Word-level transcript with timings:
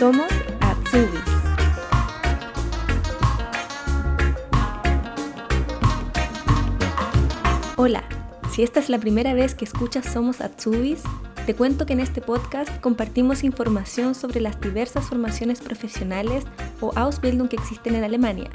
Somos 0.00 0.32
Atsubis. 0.60 1.20
Hola, 7.76 8.02
si 8.50 8.62
esta 8.62 8.80
es 8.80 8.88
la 8.88 8.98
primera 8.98 9.34
vez 9.34 9.54
que 9.54 9.66
escuchas 9.66 10.06
Somos 10.10 10.40
Atsubis, 10.40 11.02
te 11.44 11.54
cuento 11.54 11.84
que 11.84 11.92
en 11.92 12.00
este 12.00 12.22
podcast 12.22 12.80
compartimos 12.80 13.44
información 13.44 14.14
sobre 14.14 14.40
las 14.40 14.58
diversas 14.58 15.04
formaciones 15.04 15.60
profesionales 15.60 16.44
o 16.80 16.92
Ausbildung 16.96 17.50
que 17.50 17.56
existen 17.56 17.94
en 17.94 18.04
Alemania, 18.04 18.48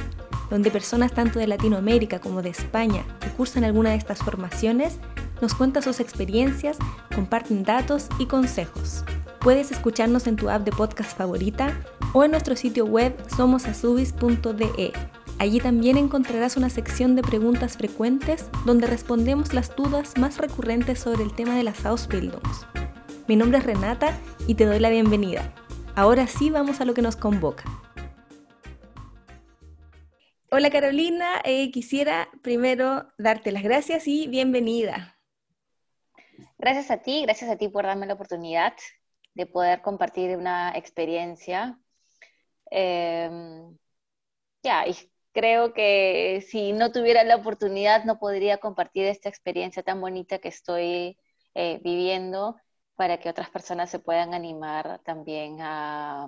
donde 0.49 0.71
personas 0.71 1.13
tanto 1.13 1.37
de 1.37 1.45
Latinoamérica 1.45 2.17
como 2.17 2.41
de 2.41 2.49
España 2.49 3.05
que 3.19 3.29
cursan 3.29 3.63
alguna 3.63 3.91
de 3.91 3.97
estas 3.97 4.17
formaciones 4.17 4.97
nos 5.43 5.53
cuentan 5.53 5.83
sus 5.83 5.99
experiencias, 5.99 6.79
comparten 7.13 7.63
datos 7.63 8.07
y 8.17 8.25
consejos. 8.25 9.05
Puedes 9.45 9.69
escucharnos 9.69 10.25
en 10.25 10.37
tu 10.37 10.49
app 10.49 10.63
de 10.63 10.71
podcast 10.71 11.15
favorita 11.15 11.79
o 12.13 12.23
en 12.23 12.31
nuestro 12.31 12.55
sitio 12.55 12.83
web 12.83 13.15
somosasubis.de. 13.29 14.91
Allí 15.37 15.59
también 15.59 15.97
encontrarás 15.97 16.57
una 16.57 16.71
sección 16.71 17.15
de 17.15 17.21
preguntas 17.21 17.77
frecuentes 17.77 18.49
donde 18.65 18.87
respondemos 18.87 19.53
las 19.53 19.75
dudas 19.75 20.17
más 20.17 20.39
recurrentes 20.39 20.97
sobre 20.97 21.21
el 21.21 21.35
tema 21.35 21.55
de 21.55 21.61
las 21.61 21.85
Ausbildungs. 21.85 22.65
Mi 23.27 23.35
nombre 23.35 23.59
es 23.59 23.65
Renata 23.65 24.17
y 24.47 24.55
te 24.55 24.65
doy 24.65 24.79
la 24.79 24.89
bienvenida. 24.89 25.53
Ahora 25.93 26.25
sí 26.25 26.49
vamos 26.49 26.81
a 26.81 26.85
lo 26.85 26.95
que 26.95 27.03
nos 27.03 27.15
convoca. 27.15 27.65
Hola 30.49 30.71
Carolina, 30.71 31.39
eh, 31.43 31.69
quisiera 31.69 32.29
primero 32.41 33.13
darte 33.19 33.51
las 33.51 33.61
gracias 33.61 34.07
y 34.07 34.27
bienvenida. 34.27 35.19
Gracias 36.57 36.89
a 36.89 36.97
ti, 37.03 37.21
gracias 37.21 37.51
a 37.51 37.57
ti 37.57 37.67
por 37.67 37.85
darme 37.85 38.07
la 38.07 38.15
oportunidad 38.15 38.73
de 39.35 39.45
poder 39.45 39.81
compartir 39.81 40.37
una 40.37 40.71
experiencia. 40.75 41.79
Em, 42.71 43.77
ya, 44.63 44.87
y 44.87 44.95
creo 45.33 45.73
que 45.73 46.45
si 46.49 46.73
no 46.73 46.91
tuviera 46.91 47.23
la 47.23 47.37
oportunidad 47.37 48.05
no 48.05 48.19
podría 48.19 48.57
compartir 48.59 49.05
esta 49.05 49.29
experiencia 49.29 49.83
tan 49.83 50.01
bonita 50.01 50.39
que 50.39 50.49
estoy 50.49 51.17
eh, 51.55 51.79
viviendo 51.83 52.57
para 52.95 53.19
que 53.19 53.29
otras 53.29 53.49
personas 53.49 53.89
se 53.91 53.99
puedan 53.99 54.33
animar 54.33 55.01
también 55.03 55.57
a, 55.61 56.27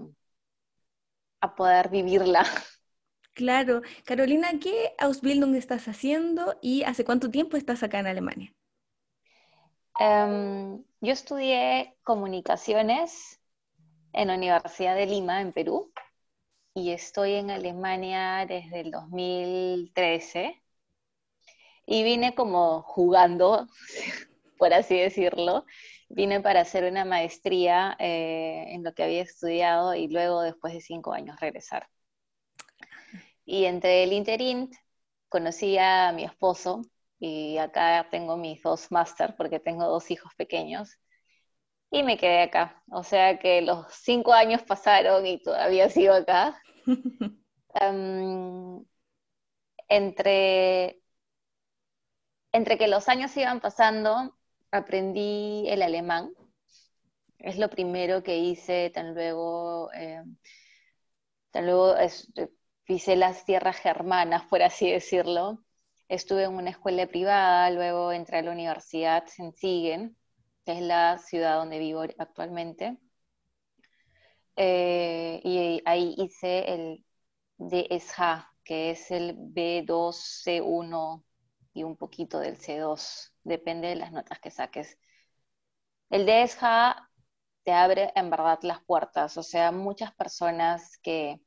a 1.41 1.55
poder 1.55 1.89
vivirla. 1.89 2.43
Claro. 3.33 3.81
Carolina, 4.03 4.49
¿qué 4.59 4.95
Ausbildung 4.97 5.55
estás 5.55 5.87
haciendo 5.87 6.57
y 6.59 6.83
hace 6.83 7.05
cuánto 7.05 7.29
tiempo 7.29 7.55
estás 7.55 7.83
acá 7.83 7.99
en 7.99 8.07
Alemania? 8.07 8.53
Um, 9.99 10.83
yo 11.01 11.13
estudié 11.13 11.95
comunicaciones 12.03 13.39
en 14.13 14.29
la 14.29 14.35
Universidad 14.35 14.95
de 14.95 15.05
Lima, 15.05 15.41
en 15.41 15.53
Perú, 15.53 15.91
y 16.73 16.91
estoy 16.91 17.33
en 17.33 17.51
Alemania 17.51 18.45
desde 18.47 18.81
el 18.81 18.91
2013. 18.91 20.61
Y 21.85 22.03
vine 22.03 22.35
como 22.35 22.81
jugando, 22.83 23.67
por 24.57 24.73
así 24.73 24.97
decirlo. 24.97 25.65
Vine 26.09 26.41
para 26.41 26.61
hacer 26.61 26.89
una 26.89 27.05
maestría 27.05 27.95
eh, 27.99 28.65
en 28.69 28.83
lo 28.83 28.93
que 28.93 29.03
había 29.03 29.21
estudiado 29.21 29.93
y 29.95 30.07
luego, 30.07 30.41
después 30.41 30.73
de 30.73 30.81
cinco 30.81 31.13
años, 31.13 31.39
regresar. 31.39 31.87
Y 33.45 33.65
entre 33.65 34.03
el 34.03 34.13
interín 34.13 34.71
conocí 35.29 35.77
a 35.77 36.11
mi 36.13 36.23
esposo, 36.23 36.81
y 37.19 37.57
acá 37.57 38.07
tengo 38.11 38.37
mis 38.37 38.61
dos 38.61 38.91
máster 38.91 39.35
porque 39.37 39.59
tengo 39.59 39.85
dos 39.85 40.11
hijos 40.11 40.33
pequeños 40.35 40.97
y 41.91 42.03
me 42.03 42.17
quedé 42.17 42.41
acá. 42.43 42.83
O 42.91 43.03
sea 43.03 43.39
que 43.39 43.61
los 43.61 43.85
cinco 43.93 44.33
años 44.33 44.61
pasaron 44.63 45.25
y 45.25 45.41
todavía 45.41 45.89
sigo 45.89 46.13
acá. 46.13 46.61
Em, 47.75 48.85
entre, 49.89 51.01
entre 52.51 52.77
que 52.77 52.87
los 52.87 53.07
años 53.09 53.35
iban 53.37 53.59
pasando, 53.61 54.37
aprendí 54.71 55.65
el 55.69 55.81
alemán. 55.81 56.33
Es 57.39 57.57
lo 57.57 57.69
primero 57.69 58.23
que 58.23 58.37
hice, 58.37 58.89
tan 58.89 59.13
luego, 59.13 59.91
eh, 59.93 60.23
tan 61.51 61.65
luego 61.67 61.95
pisé 62.85 63.15
las 63.15 63.45
tierras 63.45 63.77
germanas, 63.77 64.45
por 64.47 64.63
así 64.63 64.91
decirlo 64.91 65.66
Estuve 66.09 66.43
en 66.45 66.53
una 66.53 66.69
escuela 66.69 67.07
privada, 67.07 67.69
luego 67.71 68.11
entré 68.11 68.37
a 68.39 68.41
la 68.41 68.51
universidad 68.51 69.25
en 69.37 69.53
Siegen, 69.53 70.17
que 70.65 70.73
es 70.73 70.81
la 70.81 71.17
ciudad 71.17 71.57
donde 71.57 71.79
vivo 71.79 72.01
actualmente. 72.17 72.97
Eh, 74.55 75.41
y 75.43 75.81
ahí 75.85 76.15
hice 76.17 76.73
el 76.73 77.05
DSH, 77.57 78.47
que 78.63 78.91
es 78.91 79.11
el 79.11 79.35
B2, 79.37 80.15
C1 80.43 81.23
y 81.73 81.83
un 81.83 81.95
poquito 81.95 82.39
del 82.39 82.57
C2, 82.57 83.33
depende 83.43 83.89
de 83.89 83.95
las 83.95 84.11
notas 84.11 84.39
que 84.39 84.51
saques. 84.51 84.97
El 86.09 86.25
DSH 86.25 86.95
te 87.63 87.71
abre 87.73 88.11
en 88.15 88.29
verdad 88.29 88.59
las 88.63 88.81
puertas, 88.83 89.37
o 89.37 89.43
sea, 89.43 89.71
muchas 89.71 90.13
personas 90.13 90.97
que 90.99 91.41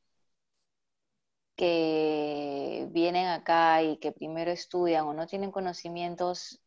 que 1.60 2.88
vienen 2.90 3.26
acá 3.28 3.82
y 3.82 3.98
que 3.98 4.12
primero 4.12 4.50
estudian 4.50 5.04
o 5.06 5.12
no 5.12 5.26
tienen 5.26 5.50
conocimientos 5.50 6.62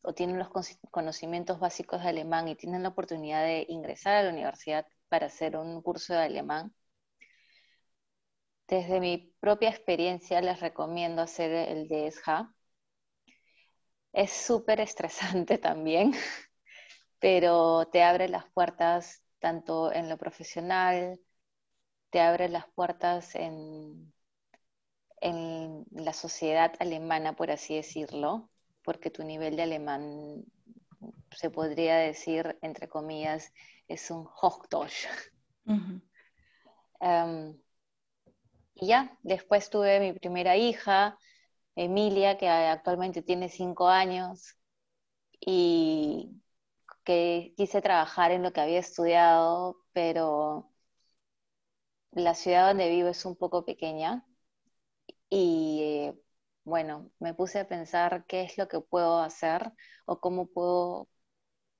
o 0.00 0.14
tienen 0.14 0.38
los 0.38 0.48
conocimientos 0.92 1.58
básicos 1.58 2.02
de 2.02 2.10
alemán 2.10 2.46
y 2.46 2.54
tienen 2.54 2.84
la 2.84 2.90
oportunidad 2.90 3.42
de 3.42 3.66
ingresar 3.68 4.14
a 4.14 4.22
la 4.22 4.30
universidad 4.30 4.86
para 5.08 5.26
hacer 5.26 5.56
un 5.56 5.82
curso 5.82 6.14
de 6.14 6.20
alemán, 6.20 6.72
desde 8.68 9.00
mi 9.00 9.34
propia 9.40 9.70
experiencia 9.70 10.40
les 10.40 10.60
recomiendo 10.60 11.22
hacer 11.22 11.50
el 11.52 11.88
DSH. 11.88 12.48
Es 14.12 14.30
súper 14.32 14.80
estresante 14.80 15.58
también, 15.58 16.12
pero 17.18 17.88
te 17.88 18.02
abre 18.04 18.28
las 18.28 18.44
puertas 18.52 19.24
tanto 19.40 19.92
en 19.92 20.08
lo 20.08 20.16
profesional, 20.18 21.18
te 22.16 22.22
abre 22.22 22.48
las 22.48 22.66
puertas 22.68 23.34
en, 23.34 24.10
en 25.20 25.84
la 25.90 26.14
sociedad 26.14 26.72
alemana, 26.78 27.36
por 27.36 27.50
así 27.50 27.74
decirlo, 27.74 28.48
porque 28.82 29.10
tu 29.10 29.22
nivel 29.22 29.54
de 29.54 29.64
alemán 29.64 30.42
se 31.30 31.50
podría 31.50 31.98
decir, 31.98 32.58
entre 32.62 32.88
comillas, 32.88 33.52
es 33.86 34.10
un 34.10 34.26
Hochdeutsch. 34.26 35.04
Em, 37.00 37.60
y 38.76 38.86
ya, 38.86 39.18
después 39.22 39.68
tuve 39.68 40.00
mi 40.00 40.14
primera 40.14 40.56
hija, 40.56 41.18
Emilia, 41.74 42.38
que 42.38 42.48
actualmente 42.48 43.20
tiene 43.20 43.50
cinco 43.50 43.88
años, 43.88 44.56
y 45.38 46.40
que 47.04 47.52
quise 47.58 47.82
trabajar 47.82 48.30
en 48.30 48.42
lo 48.42 48.54
que 48.54 48.62
había 48.62 48.78
estudiado, 48.78 49.76
pero 49.92 50.72
la 52.16 52.34
ciudad 52.34 52.68
donde 52.68 52.88
vivo 52.90 53.08
es 53.10 53.24
un 53.26 53.36
poco 53.36 53.64
pequeña 53.64 54.24
y 55.30 55.80
eh, 55.82 56.14
bueno, 56.64 57.10
me 57.20 57.34
puse 57.34 57.60
a 57.60 57.68
pensar 57.68 58.26
qué 58.26 58.42
es 58.42 58.58
lo 58.58 58.68
que 58.68 58.80
puedo 58.80 59.20
hacer 59.20 59.72
o 60.06 60.20
cómo 60.20 60.46
puedo 60.48 61.08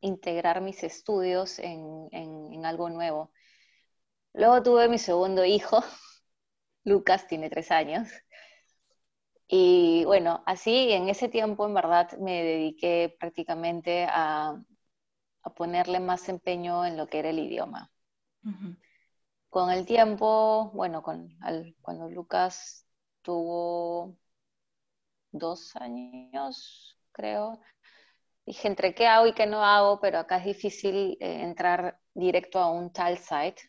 integrar 0.01 0.61
mis 0.63 0.85
estudios 0.85 1.59
en, 1.59 2.65
algo 2.67 2.91
nuevo. 2.91 3.33
Luego 4.35 4.63
tuve 4.63 4.89
mi 4.89 4.99
segundo 4.99 5.45
hijo, 5.45 5.83
Lucas 6.85 7.27
tiene 7.29 7.51
tres 7.51 7.71
años. 7.71 8.09
Y 9.49 10.05
bueno, 10.05 10.43
así 10.47 10.93
en 10.93 11.09
ese 11.09 11.29
tiempo 11.29 11.67
en 11.67 11.75
verdad 11.75 12.13
me 12.19 12.43
dediqué 12.43 13.17
prácticamente 13.19 14.07
a 14.11 14.57
ponerle 15.57 16.01
más 16.01 16.29
empeño 16.29 16.85
en 16.85 16.97
lo 16.97 17.07
que 17.09 17.21
era 17.21 17.31
el 17.31 17.39
idioma 17.39 17.91
con 19.57 19.71
el 19.71 19.87
tiempo, 19.87 20.71
bueno, 20.75 21.03
cuando 21.03 22.11
Lucas 22.11 22.87
tuvo 23.23 24.15
dos 25.33 25.75
años, 25.77 26.99
creo, 27.11 27.59
dije 28.45 28.69
entre 28.69 28.95
qué 28.95 29.07
hago 29.07 29.27
y 29.27 29.33
qué 29.33 29.47
no 29.47 29.65
hago, 29.65 29.99
pero 29.99 30.19
acá 30.19 30.37
es 30.37 30.45
difícil 30.45 31.17
eh, 31.21 31.41
entrar 31.43 31.99
directo 32.13 32.59
a 32.59 32.71
un 32.71 32.93
tal 32.93 33.17
site 33.17 33.63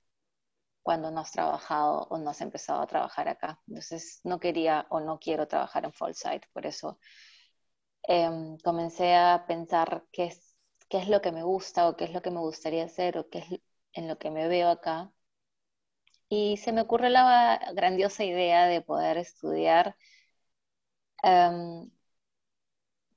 cuando 0.84 1.10
no 1.10 1.22
has 1.22 1.32
trabajado 1.32 2.06
o 2.10 2.18
no 2.18 2.32
has 2.32 2.42
empezado 2.42 2.82
a 2.82 2.88
trabajar 2.88 3.30
acá. 3.30 3.62
Entonces 3.68 4.20
no 4.26 4.42
quería 4.42 4.88
o 4.90 5.00
no 5.00 5.20
quiero 5.20 5.48
trabajar 5.48 5.86
en 5.86 5.94
full 5.94 6.12
site, 6.12 6.50
por 6.52 6.66
eso 6.66 7.00
em, 8.04 8.58
comencé 8.60 9.16
a 9.16 9.46
pensar 9.48 10.04
qué 10.12 10.26
es, 10.26 10.56
qué 10.90 10.98
es 10.98 11.08
lo 11.08 11.22
que 11.22 11.32
me 11.32 11.44
gusta 11.44 11.88
o 11.88 11.96
qué 11.96 12.04
es 12.06 12.12
lo 12.14 12.22
que 12.22 12.32
me 12.32 12.42
gustaría 12.42 12.84
hacer 12.84 13.18
o 13.18 13.30
qué 13.30 13.40
es 13.40 13.62
en 13.94 14.10
lo 14.10 14.18
que 14.18 14.32
me 14.32 14.50
veo 14.50 14.70
acá 14.70 15.14
y 16.30 16.58
se 16.58 16.72
me 16.74 16.82
ocurre 16.82 17.10
la 17.10 17.60
grandiosa 17.76 18.24
idea 18.26 18.66
de 18.68 18.82
poder 18.82 19.18
estudiar 19.18 19.96
em, 21.24 21.90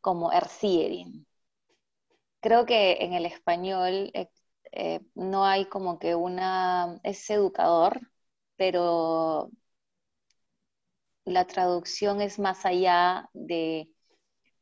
como 0.02 0.30
Erziehering. 0.32 1.26
Creo 2.40 2.64
que 2.66 2.98
en 3.00 3.12
el 3.14 3.26
español 3.26 4.10
eh, 4.72 5.00
no 5.14 5.44
hay 5.46 5.66
como 5.66 5.98
que 5.98 6.14
una, 6.14 6.98
es 7.02 7.28
educador, 7.30 8.00
pero 8.56 9.50
la 11.24 11.46
traducción 11.46 12.20
es 12.20 12.38
más 12.38 12.66
allá 12.66 13.28
de 13.32 13.90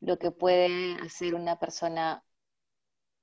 lo 0.00 0.18
que 0.18 0.30
puede 0.30 0.96
hacer 1.02 1.34
una 1.34 1.58
persona 1.58 2.24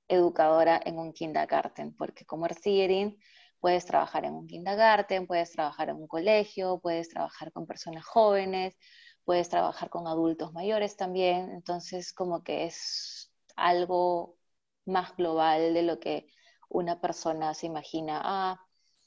educadora 0.08 0.80
en 0.84 1.00
un 1.00 1.14
kindergarten, 1.14 1.96
porque 1.96 2.26
como 2.26 2.46
Erzigerin 2.46 3.18
puedes 3.66 3.88
trabajar 3.88 4.26
en 4.26 4.36
un 4.36 4.46
kindergarten, 4.46 5.26
puedes 5.26 5.52
trabajar 5.52 5.90
en 5.90 5.96
un 5.96 6.08
colegio, 6.08 6.80
puedes 6.84 7.10
trabajar 7.10 7.52
con 7.52 7.66
personas 7.66 8.06
jóvenes, 8.06 8.78
puedes 9.24 9.50
trabajar 9.50 9.90
con 9.90 10.06
adultos 10.06 10.54
mayores 10.54 10.96
también, 10.96 11.50
entonces 11.50 12.14
como 12.14 12.44
que 12.44 12.66
es 12.66 13.34
algo 13.56 14.38
más 14.86 15.16
global 15.16 15.74
de 15.74 15.82
lo 15.82 16.00
que 16.00 16.28
una 16.70 17.02
persona 17.02 17.56
se 17.56 17.66
imagina, 17.66 18.22
ah, 18.24 18.62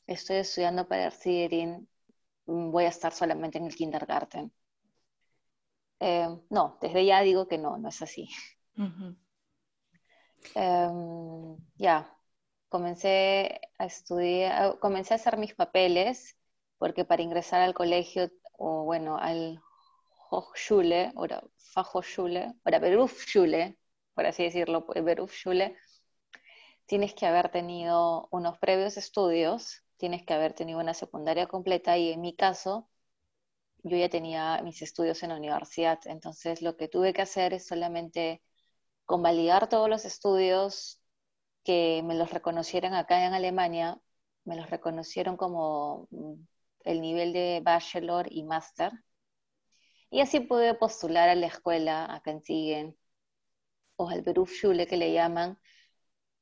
estoy 0.09 0.39
estudiando 0.39 0.89
para 0.89 1.05
Erzigerin, 1.05 1.89
mm, 2.47 2.73
voy 2.73 2.87
a 2.87 2.89
estar 2.89 3.13
solamente 3.13 3.59
en 3.59 3.67
el 3.67 3.77
kindergarten. 3.77 4.53
Eh, 6.01 6.37
no, 6.51 6.79
desde 6.81 7.05
ya 7.07 7.21
digo 7.23 7.47
que 7.47 7.59
no, 7.59 7.79
no 7.79 7.91
es 7.91 8.03
así. 8.03 8.29
Em, 10.57 11.57
ya, 11.77 12.18
comencé 12.69 13.61
a 13.79 13.87
estudiar, 13.87 14.79
comencé 14.79 15.15
a 15.15 15.17
hacer 15.17 15.37
mis 15.37 15.55
papeles, 15.55 16.37
porque 16.79 17.05
para 17.05 17.23
ingresar 17.23 17.63
al 17.63 17.75
colegio, 17.75 18.31
o 18.53 18.85
bueno, 18.85 19.17
al 19.19 19.61
Hochschule, 20.31 21.13
o 21.17 21.27
Fachhochschule, 21.57 22.55
o 22.65 22.81
Berufsschule, 22.81 23.79
por 24.15 24.27
así 24.27 24.45
decirlo, 24.45 24.87
Berufsschule, 24.87 25.77
tienes 26.87 27.15
que 27.15 27.27
haber 27.27 27.51
tenido 27.51 28.29
unos 28.31 28.59
previos 28.59 28.97
estudios, 28.97 29.83
tienes 29.97 30.25
que 30.25 30.35
haber 30.35 30.55
tenido 30.55 30.81
una 30.81 30.95
secundaria 30.95 31.47
completa, 31.47 31.97
y 31.99 32.13
en 32.13 32.21
mi 32.21 32.35
caso, 32.35 32.89
yo 33.83 33.97
ya 33.97 34.09
tenía 34.09 34.61
mis 34.63 34.83
estudios 34.83 35.23
en 35.23 35.31
la 35.31 35.37
universidad, 35.37 36.01
entonces 36.07 36.63
lo 36.63 36.77
que 36.77 36.89
tuve 36.89 37.13
que 37.13 37.23
hacer 37.23 37.55
es 37.55 37.67
solamente 37.67 38.43
convalidar 39.07 39.69
todos 39.69 39.89
los 39.89 40.05
estudios 40.05 40.98
que 41.69 42.03
me 42.03 42.15
los 42.15 42.31
reconocieran 42.31 42.95
acá 42.95 43.27
en 43.27 43.35
Alemania, 43.35 44.01
me 44.47 44.57
los 44.57 44.71
reconocieron 44.71 45.37
como 45.37 46.09
mm, 46.11 46.33
el 46.85 47.03
nivel 47.03 47.35
de 47.35 47.61
bachelor 47.63 48.27
y 48.31 48.43
máster. 48.43 48.91
Y 50.09 50.23
así 50.23 50.41
pude 50.41 50.73
postular 50.73 51.29
a 51.29 51.35
la 51.35 51.49
escuela 51.49 52.07
acá 52.07 52.31
en 52.31 52.43
Siegen, 52.43 52.97
o 53.97 54.09
al 54.09 54.23
Berufsschule 54.23 54.87
que 54.87 54.97
le 54.97 55.13
llaman, 55.13 55.59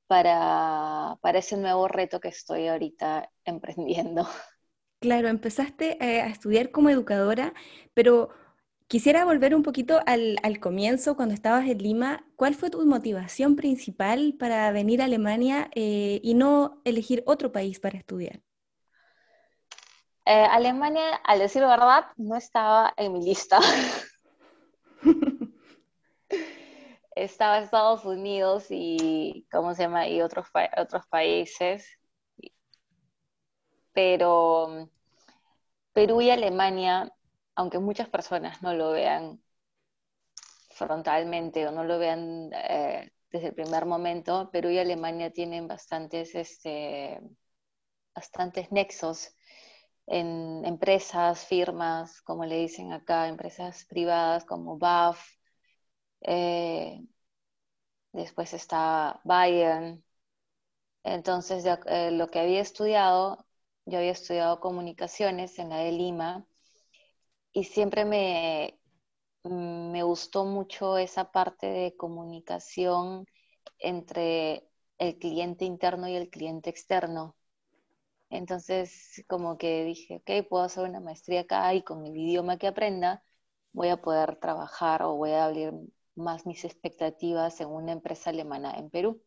para, 0.06 1.18
para 1.22 1.40
ese 1.40 1.56
nuevo 1.56 1.88
reto 1.88 2.20
que 2.20 2.28
estoy 2.28 2.68
ahorita 2.68 3.28
emprendiendo. 3.44 4.28
Claro, 5.00 5.26
empezaste 5.26 5.98
eh, 6.00 6.22
a 6.22 6.28
estudiar 6.28 6.70
como 6.70 6.88
educadora, 6.88 7.52
pero 7.94 8.30
quisiera 8.88 9.24
volver 9.24 9.54
un 9.54 9.62
poquito 9.62 10.00
al, 10.06 10.60
comienzo, 10.60 11.16
cuando 11.16 11.34
estabas 11.34 11.66
en 11.68 11.78
Lima. 11.78 12.26
¿Cuál 12.36 12.54
fue 12.54 12.70
tu 12.70 12.84
motivación 12.84 13.56
principal 13.56 14.34
para 14.38 14.70
venir 14.72 15.02
a 15.02 15.06
Alemania 15.06 15.70
eh, 15.74 16.20
y 16.22 16.34
no 16.34 16.80
elegir 16.84 17.22
otro 17.26 17.52
país 17.52 17.80
para 17.80 17.98
estudiar? 17.98 18.40
Eh, 20.24 20.46
Alemania, 20.50 21.16
al 21.24 21.38
decir 21.38 21.62
verdad, 21.62 22.06
no 22.16 22.36
estaba 22.36 22.92
en 22.96 23.12
mi 23.12 23.24
lista. 23.24 23.58
estaba 27.14 27.58
Estados 27.58 28.04
Unidos 28.04 28.66
y, 28.70 29.46
¿cómo 29.50 29.74
se 29.74 29.82
llama? 29.84 30.08
Y 30.08 30.20
otros, 30.20 30.48
otros 30.76 31.06
países 31.06 31.86
pero 33.96 34.68
mm, 34.68 34.88
Perú 35.94 36.20
y 36.20 36.30
Alemania, 36.30 37.10
aunque 37.56 37.78
muchas 37.78 38.08
personas 38.08 38.62
no 38.62 38.74
lo 38.74 38.90
vean 38.92 39.42
frontalmente 40.70 41.66
o 41.66 41.72
no 41.72 41.84
lo 41.84 41.98
vean 41.98 42.50
eh, 42.52 43.10
desde 43.30 43.48
el 43.48 43.54
primer 43.54 43.86
momento, 43.86 44.50
Perú 44.52 44.70
y 44.70 44.78
Alemania 44.78 45.32
tienen 45.32 45.66
bastantes, 45.68 46.34
este, 46.34 47.20
bastantes 48.14 48.70
nexos 48.72 49.34
en 50.06 50.64
empresas, 50.64 51.46
firmas, 51.46 52.22
como 52.22 52.44
le 52.46 52.58
dicen 52.58 52.92
acá, 52.92 53.28
empresas 53.28 53.84
privadas 53.86 54.44
como 54.44 54.78
BAF, 54.78 55.20
eh, 56.22 57.02
después 58.12 58.52
está 58.54 59.20
Bayern. 59.24 60.04
Entonces, 61.04 61.64
eh, 61.86 62.10
lo 62.10 62.28
que 62.28 62.40
había 62.40 62.60
estudiado 62.60 63.46
yo 63.86 63.98
había 63.98 64.10
estudiado 64.12 64.60
comunicaciones 64.60 65.58
en 65.58 65.70
la 65.70 65.78
de 65.78 65.92
Lima 65.92 66.46
y 67.56 67.64
siempre 67.64 68.04
me, 68.04 68.78
mm, 69.44 69.90
me 69.92 70.02
gustó 70.02 70.44
mucho 70.44 70.98
esa 70.98 71.32
parte 71.32 71.66
de 71.66 71.96
comunicación 71.96 73.26
entre 73.78 74.68
el 74.98 75.18
cliente 75.18 75.64
interno 75.64 76.06
y 76.06 76.16
el 76.16 76.28
cliente 76.28 76.68
externo. 76.68 77.34
Entonces, 78.30 79.24
como 79.28 79.56
que 79.58 79.84
dije, 79.84 80.16
ok, 80.16 80.46
puedo 80.48 80.64
hacer 80.64 80.84
una 80.84 81.00
maestría 81.00 81.42
acá 81.42 81.72
y 81.74 81.82
con 81.82 82.04
el 82.06 82.14
idioma 82.16 82.58
que 82.58 82.66
aprenda 82.68 83.22
voy 83.72 83.88
a 83.88 84.02
poder 84.02 84.36
trabajar 84.36 85.02
o 85.02 85.16
voy 85.16 85.30
a 85.30 85.46
abrir 85.46 85.72
más 86.14 86.44
mis 86.46 86.64
expectativas 86.64 87.60
en 87.62 87.68
una 87.68 87.92
empresa 87.92 88.30
alemana 88.30 88.74
en 88.76 88.90
Perú. 88.90 89.22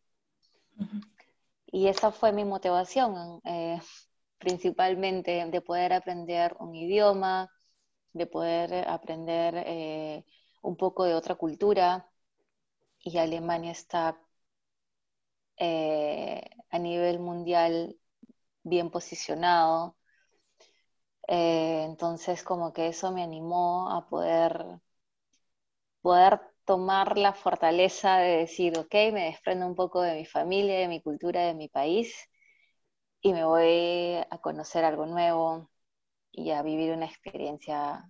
Y 1.65 1.87
esa 1.87 2.11
fue 2.11 2.31
mi 2.31 2.45
motivación. 2.45 3.41
Eh, 3.45 3.79
principalmente 4.39 5.45
de 5.47 5.61
poder 5.61 5.93
aprender 5.93 6.55
un 6.59 6.75
idioma, 6.75 7.49
de 8.19 8.27
poder 8.27 8.87
aprender 8.89 9.55
eh, 9.67 10.25
un 10.61 10.75
poco 10.77 11.05
de 11.05 11.15
otra 11.15 11.35
cultura. 11.35 12.09
Y 13.01 13.17
Alemania 13.19 13.71
está 13.71 14.17
eh, 15.57 16.41
a 16.71 16.79
nivel 16.79 17.19
mundial 17.19 17.97
bien 18.63 18.91
posicionado. 18.91 19.97
Eh, 21.29 21.83
entonces 21.85 22.43
como 22.43 22.73
que 22.73 22.87
eso 22.87 23.11
me 23.13 23.23
animó 23.23 23.89
a 23.91 24.09
poder, 24.09 24.81
poder 26.01 26.41
tomar 26.65 27.17
la 27.17 27.31
fortaleza 27.33 28.17
de 28.17 28.37
decir, 28.39 28.77
ok, 28.77 28.93
me 29.13 29.25
desprendo 29.25 29.65
un 29.65 29.75
poco 29.75 30.01
de 30.01 30.15
mi 30.15 30.25
familia, 30.25 30.79
de 30.79 30.87
mi 30.89 31.01
cultura, 31.01 31.41
de 31.45 31.53
mi 31.53 31.67
país 31.69 32.13
y 33.21 33.33
me 33.33 33.43
voy 33.45 34.15
a 34.29 34.37
conocer 34.41 34.85
algo 34.85 35.05
nuevo 35.05 35.69
y 36.31 36.51
a 36.51 36.61
vivir 36.61 36.91
una 36.93 37.05
experiencia 37.05 38.09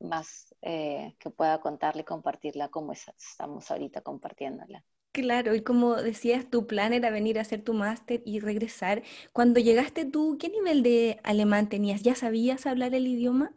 más 0.00 0.54
eh, 0.62 1.16
que 1.18 1.30
pueda 1.30 1.60
contarle 1.60 2.02
y 2.02 2.04
compartirla 2.04 2.68
como 2.68 2.92
estamos 2.92 3.70
ahorita 3.70 4.02
compartiéndola. 4.02 4.84
Claro, 5.12 5.54
y 5.54 5.62
como 5.62 5.94
decías, 5.94 6.50
tu 6.50 6.66
plan 6.66 6.92
era 6.92 7.10
venir 7.10 7.38
a 7.38 7.42
hacer 7.42 7.62
tu 7.62 7.72
máster 7.72 8.20
y 8.24 8.40
regresar. 8.40 9.04
Cuando 9.32 9.60
llegaste 9.60 10.04
tú, 10.04 10.38
¿qué 10.40 10.48
nivel 10.48 10.82
de 10.82 11.20
alemán 11.22 11.68
tenías? 11.68 12.02
¿Ya 12.02 12.16
sabías 12.16 12.66
hablar 12.66 12.94
el 12.94 13.06
idioma? 13.06 13.52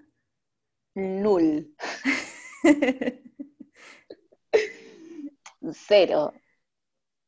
Null. 0.95 1.65
Cero. 5.73 6.33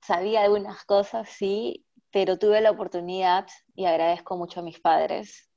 Sabía 0.01 0.43
algunas 0.43 0.83
cosas, 0.85 1.29
sí, 1.29 1.85
pero 2.11 2.37
tuve 2.37 2.61
la 2.61 2.71
oportunidad 2.71 3.47
y 3.75 3.85
agradezco 3.85 4.37
mucho 4.37 4.59
a 4.59 4.63
mis 4.63 4.79
padres 4.79 5.48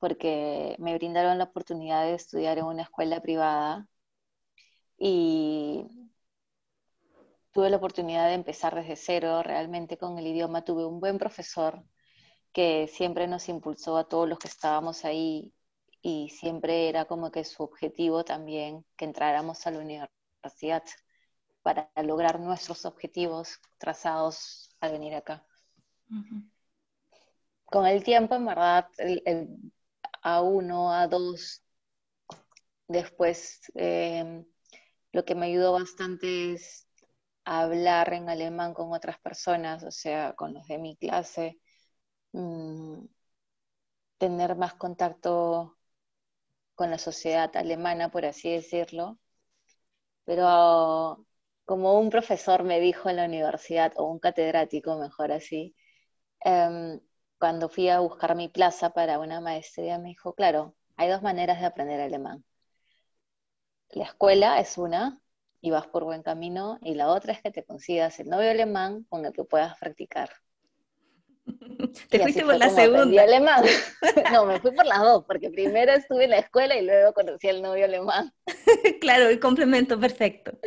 porque 0.00 0.74
me 0.78 0.94
brindaron 0.94 1.38
la 1.38 1.44
oportunidad 1.44 2.04
de 2.04 2.14
estudiar 2.14 2.58
en 2.58 2.64
una 2.64 2.82
escuela 2.82 3.20
privada 3.20 3.86
y 4.98 5.86
tuve 7.52 7.70
la 7.70 7.76
oportunidad 7.76 8.28
de 8.28 8.34
empezar 8.34 8.74
desde 8.74 8.96
cero 8.96 9.42
realmente 9.42 9.98
con 9.98 10.18
el 10.18 10.26
idioma. 10.26 10.64
Tuve 10.64 10.86
un 10.86 11.00
buen 11.00 11.18
profesor 11.18 11.84
que 12.52 12.88
siempre 12.88 13.28
nos 13.28 13.48
impulsó 13.48 13.96
a 13.98 14.08
todos 14.08 14.28
los 14.28 14.38
que 14.38 14.48
estábamos 14.48 15.04
ahí 15.04 15.52
y 16.02 16.30
siempre 16.30 16.88
era 16.88 17.04
como 17.04 17.30
que 17.30 17.44
su 17.44 17.62
objetivo 17.62 18.24
también 18.24 18.84
que 18.96 19.04
entráramos 19.04 19.66
a 19.66 19.70
la 19.70 19.80
universidad 19.80 20.82
para 21.62 21.90
lograr 22.02 22.40
nuestros 22.40 22.86
objetivos 22.86 23.60
trazados 23.78 24.74
al 24.80 24.92
venir 24.92 25.14
acá. 25.14 25.46
Uh 26.10 26.14
-huh. 26.14 26.50
Con 27.66 27.86
el 27.86 28.02
tiempo, 28.02 28.34
en 28.34 28.46
verdad, 28.46 28.88
el, 28.98 29.22
el, 29.26 29.72
a 30.22 30.42
uno 30.42 30.92
a 30.92 31.06
dos 31.08 31.62
Después, 32.88 33.60
em, 33.74 34.44
lo 35.12 35.24
que 35.24 35.34
me 35.36 35.46
ayudó 35.46 35.72
bastante 35.74 36.52
es 36.54 36.88
hablar 37.44 38.12
en 38.14 38.28
alemán 38.28 38.74
con 38.74 38.92
otras 38.92 39.18
personas, 39.20 39.84
o 39.84 39.90
sea, 39.92 40.34
con 40.34 40.54
los 40.54 40.66
de 40.66 40.78
mi 40.78 40.96
clase, 40.96 41.60
mm, 42.32 43.04
tener 44.18 44.54
más 44.56 44.74
contacto 44.74 45.76
con 46.74 46.90
la 46.90 46.98
sociedad 46.98 47.56
alemana, 47.56 48.10
por 48.10 48.24
así 48.26 48.50
decirlo. 48.52 49.18
Pero 50.24 51.26
como 51.64 51.98
un 52.00 52.10
profesor 52.10 52.62
me 52.64 52.80
dijo 52.80 53.08
en 53.10 53.16
la 53.16 53.24
universidad, 53.26 53.92
o 53.96 54.04
un 54.10 54.18
catedrático, 54.18 54.96
mejor 54.98 55.32
así, 55.32 55.74
em, 56.44 57.00
cuando 57.40 57.70
fui 57.70 57.88
a 57.88 58.00
buscar 58.00 58.36
mi 58.36 58.48
plaza 58.48 58.90
para 58.90 59.18
una 59.18 59.40
maestría, 59.40 59.98
me 59.98 60.10
dijo, 60.10 60.34
claro, 60.34 60.74
hay 60.96 61.08
dos 61.08 61.22
maneras 61.22 61.58
de 61.58 61.66
aprender 61.66 61.98
alemán. 61.98 62.44
La 63.88 64.04
escuela 64.04 64.60
es 64.60 64.76
una, 64.76 65.22
y 65.62 65.70
vas 65.70 65.86
por 65.86 66.04
buen 66.04 66.22
camino, 66.22 66.78
y 66.82 66.94
la 66.94 67.08
otra 67.08 67.32
es 67.32 67.40
que 67.40 67.50
te 67.50 67.64
consigas 67.64 68.20
el 68.20 68.28
novio 68.28 68.50
alemán 68.50 69.06
con 69.08 69.24
el 69.24 69.32
que 69.32 69.44
puedas 69.44 69.78
practicar. 69.78 70.28
Te 72.10 72.20
fuiste 72.20 72.44
por 72.44 72.58
la 72.58 72.68
segunda. 72.68 73.22
alemán. 73.22 73.64
No, 74.32 74.44
me 74.44 74.60
fui 74.60 74.72
por 74.72 74.84
las 74.84 75.00
dos, 75.00 75.24
porque 75.24 75.48
primero 75.48 75.92
estuve 75.92 76.24
en 76.24 76.30
la 76.30 76.38
escuela 76.40 76.76
y 76.76 76.84
luego 76.84 77.14
conocí 77.14 77.48
al 77.48 77.62
novio 77.62 77.86
alemán. 77.86 78.34
Claro, 79.00 79.28
el 79.28 79.40
complemento 79.40 79.98
perfecto. 79.98 80.58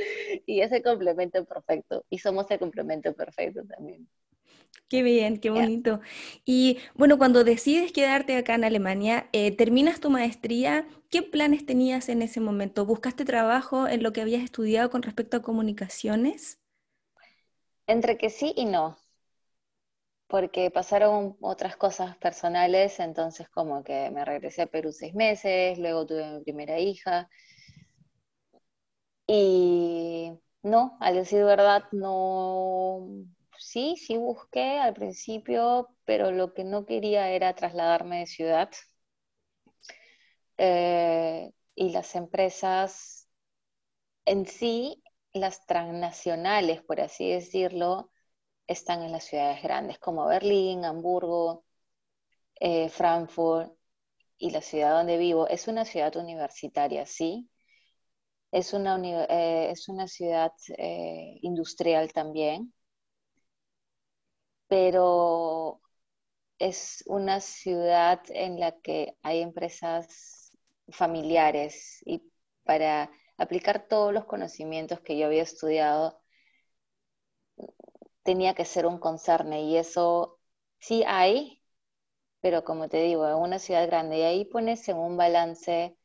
Y 0.47 0.61
ese 0.61 0.81
complemento 0.81 1.45
perfecto. 1.45 2.03
Y 2.09 2.17
somos 2.17 2.49
el 2.49 2.57
complemento 2.57 3.13
perfecto 3.13 3.61
también. 3.67 4.09
Qué 4.87 5.01
bien, 5.03 5.37
qué 5.39 5.49
bonito. 5.49 5.99
Y 6.45 6.77
bueno, 6.95 7.17
cuando 7.17 7.43
decides 7.43 7.91
quedarte 7.91 8.35
acá 8.37 8.55
en 8.55 8.63
Alemania, 8.63 9.27
eh, 9.33 9.51
terminas 9.55 9.99
tu 9.99 10.09
maestría, 10.09 10.87
¿qué 11.09 11.21
planes 11.23 11.65
tenías 11.65 12.09
en 12.09 12.21
ese 12.21 12.39
momento? 12.39 12.85
¿Buscaste 12.85 13.25
trabajo 13.25 13.87
en 13.87 14.03
lo 14.03 14.13
que 14.13 14.21
habías 14.21 14.43
estudiado 14.43 14.89
con 14.91 15.01
respecto 15.01 15.37
a 15.37 15.41
comunicaciones? 15.41 16.59
Entre 17.87 18.17
que 18.17 18.29
sí 18.29 18.51
y 18.57 18.65
no 18.65 18.97
porque 20.27 20.71
pasaron 20.71 21.37
otras 21.41 21.75
cosas 21.77 22.17
personales, 22.17 22.99
entonces 22.99 23.47
como 23.49 23.83
que 23.83 24.09
me 24.11 24.25
regresé 24.25 24.63
a 24.63 24.67
Perú 24.67 24.91
seis 24.91 25.13
meses, 25.15 25.77
luego 25.79 26.05
tuve 26.05 26.25
mi 26.31 26.43
primera 26.43 26.79
hija. 26.79 27.29
Y 29.27 30.31
no, 30.63 30.97
al 31.01 31.15
decir 31.15 31.43
verdad, 31.43 31.83
no, 31.91 33.07
sí, 33.73 33.97
sí 33.97 34.17
busqué 34.17 34.79
al 34.79 34.93
principio, 34.93 35.89
pero 36.05 36.31
lo 36.31 36.53
que 36.53 36.63
no 36.63 36.85
quería 36.85 37.29
era 37.31 37.55
trasladarme 37.55 38.19
de 38.19 38.27
ciudad. 38.27 38.69
Eh, 40.57 41.51
y 41.75 41.89
las 41.91 42.15
empresas 42.15 43.27
en 44.25 44.45
sí, 44.45 45.03
las 45.33 45.65
transnacionales, 45.65 46.83
por 46.83 47.01
así 47.01 47.31
decirlo, 47.31 48.11
están 48.67 49.03
en 49.03 49.11
las 49.11 49.25
ciudades 49.25 49.63
grandes 49.63 49.99
como 49.99 50.27
Berlín, 50.27 50.85
Hamburgo, 50.85 51.65
eh, 52.59 52.89
Frankfurt 52.89 53.73
y 54.37 54.51
la 54.51 54.61
ciudad 54.61 54.97
donde 54.97 55.17
vivo. 55.17 55.47
Es 55.47 55.67
una 55.67 55.85
ciudad 55.85 56.15
universitaria, 56.17 57.05
sí. 57.05 57.49
Es 58.51 58.73
una, 58.73 58.97
eh, 59.29 59.71
es 59.71 59.89
una 59.89 60.07
ciudad 60.07 60.51
industrial 61.41 62.13
también, 62.13 62.73
pero 64.73 65.81
es 66.57 67.03
una 67.05 67.41
ciudad 67.41 68.21
en 68.29 68.59
la 68.59 68.71
que 68.81 69.15
hay 69.21 69.41
empresas 69.41 70.51
familiares 70.89 72.01
y 72.07 72.23
para 72.63 73.11
aplicar 73.37 73.87
todos 73.87 74.11
los 74.11 74.25
conocimientos 74.25 74.99
que 75.01 75.15
yo 75.15 75.27
había 75.27 75.43
estudiado 75.43 76.23
tenía 78.23 78.55
que 78.55 78.65
ser 78.65 78.87
un 78.87 78.97
concerne 78.97 79.61
y 79.61 79.77
eso 79.77 80.39
sí 80.79 81.03
hay, 81.05 81.61
pero 82.41 82.63
como 82.63 82.89
te 82.89 82.97
digo, 83.03 83.27
en 83.27 83.35
una 83.35 83.59
ciudad 83.59 83.85
grande 83.87 84.19
y 84.19 84.23
ahí 84.23 84.45
pones 84.45 84.89
en 84.89 84.97
un 84.97 85.17
balance 85.17 85.95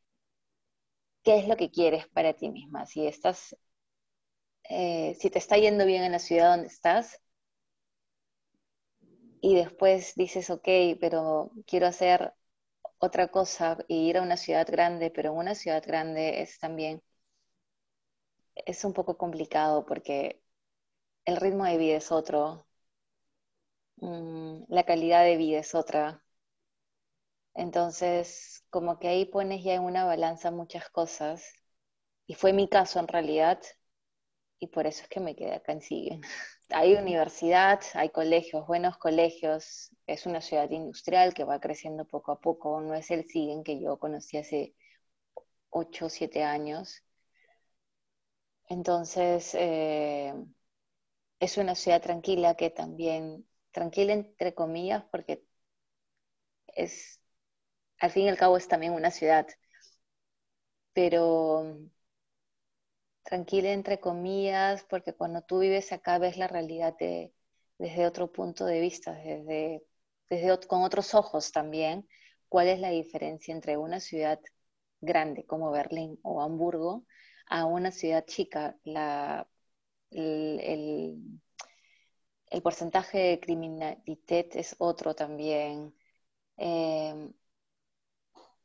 qué 1.23 1.39
es 1.39 1.47
lo 1.47 1.55
que 1.57 1.71
quieres 1.71 2.07
para 2.09 2.33
ti 2.33 2.49
misma. 2.49 2.85
Si 2.85 3.07
estás, 3.07 3.55
eh, 4.69 5.15
si 5.19 5.29
te 5.29 5.39
está 5.39 5.57
yendo 5.57 5.85
bien 5.85 6.03
en 6.03 6.11
la 6.13 6.19
ciudad 6.19 6.51
donde 6.51 6.67
estás 6.67 7.19
y 9.41 9.55
después 9.55 10.15
dices, 10.15 10.49
ok, 10.49 10.67
pero 10.99 11.51
quiero 11.67 11.87
hacer 11.87 12.33
otra 12.99 13.29
cosa 13.29 13.77
y 13.87 14.09
ir 14.09 14.17
a 14.19 14.23
una 14.23 14.37
ciudad 14.37 14.67
grande, 14.69 15.11
pero 15.11 15.33
una 15.33 15.55
ciudad 15.55 15.83
grande 15.85 16.41
es 16.43 16.59
también, 16.59 17.01
es 18.65 18.83
un 18.85 18.93
poco 18.93 19.17
complicado 19.17 19.85
porque 19.87 20.41
el 21.25 21.37
ritmo 21.37 21.65
de 21.65 21.77
vida 21.77 21.97
es 21.97 22.11
otro, 22.13 22.67
mm, 24.01 24.63
la 24.69 24.83
calidad 24.85 25.23
de 25.25 25.37
vida 25.37 25.59
es 25.59 25.75
otra. 25.75 26.23
Entonces, 27.53 28.63
como 28.71 28.97
que 28.99 29.07
ahí 29.07 29.25
pones 29.25 29.63
ya 29.63 29.75
en 29.75 29.83
una 29.83 30.03
balanza 30.05 30.49
muchas 30.51 30.89
cosas. 30.89 31.43
Y 32.27 32.35
fue 32.35 32.53
mi 32.53 32.69
caso 32.69 32.99
en 32.99 33.07
realidad, 33.09 33.59
y 34.59 34.67
por 34.67 34.87
eso 34.87 35.03
es 35.03 35.09
que 35.09 35.19
me 35.19 35.35
quedé 35.35 35.53
acá 35.55 35.73
en 35.73 35.81
Siguen. 35.81 36.21
Hay 36.71 36.95
universidad, 36.95 37.79
hay 37.93 38.09
colegios, 38.09 38.65
buenos 38.67 38.97
colegios, 38.97 39.91
es 40.07 40.25
una 40.25 40.41
ciudad 40.41 40.69
industrial 40.71 41.33
que 41.35 41.43
va 41.43 41.59
creciendo 41.59 42.05
poco 42.05 42.31
a 42.31 42.39
poco, 42.41 42.81
no 42.81 42.93
es 42.95 43.11
el 43.11 43.25
Siguen 43.27 43.63
que 43.63 43.79
yo 43.79 43.97
conocí 43.99 44.37
hace 44.37 44.75
8 45.71 46.07
o 46.07 46.09
7 46.09 46.43
años. 46.43 47.03
Entonces, 48.69 49.53
eh, 49.55 50.33
es 51.41 51.57
una 51.57 51.75
ciudad 51.75 52.01
tranquila 52.01 52.55
que 52.55 52.69
también, 52.69 53.45
tranquila 53.71 54.13
entre 54.13 54.53
comillas, 54.55 55.03
porque 55.11 55.43
es, 56.75 57.19
al 57.99 58.11
fin 58.11 58.25
y 58.25 58.29
al 58.29 58.37
cabo 58.37 58.57
es 58.57 58.67
también 58.69 58.93
una 58.93 59.11
ciudad, 59.11 59.47
pero 60.93 61.65
tranquila 63.29 63.71
entre 63.71 63.99
comillas, 63.99 64.83
porque 64.89 65.13
cuando 65.13 65.41
tú 65.43 65.59
vives 65.59 65.91
acá 65.91 66.17
ves 66.19 66.37
la 66.37 66.47
realidad 66.47 66.95
desde 67.77 68.05
otro 68.07 68.31
punto 68.31 68.65
de 68.65 68.79
vista, 68.81 69.13
desde, 69.13 69.83
desde, 70.29 70.67
con 70.67 70.83
otros 70.83 71.13
ojos 71.13 71.51
también, 71.51 72.07
cuál 72.49 72.67
es 72.69 72.79
la 72.79 72.89
diferencia 72.89 73.53
entre 73.53 73.77
una 73.77 73.99
ciudad 73.99 74.39
grande 75.01 75.45
como 75.45 75.71
Berlín 75.71 76.19
o 76.23 76.41
Hamburgo 76.41 77.05
a 77.47 77.65
una 77.65 77.91
ciudad 77.91 78.25
chica. 78.25 78.77
La 78.83 79.47
el, 80.11 81.41
porcentaje 82.63 83.17
de 83.19 83.39
criminalidad 83.39 84.45
es 84.55 84.75
otro 84.79 85.13
también. 85.15 85.93
Eh, 86.57 87.31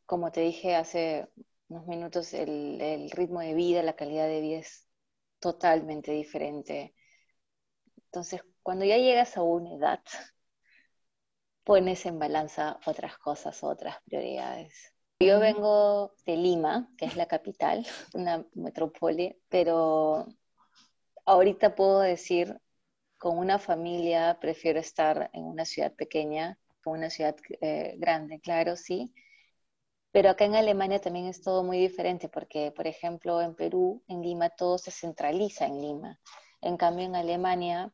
como 0.07 0.33
te 0.33 0.41
dije 0.43 0.75
hace 0.77 1.29
unos 1.69 1.87
minutos, 1.87 2.35
el, 2.35 3.11
ritmo 3.11 3.41
de 3.41 3.55
vida, 3.55 3.83
la 3.83 3.97
calidad 3.97 4.27
de 4.27 4.41
vida 4.41 4.59
es 4.59 4.89
totalmente 5.39 6.13
diferente. 6.13 6.95
Entonces, 7.97 8.43
cuando 8.63 8.85
ya 8.85 8.99
llegas 8.99 9.37
a 9.37 9.43
una 9.43 9.75
edad, 9.75 10.01
pones 11.65 12.05
en 12.07 12.19
balanza 12.19 12.79
otras 12.87 13.19
cosas, 13.19 13.63
otras 13.65 13.97
prioridades. 14.05 14.93
Yo 15.21 15.41
vengo 15.41 16.15
de 16.27 16.37
Lima, 16.37 16.91
que 16.99 17.07
es 17.07 17.17
la 17.17 17.27
capital, 17.27 17.87
una 18.15 18.45
metrópoli, 18.55 19.41
pero 19.49 20.27
ahorita 21.25 21.75
puedo 21.75 22.01
decir, 22.01 22.61
con 23.19 23.39
una 23.39 23.59
familia 23.59 24.39
prefiero 24.41 24.81
estar 24.81 25.31
en 25.33 25.45
una 25.45 25.65
ciudad 25.65 25.95
pequeña, 25.95 26.59
con 26.83 26.99
una 26.99 27.09
ciudad 27.09 27.37
eh, 27.61 27.95
grande, 27.99 28.41
claro, 28.41 28.77
sí. 28.77 29.15
Pero 30.15 30.31
acá 30.31 30.47
en 30.47 30.55
Alemania 30.57 30.99
también 31.03 31.27
es 31.27 31.43
todo 31.43 31.63
muy 31.63 31.79
diferente, 31.79 32.31
porque, 32.31 32.73
por 32.73 32.87
ejemplo, 32.87 33.43
en 33.43 33.55
Perú, 33.55 34.03
en 34.09 34.23
Lima, 34.23 34.49
todo 34.49 34.79
se 34.79 34.91
centraliza 34.91 35.67
en 35.67 35.83
Lima. 35.83 36.21
En 36.63 36.79
cambio, 36.79 37.05
en 37.05 37.17
Alemania, 37.17 37.93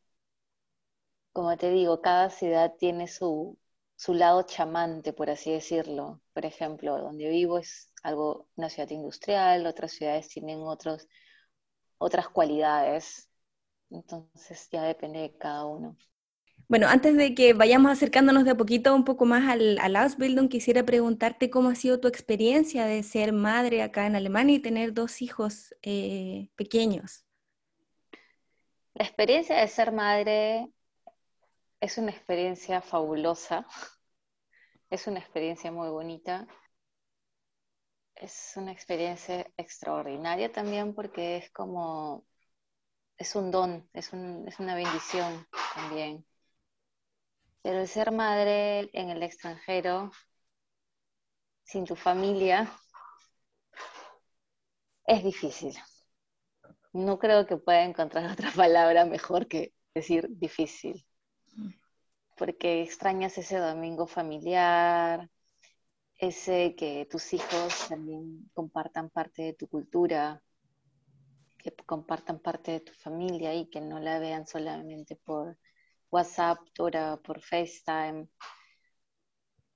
como 1.33 1.57
te 1.57 1.69
digo, 1.71 2.01
cada 2.01 2.29
ciudad 2.29 2.73
tiene 2.77 3.07
su, 3.07 3.57
su 3.95 4.13
lado 4.13 4.43
chamante, 4.43 5.13
por 5.13 5.29
así 5.29 5.51
decirlo. 5.51 6.21
Por 6.33 6.45
ejemplo, 6.45 6.97
donde 6.99 7.27
vivo 7.29 7.57
es 7.59 7.91
algo, 8.03 8.47
una 8.55 8.69
ciudad 8.69 8.89
industrial, 8.89 9.65
otras 9.67 9.91
ciudades 9.93 10.27
tienen 10.29 10.59
otros 10.61 11.07
otras 11.99 12.29
cualidades. 12.29 13.29
Entonces 13.91 14.69
ya 14.71 14.83
depende 14.83 15.19
de 15.21 15.37
cada 15.37 15.65
uno. 15.65 15.97
Bueno, 16.71 16.87
antes 16.87 17.17
de 17.17 17.35
que 17.35 17.51
vayamos 17.51 17.91
acercándonos 17.91 18.45
de 18.45 18.51
a 18.51 18.55
poquito 18.55 18.95
un 18.95 19.03
poco 19.03 19.25
más 19.25 19.49
al, 19.49 19.77
al 19.79 19.93
Ausbildung, 19.97 20.47
quisiera 20.47 20.85
preguntarte 20.85 21.49
cómo 21.49 21.67
ha 21.67 21.75
sido 21.75 21.99
tu 21.99 22.07
experiencia 22.07 22.85
de 22.85 23.03
ser 23.03 23.33
madre 23.33 23.81
acá 23.83 24.07
en 24.07 24.15
Alemania 24.15 24.55
y 24.55 24.59
tener 24.59 24.93
dos 24.93 25.21
hijos 25.21 25.75
eh, 25.81 26.47
pequeños. 26.55 27.25
La 28.93 29.03
experiencia 29.03 29.57
de 29.57 29.67
ser 29.67 29.91
madre 29.91 30.71
es 31.81 31.97
una 31.97 32.11
experiencia 32.11 32.79
fabulosa, 32.79 33.67
es 34.89 35.07
una 35.07 35.19
experiencia 35.19 35.73
muy 35.73 35.89
bonita 35.89 36.47
es 38.15 38.53
una 38.55 38.71
experiencia 38.71 39.45
extraordinaria 39.57 40.49
también 40.53 40.93
porque 40.93 41.35
es 41.37 41.51
como, 41.51 42.23
es 43.17 43.35
un 43.35 43.51
don, 43.51 43.89
es, 43.91 44.13
una 44.13 44.75
bendición 44.75 45.45
también. 45.75 46.25
Pero 47.63 47.85
ser 47.87 48.11
madre 48.11 48.89
en 48.93 49.09
el 49.09 49.23
extranjero, 49.23 50.11
sin 51.63 51.85
tu 51.85 51.95
familia, 51.95 52.71
es 55.05 55.23
difícil. 55.23 55.77
no 56.93 57.19
creo 57.19 57.45
que 57.47 57.57
pueda 57.57 57.83
encontrar 57.83 58.25
otra 58.31 58.51
palabra 58.51 59.05
mejor 59.05 59.47
que 59.47 59.73
decir 59.93 60.27
difícil. 60.29 61.05
Porque 62.37 62.81
extrañas 62.81 63.37
ese 63.37 63.57
domingo 63.57 64.07
familiar, 64.07 65.29
ese 66.17 66.75
que 66.75 67.07
tus 67.09 67.33
hijos 67.33 67.87
también 67.89 68.49
compartan 68.53 69.09
parte 69.09 69.43
de 69.43 69.53
tu 69.53 69.67
cultura, 69.67 70.41
que 71.57 71.71
compartan 71.85 72.39
parte 72.39 72.71
de 72.71 72.79
tu 72.81 72.93
familia 72.93 73.53
y 73.53 73.69
que 73.69 73.81
no 73.81 73.99
la 73.99 74.19
vean 74.19 74.47
solamente 74.47 75.15
por 75.15 75.57
WhatsApp 76.11 76.59
o 76.79 76.89
por 77.23 77.41
FaceTime. 77.41 78.27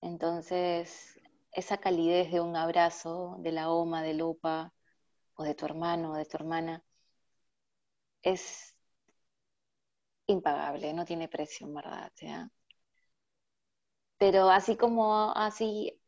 Entonces, 0.01 1.19
esa 1.51 1.77
calidez 1.77 2.31
de 2.31 2.41
un 2.41 2.55
abrazo 2.55 3.37
de 3.39 3.51
la 3.51 3.71
OMA, 3.71 4.03
del 4.03 4.21
OPA, 4.21 4.73
o 5.35 5.43
de 5.43 5.55
tu 5.55 5.65
hermano 5.65 6.11
o 6.13 6.15
de 6.17 6.25
tu 6.25 6.37
hermana, 6.37 6.83
es 8.23 8.75
impagable, 10.27 10.93
no 10.93 11.05
tiene 11.05 11.27
precio, 11.27 11.67
en 11.67 11.73
verdad. 11.73 12.11
Pero 14.17 14.49
así 14.49 14.75
como 14.77 15.31
así 15.35 15.99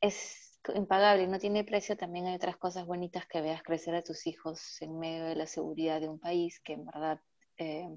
es 0.00 0.60
impagable 0.74 1.26
no 1.26 1.38
tiene 1.38 1.64
precio, 1.64 1.96
también 1.96 2.26
hay 2.26 2.34
otras 2.36 2.56
cosas 2.56 2.86
bonitas 2.86 3.26
que 3.26 3.40
veas 3.40 3.62
crecer 3.62 3.94
a 3.94 4.02
tus 4.02 4.26
hijos 4.26 4.80
en 4.82 4.98
medio 4.98 5.24
de 5.24 5.36
la 5.36 5.46
seguridad 5.46 6.00
de 6.00 6.08
un 6.08 6.18
país 6.18 6.60
que 6.60 6.74
en 6.74 6.84
verdad 6.86 7.20
eh, 7.58 7.88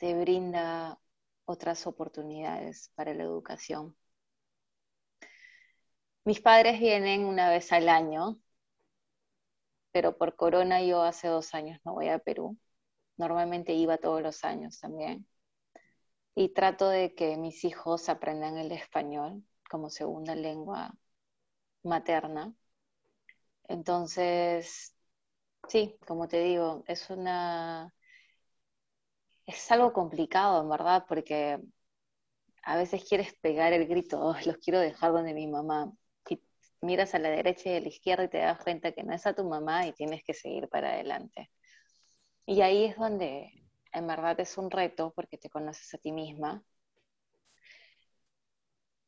te 0.00 0.14
brinda 0.14 0.98
otras 1.44 1.86
oportunidades 1.86 2.90
para 2.96 3.14
la 3.14 3.22
educación. 3.24 3.96
Mis 6.24 6.40
padres 6.40 6.80
vienen 6.80 7.24
una 7.26 7.50
vez 7.50 7.70
al 7.72 7.88
año, 7.88 8.40
pero 9.92 10.16
por 10.16 10.36
corona 10.36 10.82
yo 10.82 11.02
hace 11.02 11.28
dos 11.28 11.54
años 11.54 11.78
no 11.84 11.94
voy 11.94 12.08
a 12.08 12.18
Perú. 12.18 12.56
Normalmente 13.18 13.74
iba 13.74 13.98
todos 13.98 14.22
los 14.22 14.44
años 14.44 14.80
también. 14.80 15.26
Y 16.34 16.54
trato 16.54 16.88
de 16.88 17.14
que 17.14 17.36
mis 17.36 17.64
hijos 17.64 18.08
aprendan 18.08 18.56
el 18.56 18.72
español 18.72 19.44
como 19.70 19.90
segunda 19.90 20.34
lengua 20.34 20.94
materna. 21.82 22.54
Entonces, 23.68 24.94
sí, 25.68 25.98
como 26.06 26.28
te 26.28 26.40
digo, 26.40 26.84
es 26.88 27.10
una 27.10 27.94
es 29.46 29.70
algo 29.72 29.92
complicado, 29.92 30.62
en 30.62 30.68
verdad, 30.68 31.04
porque 31.08 31.58
a 32.62 32.76
veces 32.76 33.04
quieres 33.08 33.34
pegar 33.40 33.72
el 33.72 33.86
grito, 33.86 34.34
los 34.46 34.56
quiero 34.58 34.80
dejar 34.80 35.12
donde 35.12 35.34
mi 35.34 35.46
mamá. 35.46 35.92
Miras 36.82 37.14
a 37.14 37.18
la 37.18 37.28
derecha 37.28 37.70
y 37.70 37.76
a 37.76 37.80
la 37.80 37.88
izquierda 37.88 38.24
y 38.24 38.28
te 38.28 38.38
das 38.38 38.62
cuenta 38.62 38.92
que 38.92 39.02
no 39.02 39.12
es 39.14 39.26
a 39.26 39.34
tu 39.34 39.44
mamá 39.44 39.86
y 39.86 39.92
tienes 39.92 40.24
que 40.24 40.32
seguir 40.32 40.66
para 40.68 40.90
adelante. 40.94 41.50
Y 42.46 42.62
ahí 42.62 42.84
es 42.86 42.96
donde 42.96 43.50
en 43.92 44.06
verdad 44.06 44.40
es 44.40 44.56
un 44.56 44.70
reto 44.70 45.12
porque 45.14 45.36
te 45.36 45.50
conoces 45.50 45.92
a 45.94 45.98
ti 45.98 46.10
misma. 46.12 46.64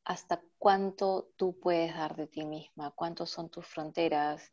Hasta 0.05 0.43
cuánto 0.59 1.31
tú 1.37 1.59
puedes 1.59 1.95
dar 1.95 2.15
de 2.15 2.27
ti 2.27 2.45
misma, 2.45 2.91
cuántos 2.91 3.31
son 3.31 3.49
tus 3.51 3.67
fronteras. 3.67 4.53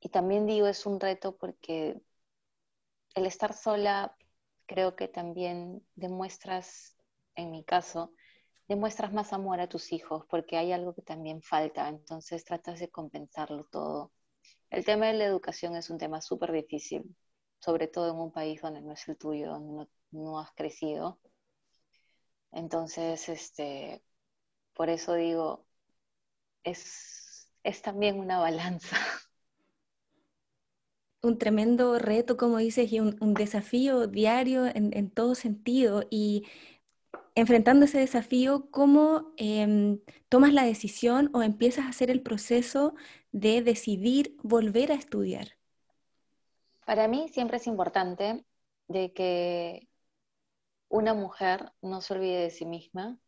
Y 0.00 0.08
también 0.08 0.46
digo, 0.46 0.66
es 0.66 0.86
un 0.86 0.98
reto 0.98 1.36
porque 1.36 2.00
el 3.16 3.26
estar 3.26 3.54
sola 3.54 4.14
creo 4.66 4.94
que 4.94 5.08
también 5.08 5.84
demuestras, 5.94 6.96
en 7.34 7.50
mi 7.50 7.64
caso, 7.64 8.12
demuestras 8.68 9.12
más 9.12 9.32
amor 9.32 9.60
a 9.60 9.68
tus 9.68 9.92
hijos 9.92 10.24
porque 10.28 10.56
hay 10.56 10.72
algo 10.72 10.94
que 10.94 11.02
también 11.02 11.42
falta, 11.42 11.88
entonces 11.88 12.44
tratas 12.44 12.78
de 12.78 12.90
compensarlo 12.90 13.64
todo. 13.72 14.12
El 14.70 14.84
tema 14.84 15.06
de 15.06 15.14
la 15.14 15.24
educación 15.24 15.76
es 15.76 15.90
un 15.90 15.98
tema 15.98 16.20
súper 16.20 16.52
difícil, 16.52 17.16
sobre 17.58 17.88
todo 17.88 18.10
en 18.10 18.16
un 18.20 18.32
país 18.32 18.60
donde 18.60 18.82
no 18.82 18.92
es 18.92 19.08
el 19.08 19.16
tuyo, 19.16 19.50
donde 19.50 19.88
no, 20.10 20.38
has 20.38 20.52
crecido. 20.52 21.18
Entonces, 22.52 23.28
este, 23.28 24.02
por 24.74 24.90
eso 24.90 25.14
digo, 25.14 25.66
es, 26.64 27.50
es 27.62 27.82
también 27.82 28.18
una 28.18 28.40
balanza. 28.40 28.96
un 31.22 31.38
tremendo 31.38 31.98
reto, 31.98 32.36
como 32.36 32.58
dices, 32.58 32.92
y 32.92 33.00
un, 33.00 33.34
desafío 33.34 34.06
diario 34.06 34.66
en, 34.66 35.10
todo 35.10 35.34
sentido. 35.34 36.04
Y 36.10 36.44
enfrentando 37.34 37.84
ese 37.84 37.98
desafío, 37.98 38.70
¿cómo 38.70 39.32
em, 39.36 40.00
tomas 40.28 40.52
la 40.52 40.64
decisión 40.64 41.30
o 41.34 41.42
empiezas 41.42 41.86
a 41.86 41.88
hacer 41.88 42.10
el 42.10 42.22
proceso 42.22 42.94
de 43.32 43.62
decidir 43.62 44.36
volver 44.42 44.92
a 44.92 44.96
estudiar? 44.96 45.58
Para 46.84 47.08
mí 47.08 47.28
siempre 47.28 47.56
es 47.56 47.66
importante 47.66 48.44
de 48.88 49.12
que 49.12 49.88
una 50.88 51.14
mujer 51.14 51.72
no 51.82 52.00
se 52.00 52.14
olvide 52.14 52.42
de 52.42 52.50
sí 52.50 52.64
misma, 52.64 53.18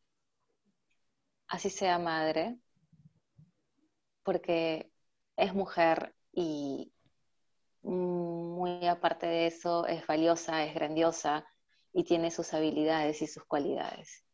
así 1.48 1.70
sea 1.70 1.98
madre, 1.98 2.56
porque 4.22 4.92
es 5.36 5.54
mujer 5.54 6.14
y 6.32 6.92
muy 7.82 8.86
aparte 8.86 9.26
de 9.26 9.46
eso, 9.46 9.86
es 9.86 10.06
valiosa, 10.06 10.64
es 10.64 10.74
grandiosa 10.74 11.44
y 11.92 12.04
tiene 12.04 12.30
sus 12.30 12.52
habilidades 12.54 13.22
y 13.22 13.26
sus 13.26 13.44
cualidades. 13.44 14.24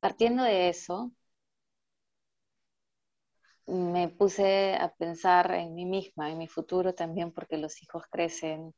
Partiendo 0.00 0.42
de 0.42 0.68
eso, 0.68 1.12
me 3.66 4.08
puse 4.08 4.74
a 4.74 4.92
pensar 4.94 5.52
en 5.52 5.74
mí 5.74 5.84
misma, 5.86 6.30
en 6.30 6.38
mi 6.38 6.48
futuro 6.48 6.94
también, 6.94 7.32
porque 7.32 7.56
los 7.58 7.82
hijos 7.82 8.04
crecen 8.10 8.74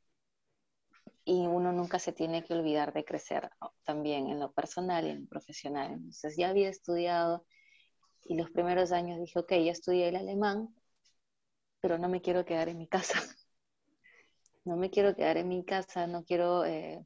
y 1.23 1.47
uno 1.47 1.71
nunca 1.73 1.99
se 1.99 2.13
tiene 2.13 2.43
que 2.43 2.53
olvidar 2.53 2.93
de 2.93 3.03
crecer 3.03 3.49
también 3.83 4.29
en 4.29 4.39
lo 4.39 4.51
personal 4.53 5.05
y 5.05 5.09
en 5.09 5.21
lo 5.21 5.27
profesional. 5.27 5.93
Entonces 5.93 6.35
ya 6.37 6.49
había 6.49 6.69
estudiado 6.69 7.45
y 8.23 8.35
los 8.37 8.51
primeros 8.51 8.91
años 8.91 9.19
dije, 9.19 9.39
ok, 9.39 9.51
ya 9.53 9.71
estudié 9.71 10.09
el 10.09 10.15
alemán, 10.15 10.73
pero 11.81 11.97
no 11.97 12.09
me 12.09 12.21
quiero 12.21 12.45
quedar 12.45 12.69
en 12.69 12.77
mi 12.77 12.87
casa. 12.87 13.19
No 14.65 14.77
me 14.77 14.89
quiero 14.89 15.15
quedar 15.15 15.37
en 15.37 15.47
mi 15.47 15.63
casa, 15.63 16.07
no 16.07 16.23
quiero 16.23 16.65
eh, 16.65 17.05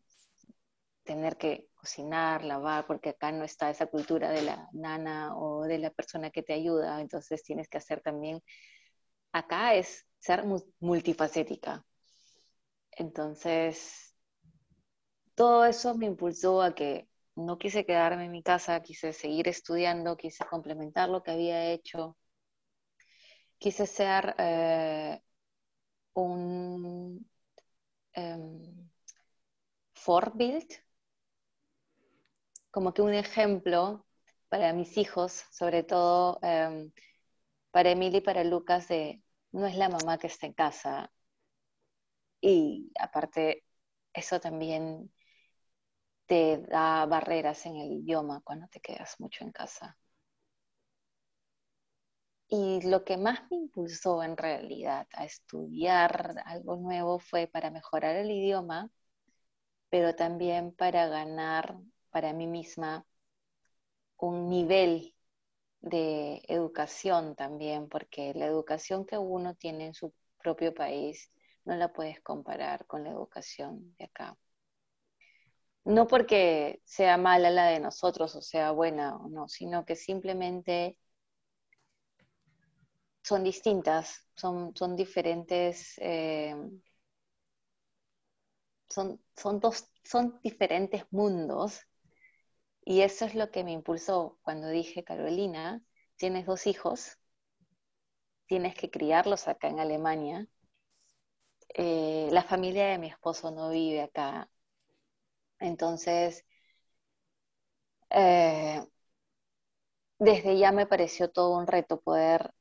tener 1.04 1.36
que 1.36 1.68
cocinar, 1.76 2.44
lavar, 2.46 2.86
porque 2.88 3.10
acá 3.10 3.32
no 3.32 3.44
está 3.44 3.70
esa 3.70 3.88
cultura 3.88 4.32
de 4.32 4.44
la 4.44 4.70
nana 4.72 5.36
o 5.36 5.64
de 5.64 5.78
la 5.80 5.90
persona 5.90 6.30
que 6.30 6.44
te 6.44 6.54
ayuda, 6.54 7.02
entonces 7.02 7.44
tienes 7.44 7.68
que 7.68 7.78
hacer 7.78 8.00
también, 8.02 8.42
acá 9.32 9.74
es 9.76 10.06
ser 10.20 10.46
multifacética. 10.80 11.84
Entonces, 12.92 14.16
todo 15.36 15.66
eso 15.66 15.96
me 15.96 16.06
impulsó 16.06 16.62
a 16.62 16.76
que 16.76 17.08
no 17.36 17.58
quise 17.58 17.86
quedarme 17.86 18.26
en 18.26 18.32
mi 18.32 18.44
casa, 18.44 18.82
quise 18.82 19.14
seguir 19.14 19.48
estudiando, 19.48 20.18
quise 20.18 20.46
complementar 20.46 21.10
lo 21.10 21.24
que 21.24 21.32
había 21.32 21.72
hecho, 21.72 22.18
quise 23.60 23.86
ser 23.88 24.36
eh, 24.38 25.22
un 26.14 27.26
um, 28.16 28.90
como 32.72 32.94
que 32.94 33.02
un 33.02 33.14
ejemplo 33.14 34.06
para 34.50 34.74
mis 34.74 34.98
hijos, 34.98 35.46
sobre 35.52 35.84
todo 35.84 36.40
em, 36.42 36.92
para 37.72 37.92
Emily 37.92 38.18
y 38.18 38.22
para 38.22 38.44
Lucas, 38.44 38.88
de 38.88 39.22
no 39.52 39.68
es 39.68 39.76
la 39.78 39.90
mamá 39.90 40.18
que 40.18 40.28
está 40.28 40.48
en 40.48 40.54
casa. 40.54 41.12
Y 42.42 42.92
aparte, 43.00 43.64
eso 44.14 44.40
también 44.40 45.12
te 46.28 46.60
da 46.60 47.06
barreras 47.06 47.66
en 47.66 47.76
el 47.78 47.92
idioma 47.92 48.42
cuando 48.44 48.68
te 48.70 48.80
quedas 48.80 49.20
mucho 49.20 49.44
en 49.44 49.52
casa. 49.52 49.98
Y 52.50 52.82
lo 52.82 53.04
que 53.04 53.18
más 53.18 53.42
me 53.52 53.58
impulsó 53.58 54.24
en 54.24 54.36
realidad 54.36 55.08
a 55.14 55.24
estudiar 55.26 56.42
algo 56.46 56.78
nuevo 56.78 57.20
fue 57.20 57.46
para 57.48 57.70
mejorar 57.70 58.16
el 58.16 58.32
idioma, 58.32 58.90
pero 59.90 60.16
también 60.16 60.74
para 60.74 61.08
ganar 61.08 61.78
para 62.10 62.34
mí 62.34 62.48
misma 62.48 63.06
un 64.18 64.50
nivel 64.50 65.16
de 65.82 66.42
educación 66.48 67.36
también, 67.36 67.88
porque 67.88 68.34
la 68.34 68.48
educación 68.48 69.06
que 69.06 69.18
uno 69.18 69.56
tiene 69.56 69.88
en 69.88 69.94
su 69.94 70.14
propio 70.42 70.74
país 70.74 71.32
no 71.66 71.76
la 71.76 71.94
puedes 71.94 72.20
comparar 72.22 72.86
con 72.88 73.04
la 73.04 73.12
educación 73.12 73.96
de 73.98 74.06
acá. 74.06 74.38
No 75.86 76.08
porque 76.08 76.82
sea 76.86 77.18
mala 77.18 77.50
la 77.52 77.68
de 77.68 77.80
nosotros 77.80 78.36
o 78.36 78.42
sea 78.42 78.72
buena 78.72 79.16
o 79.18 79.30
no, 79.30 79.48
sino 79.48 79.86
que 79.86 79.96
simplemente 79.96 80.98
son 83.30 83.44
distintas, 83.44 84.26
son, 84.36 84.76
son 84.76 84.96
diferentes, 84.96 85.94
eh, 86.00 86.56
son, 88.90 89.22
son, 89.36 89.60
dos, 89.60 89.86
son 90.04 90.40
diferentes 90.44 91.06
mundos. 91.12 91.82
Y 92.84 93.02
eso 93.02 93.24
es 93.26 93.36
lo 93.36 93.52
que 93.52 93.64
me 93.64 93.72
impulsó 93.72 94.38
cuando 94.42 94.68
dije, 94.68 95.06
Carolina, 95.06 95.82
tienes 96.18 96.46
dos 96.46 96.68
hijos, 96.68 97.18
tienes 98.48 98.76
que 98.76 98.92
criarlos 98.92 99.48
acá 99.48 99.70
en 99.70 99.80
Alemania. 99.80 100.46
Eh, 101.74 102.30
la 102.32 102.44
familia 102.44 102.86
de 102.88 102.98
mi 103.00 103.08
esposo 103.08 103.50
no 103.52 103.70
vive 103.72 104.02
acá. 104.02 104.50
Entonces, 105.60 106.44
eh, 108.10 108.82
desde 110.20 110.58
ya 110.58 110.72
me 110.72 110.86
pareció 110.88 111.30
todo 111.30 111.58
un 111.58 111.68
reto 111.68 112.00
poder 112.02 112.54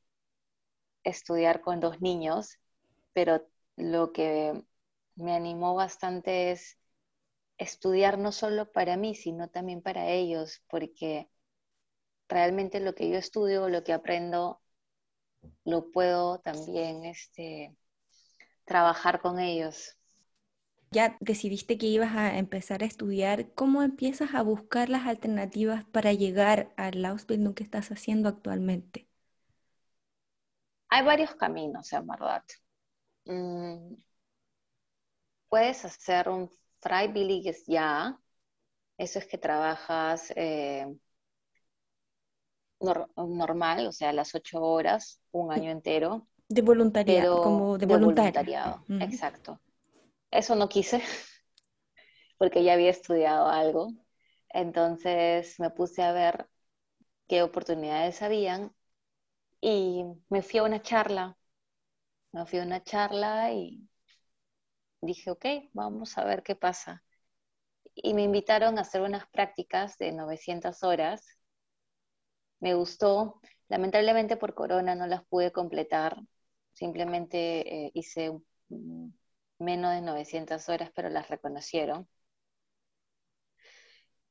estudiar 1.03 1.61
con 1.61 1.79
dos 1.79 2.01
niños, 2.01 2.57
pero 3.13 3.47
lo 3.77 4.11
que 4.13 4.63
me 5.15 5.33
animó 5.33 5.75
bastante 5.75 6.51
es 6.51 6.77
estudiar 7.57 8.17
no 8.17 8.31
solo 8.31 8.71
para 8.71 8.97
mí, 8.97 9.15
sino 9.15 9.49
también 9.49 9.81
para 9.81 10.09
ellos, 10.09 10.63
porque 10.69 11.29
realmente 12.29 12.79
lo 12.79 12.95
que 12.95 13.09
yo 13.09 13.17
estudio, 13.17 13.69
lo 13.69 13.83
que 13.83 13.93
aprendo, 13.93 14.61
lo 15.65 15.91
puedo 15.91 16.39
también 16.39 17.05
este, 17.05 17.75
trabajar 18.65 19.21
con 19.21 19.39
ellos. 19.39 19.97
Ya 20.91 21.17
decidiste 21.19 21.77
que 21.77 21.87
ibas 21.87 22.15
a 22.15 22.37
empezar 22.37 22.83
a 22.83 22.85
estudiar, 22.85 23.53
¿cómo 23.55 23.83
empiezas 23.83 24.35
a 24.35 24.43
buscar 24.43 24.89
las 24.89 25.07
alternativas 25.07 25.85
para 25.85 26.13
llegar 26.13 26.73
al 26.77 27.05
Ausbildung 27.05 27.55
que 27.55 27.63
estás 27.63 27.91
haciendo 27.91 28.29
actualmente? 28.29 29.08
Hay 30.89 31.05
varios 31.05 31.35
caminos, 31.35 31.91
en 31.93 32.07
verdad. 32.07 32.43
Mm, 33.25 33.93
puedes 35.49 35.85
hacer 35.85 36.29
un 36.29 36.49
Freiwilliges 36.81 37.65
ya, 37.67 38.17
eso 38.97 39.19
es 39.19 39.27
que 39.27 39.37
trabajas 39.37 40.31
eh, 40.35 40.85
normal, 42.79 43.87
o 43.87 43.91
sea, 43.91 44.13
las 44.13 44.33
ocho 44.35 44.61
horas, 44.61 45.21
un 45.31 45.51
año 45.51 45.71
entero. 45.71 46.27
De 46.47 46.61
voluntariado, 46.61 47.41
como 47.41 47.77
de, 47.77 47.85
voluntariado. 47.85 48.83
Exacto. 49.01 49.59
Eso 50.31 50.55
no 50.55 50.69
quise, 50.69 51.01
porque 52.37 52.63
ya 52.63 52.73
había 52.73 52.89
estudiado 52.89 53.47
algo. 53.47 53.89
Entonces 54.49 55.59
me 55.59 55.69
puse 55.69 56.01
a 56.01 56.11
ver 56.11 56.47
qué 57.27 57.43
oportunidades 57.43 58.21
habían 58.21 58.73
y 59.61 60.03
me 60.29 60.41
fui 60.41 60.59
a 60.59 60.63
una 60.63 60.81
charla. 60.81 61.37
Me 62.31 62.45
fui 62.45 62.59
a 62.59 62.63
una 62.63 62.83
charla 62.83 63.51
y 63.53 63.87
dije, 65.01 65.31
ok, 65.31 65.45
vamos 65.73 66.17
a 66.17 66.23
ver 66.25 66.43
qué 66.43 66.55
pasa. 66.55 67.03
Y 67.95 68.13
me 68.13 68.23
invitaron 68.23 68.77
a 68.77 68.81
hacer 68.81 69.01
unas 69.01 69.27
prácticas 69.29 69.97
de 69.97 70.11
900 70.13 70.83
horas. 70.83 71.25
Me 72.59 72.73
gustó. 72.75 73.39
Lamentablemente 73.69 74.37
por 74.37 74.53
corona 74.55 74.95
no 74.95 75.07
las 75.07 75.23
pude 75.25 75.51
completar. 75.51 76.17
Simplemente 76.73 77.87
eh, 77.87 77.91
hice 77.93 78.31
menos 79.59 79.93
de 79.93 80.01
900 80.01 80.67
horas, 80.69 80.91
pero 80.95 81.09
las 81.09 81.29
reconocieron. 81.29 82.07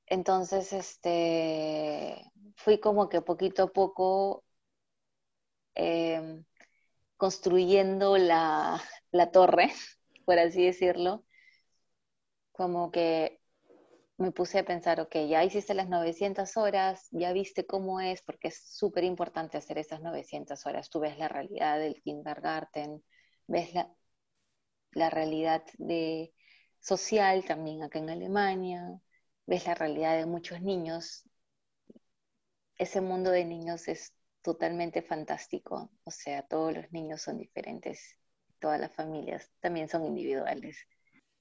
Entonces, 0.06 0.72
este, 0.72 2.24
fui 2.56 2.80
como 2.80 3.08
que 3.08 3.20
poquito 3.22 3.64
a 3.64 3.72
poco 3.72 4.44
em, 5.78 6.44
construyendo 7.16 8.18
la, 8.18 8.82
la 9.12 9.30
torre 9.32 9.72
por 10.26 10.38
así 10.38 10.64
decirlo, 10.64 11.24
como 12.52 12.90
que 12.90 13.40
me 14.18 14.32
puse 14.32 14.58
a 14.58 14.64
pensar, 14.64 15.00
ok, 15.00 15.16
ya 15.28 15.44
hiciste 15.44 15.74
las 15.74 15.88
900 15.88 16.56
horas, 16.56 17.08
ya 17.12 17.32
viste 17.32 17.66
cómo 17.66 18.00
es, 18.00 18.22
porque 18.22 18.48
es 18.48 18.62
súper 18.76 19.04
importante 19.04 19.58
hacer 19.58 19.78
esas 19.78 20.02
900 20.02 20.66
horas. 20.66 20.90
Tú 20.90 21.00
ves 21.00 21.18
la 21.18 21.28
realidad 21.28 21.78
del 21.78 22.02
kindergarten, 22.02 23.04
ves 23.46 23.74
la, 23.74 23.92
la 24.92 25.10
realidad 25.10 25.64
de, 25.78 26.32
social 26.80 27.44
también 27.44 27.82
acá 27.82 27.98
en 27.98 28.10
Alemania, 28.10 29.00
ves 29.46 29.66
la 29.66 29.74
realidad 29.74 30.16
de 30.16 30.26
muchos 30.26 30.62
niños. 30.62 31.24
Ese 32.76 33.00
mundo 33.00 33.30
de 33.30 33.44
niños 33.44 33.88
es 33.88 34.14
totalmente 34.52 35.02
fantástico, 35.02 35.90
o 36.04 36.10
sea, 36.10 36.42
todos 36.42 36.74
los 36.74 36.90
niños 36.90 37.20
son 37.20 37.36
diferentes 37.38 38.18
todas 38.58 38.80
las 38.80 38.94
familias 38.94 39.50
también 39.60 39.88
son 39.88 40.06
individuales. 40.06 40.78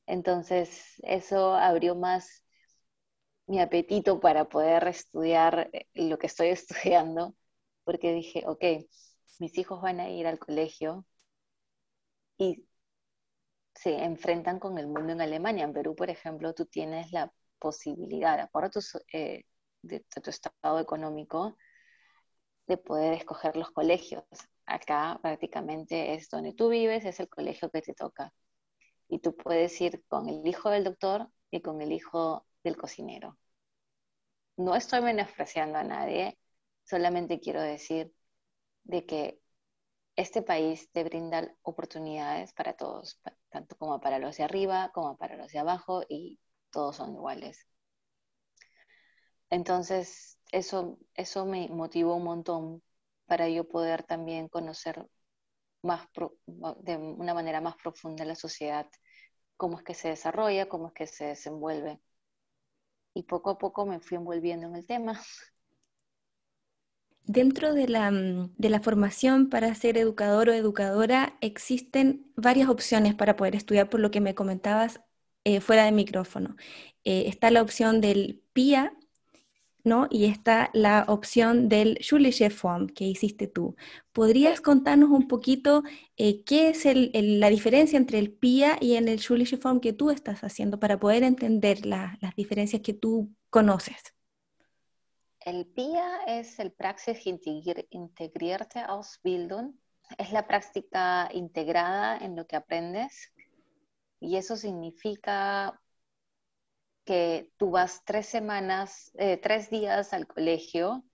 Entonces, 0.06 0.96
eso 1.04 1.56
abrió 1.56 1.96
más 1.96 2.44
mi 3.48 3.60
apetito 3.60 4.20
para 4.20 4.46
poder 4.50 4.88
estudiar 4.88 5.70
eh, 5.74 5.88
lo 5.94 6.18
que 6.20 6.28
estoy 6.28 6.50
estudiando, 6.60 7.36
porque 7.84 8.14
dije, 8.14 8.44
ok, 8.48 8.64
mis 9.40 9.58
hijos 9.58 9.82
van 9.82 10.00
a 10.00 10.10
ir 10.10 10.28
al 10.28 10.40
colegio 10.40 11.06
y 12.38 12.66
se 13.76 14.04
enfrentan 14.04 14.60
con 14.60 14.78
el 14.78 14.88
mundo 14.88 15.14
en 15.14 15.22
Alemania. 15.22 15.64
En 15.64 15.74
Perú, 15.74 15.96
por 15.96 16.10
ejemplo, 16.10 16.54
tú 16.54 16.66
tienes 16.66 17.12
la 17.12 17.32
posibilidad, 17.60 18.36
de 18.38 18.44
acuerdo 18.44 18.80
eh, 19.14 19.44
de 19.82 20.00
tu 20.24 20.30
estado 20.30 20.80
económico, 20.80 21.58
de 22.68 22.78
poder 22.78 23.14
escoger 23.14 23.56
los 23.58 23.72
colegios 23.72 24.26
acá 24.68 25.18
prácticamente 25.22 26.14
es 26.14 26.30
donde 26.30 26.54
tú 26.54 26.70
vives, 26.70 27.06
es 27.06 27.20
el 27.20 27.30
colegio 27.30 27.72
que 27.72 27.82
te 27.82 27.94
toca. 27.94 28.34
Y 29.10 29.20
tú 29.20 29.36
puedes 29.36 29.80
ir 29.82 30.04
con 30.08 30.30
el 30.30 30.46
hijo 30.48 30.70
del 30.70 30.84
doctor 30.84 31.30
y 31.50 31.62
con 31.62 31.82
el 31.82 31.92
hijo 31.94 32.46
del 32.64 32.78
cocinero. 32.78 33.38
No 34.58 34.76
estoy 34.76 35.02
menospreciando 35.02 35.78
a 35.78 35.84
nadie, 35.84 36.38
solamente 36.84 37.40
quiero 37.40 37.62
decir 37.62 38.14
de 38.84 39.06
que 39.06 39.40
este 40.16 40.42
país 40.42 40.92
te 40.92 41.04
brinda 41.04 41.56
oportunidades 41.62 42.54
para 42.54 42.74
todos, 42.74 43.22
tanto 43.50 43.78
como 43.78 44.02
para 44.02 44.20
los 44.20 44.38
de 44.38 44.44
arriba 44.44 44.92
como 44.94 45.18
para 45.18 45.38
los 45.38 45.52
de 45.52 45.60
abajo 45.60 46.04
y 46.10 46.40
todos 46.72 46.98
son 46.98 47.14
iguales. 47.14 47.68
Entonces, 49.50 50.37
eso, 50.52 50.98
eso 51.16 51.46
me 51.46 51.68
motivó 51.70 52.16
un 52.16 52.24
montón 52.24 52.84
para 53.26 53.50
yo 53.50 53.68
poder 53.68 54.04
también 54.04 54.48
conocer 54.48 55.06
más 55.82 56.08
de 56.80 56.98
una 56.98 57.34
manera 57.34 57.62
más 57.62 57.76
profunda 57.76 58.26
la 58.26 58.36
sociedad, 58.36 58.88
cómo 59.58 59.78
es 59.78 59.84
que 59.84 59.94
se 59.94 60.10
desarrolla, 60.10 60.70
cómo 60.70 60.88
es 60.88 60.94
que 60.94 61.08
se 61.08 61.26
desenvuelve. 61.26 62.00
Y 63.14 63.24
poco 63.24 63.52
a 63.52 63.58
poco 63.58 63.86
me 63.86 64.00
fui 64.00 64.18
envolviendo 64.18 64.68
en 64.68 64.76
el 64.76 64.86
tema. 64.86 65.20
Dentro 67.30 67.74
de 67.74 67.90
la, 67.90 68.10
de 68.12 68.70
la, 68.70 68.80
formación 68.80 69.50
para 69.50 69.76
ser 69.76 69.98
educador 69.98 70.48
o 70.48 70.54
educadora 70.54 71.38
existen 71.42 72.32
varias 72.38 72.70
opciones 72.70 73.16
para 73.16 73.36
poder 73.36 73.54
estudiar, 73.54 73.90
por 73.90 74.00
lo 74.00 74.12
que 74.12 74.22
me 74.22 74.34
comentabas 74.34 75.02
eh, 75.44 75.60
fuera 75.60 75.84
de 75.84 75.92
micrófono. 75.92 76.56
Eh, 77.04 77.26
está 77.28 77.52
la 77.52 77.62
opción 77.62 78.00
del 78.00 78.44
PIA, 78.54 78.94
y 80.10 80.26
está 80.26 80.70
la 80.74 81.06
opción 81.08 81.70
del 81.70 81.98
Schulische 82.02 82.50
Form 82.50 82.88
que 82.88 83.06
hiciste 83.06 83.48
tú. 83.48 83.76
¿Podrías 84.12 84.60
contarnos 84.62 85.10
un 85.10 85.28
poquito 85.28 85.84
eh, 86.18 86.44
qué 86.44 86.70
es 86.70 86.86
la 86.86 87.50
diferencia 87.50 87.98
entre 87.98 88.20
el 88.20 88.32
PIA 88.32 88.78
y 88.82 88.96
en 88.96 89.08
el 89.08 89.20
Schulische 89.20 89.58
Form 89.58 89.80
que 89.80 89.94
tú 89.94 90.12
estás 90.12 90.44
haciendo 90.44 90.80
para 90.80 91.00
poder 91.00 91.24
entender 91.24 91.86
las 91.86 92.36
diferencias 92.36 92.82
que 92.82 92.94
tú 92.94 93.30
conoces? 93.50 93.96
El 95.40 95.66
PIA 95.66 96.24
es 96.28 96.60
el 96.60 96.72
Praxis 96.74 97.26
Integrierte 97.26 98.80
Ausbildung. 98.80 99.74
Es 100.18 100.32
la 100.32 100.48
práctica 100.48 101.30
integrada 101.34 102.18
en 102.18 102.36
lo 102.36 102.46
que 102.46 102.58
aprendes. 102.58 103.32
Y 104.20 104.36
eso 104.36 104.58
significa 104.58 105.80
que 107.08 107.54
tú 107.58 107.72
vas 107.72 108.04
tres 108.06 108.28
semanas, 108.28 109.12
eh, 109.18 109.38
tres 109.38 109.70
días 109.70 110.14
al 110.14 110.28
colegio 110.28 111.06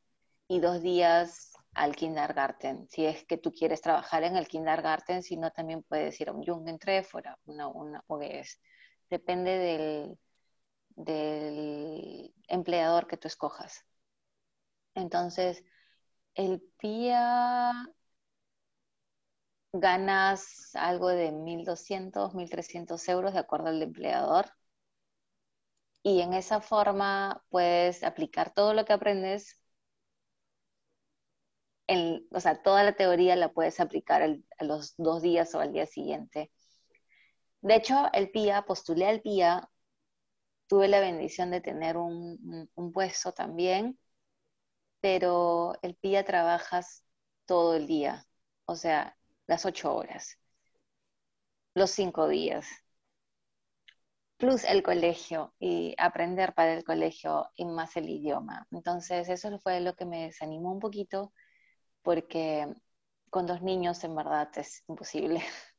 y 0.48 0.60
dos 0.60 0.82
días 0.82 1.54
al 1.74 1.96
kindergarten. 1.96 2.88
Si 2.90 3.06
es 3.06 3.24
que 3.26 3.38
tú 3.38 3.52
quieres 3.52 3.82
trabajar 3.82 4.24
en 4.24 4.36
el 4.36 4.48
kindergarten, 4.48 5.24
si 5.24 5.38
no, 5.38 5.52
también 5.52 5.84
puedes 5.84 6.20
ir 6.20 6.30
a 6.30 6.34
un 6.34 6.44
Jugendtreffera, 6.44 7.38
una, 7.46 7.68
una 7.68 8.04
OGS. 8.08 8.60
Depende 9.10 9.52
del, 9.52 10.20
del 10.96 12.34
empleador 12.48 13.08
que 13.08 13.18
tú 13.18 13.28
escojas. 13.28 13.86
Entonces, 14.96 15.64
el 16.36 16.62
PIA 16.80 17.72
ganas 19.74 20.72
algo 20.76 21.10
de 21.10 21.32
1.200, 21.32 22.34
1.300 22.34 23.10
euros 23.10 23.34
de 23.34 23.40
acuerdo 23.40 23.68
al 23.68 23.82
empleador 23.82 24.48
y 26.04 26.22
en 26.22 26.34
esa 26.34 26.62
forma 26.62 27.44
puedes 27.50 28.04
aplicar 28.04 28.54
todo 28.54 28.74
lo 28.74 28.86
que 28.86 28.94
aprendes, 28.94 29.60
o 32.32 32.40
sea, 32.40 32.62
toda 32.62 32.84
la 32.84 32.94
teoría 32.96 33.36
la 33.36 33.52
puedes 33.54 33.80
aplicar 33.80 34.22
a 34.22 34.64
los 34.64 34.96
dos 34.98 35.22
días 35.22 35.54
o 35.56 35.60
al 35.60 35.74
día 35.74 35.86
siguiente. 35.86 36.52
De 37.62 37.76
hecho, 37.76 38.10
el 38.14 38.30
PIA, 38.32 38.66
postulé 38.66 39.08
al 39.08 39.22
PIA, 39.22 39.70
tuve 40.68 40.88
la 40.88 41.00
bendición 41.00 41.52
de 41.52 41.62
tener 41.62 41.98
un, 41.98 42.70
puesto 42.94 43.34
también, 43.34 44.00
pero 45.02 45.74
el 45.82 45.96
PIA 45.96 46.26
trabajas 46.26 47.04
todo 47.46 47.76
el 47.76 47.88
día. 47.88 48.26
o 48.66 48.76
sea, 48.76 49.18
las 49.48 49.66
ocho 49.66 49.96
horas, 49.96 50.38
los 51.76 51.92
cinco 51.92 52.28
días, 52.28 52.68
plus 54.44 54.66
el 54.66 54.84
colegio 54.84 55.54
y 55.58 55.96
aprender 55.98 56.54
para 56.54 56.74
el 56.74 56.84
colegio 56.84 57.50
y 57.56 57.64
más 57.64 57.96
el 57.96 58.10
idioma. 58.10 58.68
Entonces 58.72 59.30
eso 59.30 59.58
fue 59.60 59.80
lo 59.80 59.96
que 59.96 60.06
me 60.06 60.26
desanimó 60.26 60.74
un 60.74 60.82
poquito 60.82 61.32
porque 62.04 62.68
con 63.30 63.48
dos 63.48 63.62
niños 63.62 64.04
en 64.04 64.16
verdad 64.16 64.50
es 64.58 64.84
imposible. 64.90 65.42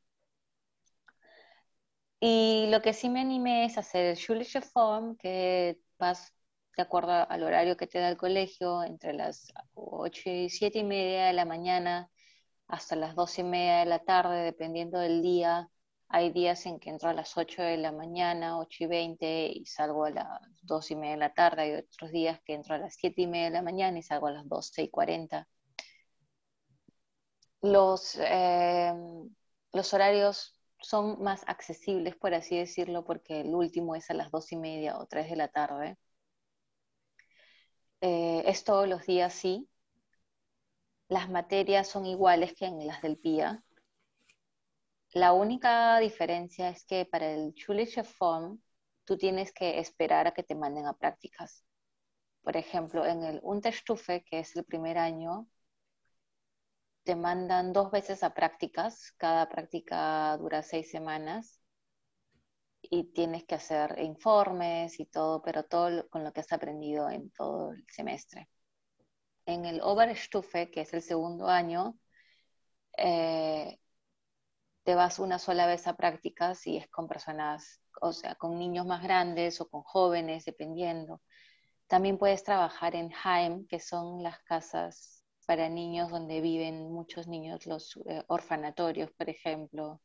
Y 2.19 2.67
lo 2.71 2.81
que 2.81 2.93
sí 2.93 3.09
me 3.09 3.21
animé 3.21 3.65
es 3.65 3.77
hacer 3.77 4.05
el 4.05 4.15
Schulische 4.17 4.61
Form, 4.61 5.15
que 5.17 5.77
vas 5.99 6.33
de 6.75 6.81
acuerdo 6.83 7.11
al 7.11 7.43
horario 7.43 7.77
que 7.77 7.87
te 7.87 7.99
da 7.99 8.09
el 8.09 8.17
colegio, 8.17 8.83
entre 8.83 9.13
las 9.13 9.53
8 9.75 10.29
y 10.29 10.49
7 10.49 10.79
y 10.79 10.83
media 10.83 11.27
de 11.27 11.33
la 11.33 11.45
mañana 11.45 12.09
hasta 12.67 12.95
las 12.95 13.15
2 13.15 13.37
y 13.39 13.43
media 13.43 13.79
de 13.79 13.85
la 13.85 13.99
tarde, 13.99 14.43
dependiendo 14.43 14.97
del 14.99 15.21
día. 15.21 15.69
Hay 16.15 16.31
días 16.31 16.65
en 16.65 16.79
que 16.79 16.89
entro 16.91 17.09
a 17.09 17.13
las 17.13 17.35
8 17.37 17.61
de 17.61 17.75
la 17.75 17.91
mañana, 17.91 18.57
8 18.57 18.85
y 18.85 18.87
20, 18.87 19.47
y 19.47 19.65
salgo 19.65 20.05
a 20.05 20.11
las 20.11 20.41
2 20.63 20.91
y 20.91 20.95
media 20.95 21.11
de 21.11 21.17
la 21.17 21.33
tarde. 21.33 21.63
Hay 21.63 21.73
otros 21.73 22.09
días 22.11 22.39
que 22.45 22.53
entro 22.53 22.75
a 22.75 22.77
las 22.77 22.95
7 22.95 23.21
y 23.23 23.27
media 23.27 23.45
de 23.45 23.51
la 23.51 23.61
mañana 23.61 23.99
y 23.99 24.01
salgo 24.01 24.27
a 24.27 24.31
las 24.31 24.47
12 24.47 24.83
y 24.83 24.89
40. 24.89 25.45
Los, 27.61 28.15
eh, 28.21 28.93
los 29.73 29.93
horarios 29.93 30.57
son 30.79 31.21
más 31.21 31.43
accesibles, 31.47 32.15
por 32.15 32.33
así 32.33 32.57
decirlo, 32.57 33.03
porque 33.05 33.41
el 33.41 33.53
último 33.53 33.93
es 33.95 34.09
a 34.09 34.13
las 34.13 34.31
2 34.31 34.53
y 34.53 34.57
media 34.57 34.97
o 34.97 35.05
3 35.07 35.29
de 35.29 35.35
la 35.35 35.49
tarde. 35.49 35.97
Eh, 37.99 38.43
es 38.45 38.63
todos 38.63 38.87
los 38.87 39.05
días, 39.05 39.33
sí. 39.33 39.67
Las 41.09 41.29
materias 41.29 41.89
son 41.89 42.05
iguales 42.05 42.53
que 42.53 42.65
en 42.67 42.87
las 42.87 43.01
del 43.01 43.17
PIA. 43.17 43.64
La 45.15 45.31
única 45.31 45.97
diferencia 45.99 46.67
es 46.67 46.83
que 46.85 47.05
para 47.05 47.31
el 47.31 47.53
Schulische 47.53 48.03
Form 48.03 48.61
tú 49.05 49.17
tienes 49.17 49.53
que 49.53 49.79
esperar 49.79 50.27
a 50.27 50.33
que 50.33 50.43
te 50.43 50.55
manden 50.55 50.87
a 50.87 50.93
prácticas. 50.97 51.63
Por 52.41 52.57
ejemplo, 52.57 53.05
en 53.05 53.23
el 53.23 53.39
Unterstufe, 53.41 54.25
que 54.25 54.39
es 54.39 54.53
el 54.57 54.65
primer 54.65 54.97
año, 54.97 55.47
te 57.03 57.15
mandan 57.15 57.71
dos 57.71 57.91
veces 57.91 58.23
a 58.23 58.33
prácticas. 58.33 59.13
Cada 59.15 59.47
práctica 59.47 60.35
dura 60.37 60.61
seis 60.61 60.91
semanas 60.91 61.61
y 62.81 63.05
tienes 63.13 63.45
que 63.45 63.55
hacer 63.55 63.95
informes 63.99 64.99
y 64.99 65.05
todo, 65.05 65.41
pero 65.41 65.63
todo 65.63 66.09
con 66.09 66.25
lo 66.25 66.33
que 66.33 66.41
has 66.41 66.51
aprendido 66.51 67.09
en 67.09 67.31
todo 67.31 67.71
el 67.71 67.85
semestre. 67.89 68.49
En 69.45 69.65
el 69.65 69.79
Oberstufe, 69.81 70.69
que 70.71 70.81
es 70.81 70.93
el 70.93 71.01
segundo 71.01 71.47
año, 71.47 71.97
eh, 72.97 73.79
te 74.85 74.95
vas 74.95 75.19
una 75.19 75.39
sola 75.39 75.65
vez 75.65 75.87
a 75.87 75.95
prácticas 75.97 76.65
y 76.67 76.77
es 76.77 76.87
con 76.89 77.07
personas, 77.07 77.81
o 78.01 78.13
sea, 78.13 78.35
con 78.35 78.59
niños 78.59 78.85
más 78.85 79.01
grandes 79.03 79.59
o 79.59 79.67
con 79.67 79.81
jóvenes, 79.81 80.45
dependiendo. 80.45 81.21
También 81.87 82.19
puedes 82.19 82.43
trabajar 82.43 82.95
en 82.95 83.11
Heim, 83.11 83.67
que 83.67 83.79
son 83.79 84.21
las 84.23 84.39
casas 84.43 85.23
para 85.47 85.69
niños 85.69 86.11
donde 86.11 86.39
viven 86.39 86.91
muchos 86.91 87.27
niños, 87.27 87.65
los 87.65 87.97
eh, 88.07 88.23
orfanatorios, 88.27 89.11
por 89.13 89.29
ejemplo. 89.29 90.01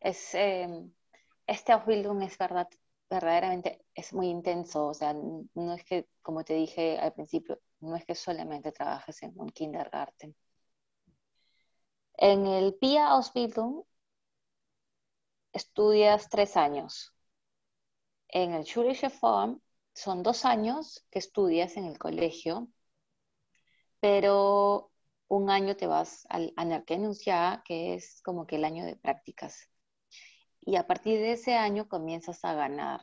Es, 0.00 0.34
em, 0.34 0.92
este 1.46 1.72
Ausbildung 1.72 2.22
es 2.22 2.36
verdad, 2.38 2.68
verdaderamente 3.08 3.84
es 3.94 4.12
muy 4.12 4.28
intenso, 4.28 4.88
o 4.88 4.94
sea, 4.94 5.14
no 5.14 5.74
es 5.74 5.84
que, 5.84 6.08
como 6.22 6.44
te 6.44 6.54
dije 6.54 6.98
al 6.98 7.12
principio, 7.14 7.60
no 7.80 7.96
es 7.96 8.04
que 8.04 8.14
solamente 8.16 8.72
trabajes 8.72 9.22
en 9.22 9.32
un 9.36 9.50
kindergarten. 9.50 10.34
En 12.16 12.46
el 12.46 12.74
PIA 12.74 13.08
Ausbildung 13.08 13.84
estudias 15.52 16.28
tres 16.28 16.56
años. 16.56 17.12
En 18.28 18.52
el 18.52 18.64
Schulische 18.64 19.10
Form 19.10 19.60
son 19.94 20.22
dos 20.22 20.44
años 20.44 21.06
que 21.10 21.18
estudias 21.20 21.76
en 21.76 21.84
el 21.84 21.98
colegio, 21.98 22.68
pero 24.00 24.90
un 25.28 25.50
año 25.50 25.76
te 25.76 25.86
vas 25.86 26.26
al 26.28 26.52
Anerkennungsjahr, 26.56 27.62
que 27.64 27.94
es 27.94 28.20
como 28.22 28.46
que 28.46 28.56
el 28.56 28.64
año 28.64 28.84
de 28.84 28.96
prácticas. 28.96 29.68
Y 30.60 30.76
a 30.76 30.86
partir 30.86 31.18
de 31.20 31.32
ese 31.32 31.54
año 31.54 31.88
comienzas 31.88 32.44
a 32.44 32.54
ganar, 32.54 33.02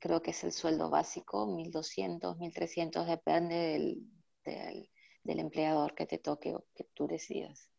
creo 0.00 0.22
que 0.22 0.32
es 0.32 0.44
el 0.44 0.52
sueldo 0.52 0.90
básico, 0.90 1.46
1.200, 1.46 2.36
1.300, 2.36 3.06
depende 3.06 3.54
del, 3.54 4.10
del, 4.44 5.38
empleador 5.38 5.94
que 5.94 6.06
te 6.06 6.18
toque 6.18 6.54
o 6.54 6.64
que 6.74 6.84
tú 6.94 7.06
decidas. 7.06 7.71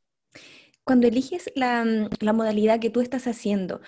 Cuando 0.83 1.07
eliges 1.07 1.51
la, 1.55 1.85
la 2.19 2.33
modalidad 2.33 2.79
que 2.79 2.89
tú 2.89 3.01
estás 3.01 3.27
haciendo, 3.27 3.81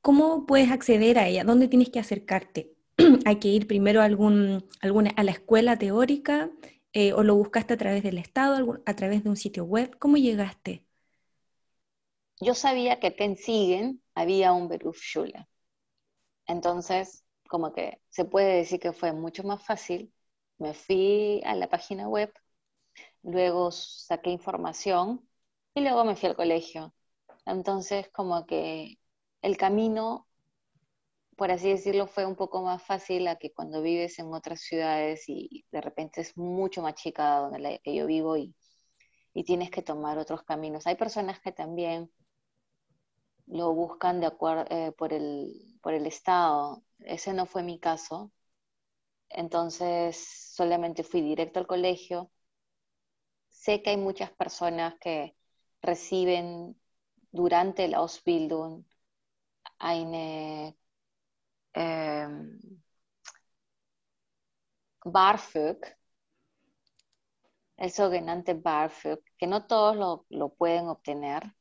¿cómo 0.00 0.46
puedes 0.46 0.70
acceder 0.70 1.18
a 1.18 1.28
ella? 1.28 1.44
¿Dónde 1.44 1.68
tienes 1.68 1.90
que 1.90 1.98
acercarte? 2.00 2.74
¿Hay 3.26 3.36
que 3.40 3.48
ir 3.48 3.66
primero 3.66 4.00
a, 4.02 4.04
alguna, 4.04 4.62
a 5.16 5.24
la 5.24 5.32
escuela 5.32 5.78
teórica 5.78 6.50
eh, 6.92 7.12
o 7.12 7.22
lo 7.22 7.36
buscaste 7.36 7.74
a 7.74 7.76
través 7.76 8.02
del 8.02 8.18
Estado, 8.18 8.82
a 8.86 8.96
través 8.96 9.24
de 9.24 9.30
un 9.30 9.36
sitio 9.36 9.64
web? 9.64 9.96
¿Cómo 9.98 10.16
llegaste? 10.16 10.86
yo 12.40 12.54
sabía 12.54 13.00
que 13.00 13.14
en 13.18 13.36
Siguen 13.36 14.02
había 14.14 14.52
un 14.52 14.68
Berufsschule. 14.68 15.46
Entonces, 16.46 17.24
como 17.48 17.72
que 17.72 18.00
se 18.10 18.24
puede 18.24 18.56
decir 18.56 18.80
que 18.80 18.92
fue 18.92 19.12
mucho 19.12 19.42
más 19.44 19.62
fácil. 19.64 20.12
Me 20.58 20.74
fui 20.74 21.42
a 21.44 21.54
la 21.54 21.68
página 21.68 22.08
web, 22.08 22.32
luego 23.22 23.70
saqué 23.72 24.30
información 24.30 25.25
y 25.76 25.82
luego 25.82 26.04
me 26.04 26.16
fui 26.16 26.28
al 26.30 26.36
colegio. 26.36 26.94
Entonces, 27.46 28.08
como 28.12 28.46
que 28.46 28.98
el 29.42 29.56
camino, 29.58 30.26
por 31.36 31.50
así 31.50 31.68
decirlo, 31.70 32.06
fue 32.06 32.26
un 32.26 32.34
poco 32.36 32.62
más 32.62 32.82
fácil 32.82 33.28
a 33.28 33.36
que 33.36 33.52
cuando 33.52 33.82
vives 33.82 34.18
en 34.18 34.32
otras 34.32 34.60
ciudades 34.62 35.24
y 35.28 35.66
de 35.70 35.80
repente 35.82 36.22
es 36.22 36.36
mucho 36.36 36.82
más 36.82 36.94
chica 36.94 37.38
donde 37.40 37.80
que 37.84 37.94
yo 37.94 38.06
vivo 38.06 38.36
y, 38.38 38.54
y 39.34 39.44
tienes 39.44 39.70
que 39.70 39.82
tomar 39.82 40.18
otros 40.18 40.44
caminos. 40.44 40.86
Hay 40.86 40.96
personas 40.96 41.40
que 41.40 41.52
también 41.52 42.10
lo 43.46 43.74
buscan 43.74 44.20
de 44.20 44.28
eh, 44.70 44.92
por, 44.98 45.12
el, 45.12 45.78
por 45.82 45.94
el 45.94 46.06
Estado. 46.06 46.82
Ese 47.00 47.34
no 47.34 47.46
fue 47.46 47.62
mi 47.62 47.78
caso. 47.78 48.32
Entonces 49.28 50.16
solamente 50.54 51.02
fui 51.04 51.20
directo 51.20 51.60
al 51.60 51.66
colegio. 51.66 52.30
Sé 53.48 53.82
que 53.82 53.90
hay 53.90 53.96
muchas 53.98 54.30
personas 54.32 54.94
que 55.00 55.36
reciben 55.82 56.80
durante 57.30 57.88
la 57.88 57.98
Ausbildung 57.98 58.84
eine 59.78 60.76
ähm, 61.74 62.82
BARFUG, 65.04 65.78
el 67.76 67.90
sogenante 67.90 68.54
BARFUG, 68.54 69.20
que 69.38 69.46
no 69.46 69.66
todos 69.66 69.96
lo, 69.96 70.26
lo 70.30 70.54
pueden 70.54 70.88
obtener 70.88 71.56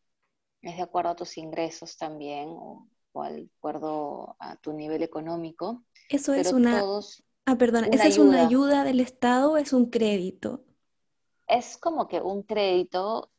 es 0.65 0.77
de 0.77 0.83
acuerdo 0.83 1.11
a 1.11 1.15
tus 1.15 1.37
ingresos 1.37 1.97
también 1.97 2.49
o, 2.49 2.87
de 3.13 3.49
acuerdo 3.57 4.35
a 4.39 4.57
tu 4.57 4.73
nivel 4.73 5.03
económico. 5.03 5.83
Eso 6.09 6.33
es 6.33 6.51
una... 6.51 6.83
ah, 7.45 7.57
perdón, 7.57 7.85
¿esa 7.93 8.07
es 8.07 8.17
una 8.17 8.45
ayuda 8.47 8.83
del 8.83 8.99
Estado 8.99 9.53
o 9.53 9.57
es 9.57 9.73
un 9.73 9.89
crédito? 9.89 10.65
Es 11.47 11.77
como 11.77 12.07
que 12.07 12.19
un 12.19 12.43
crédito, 12.43 13.31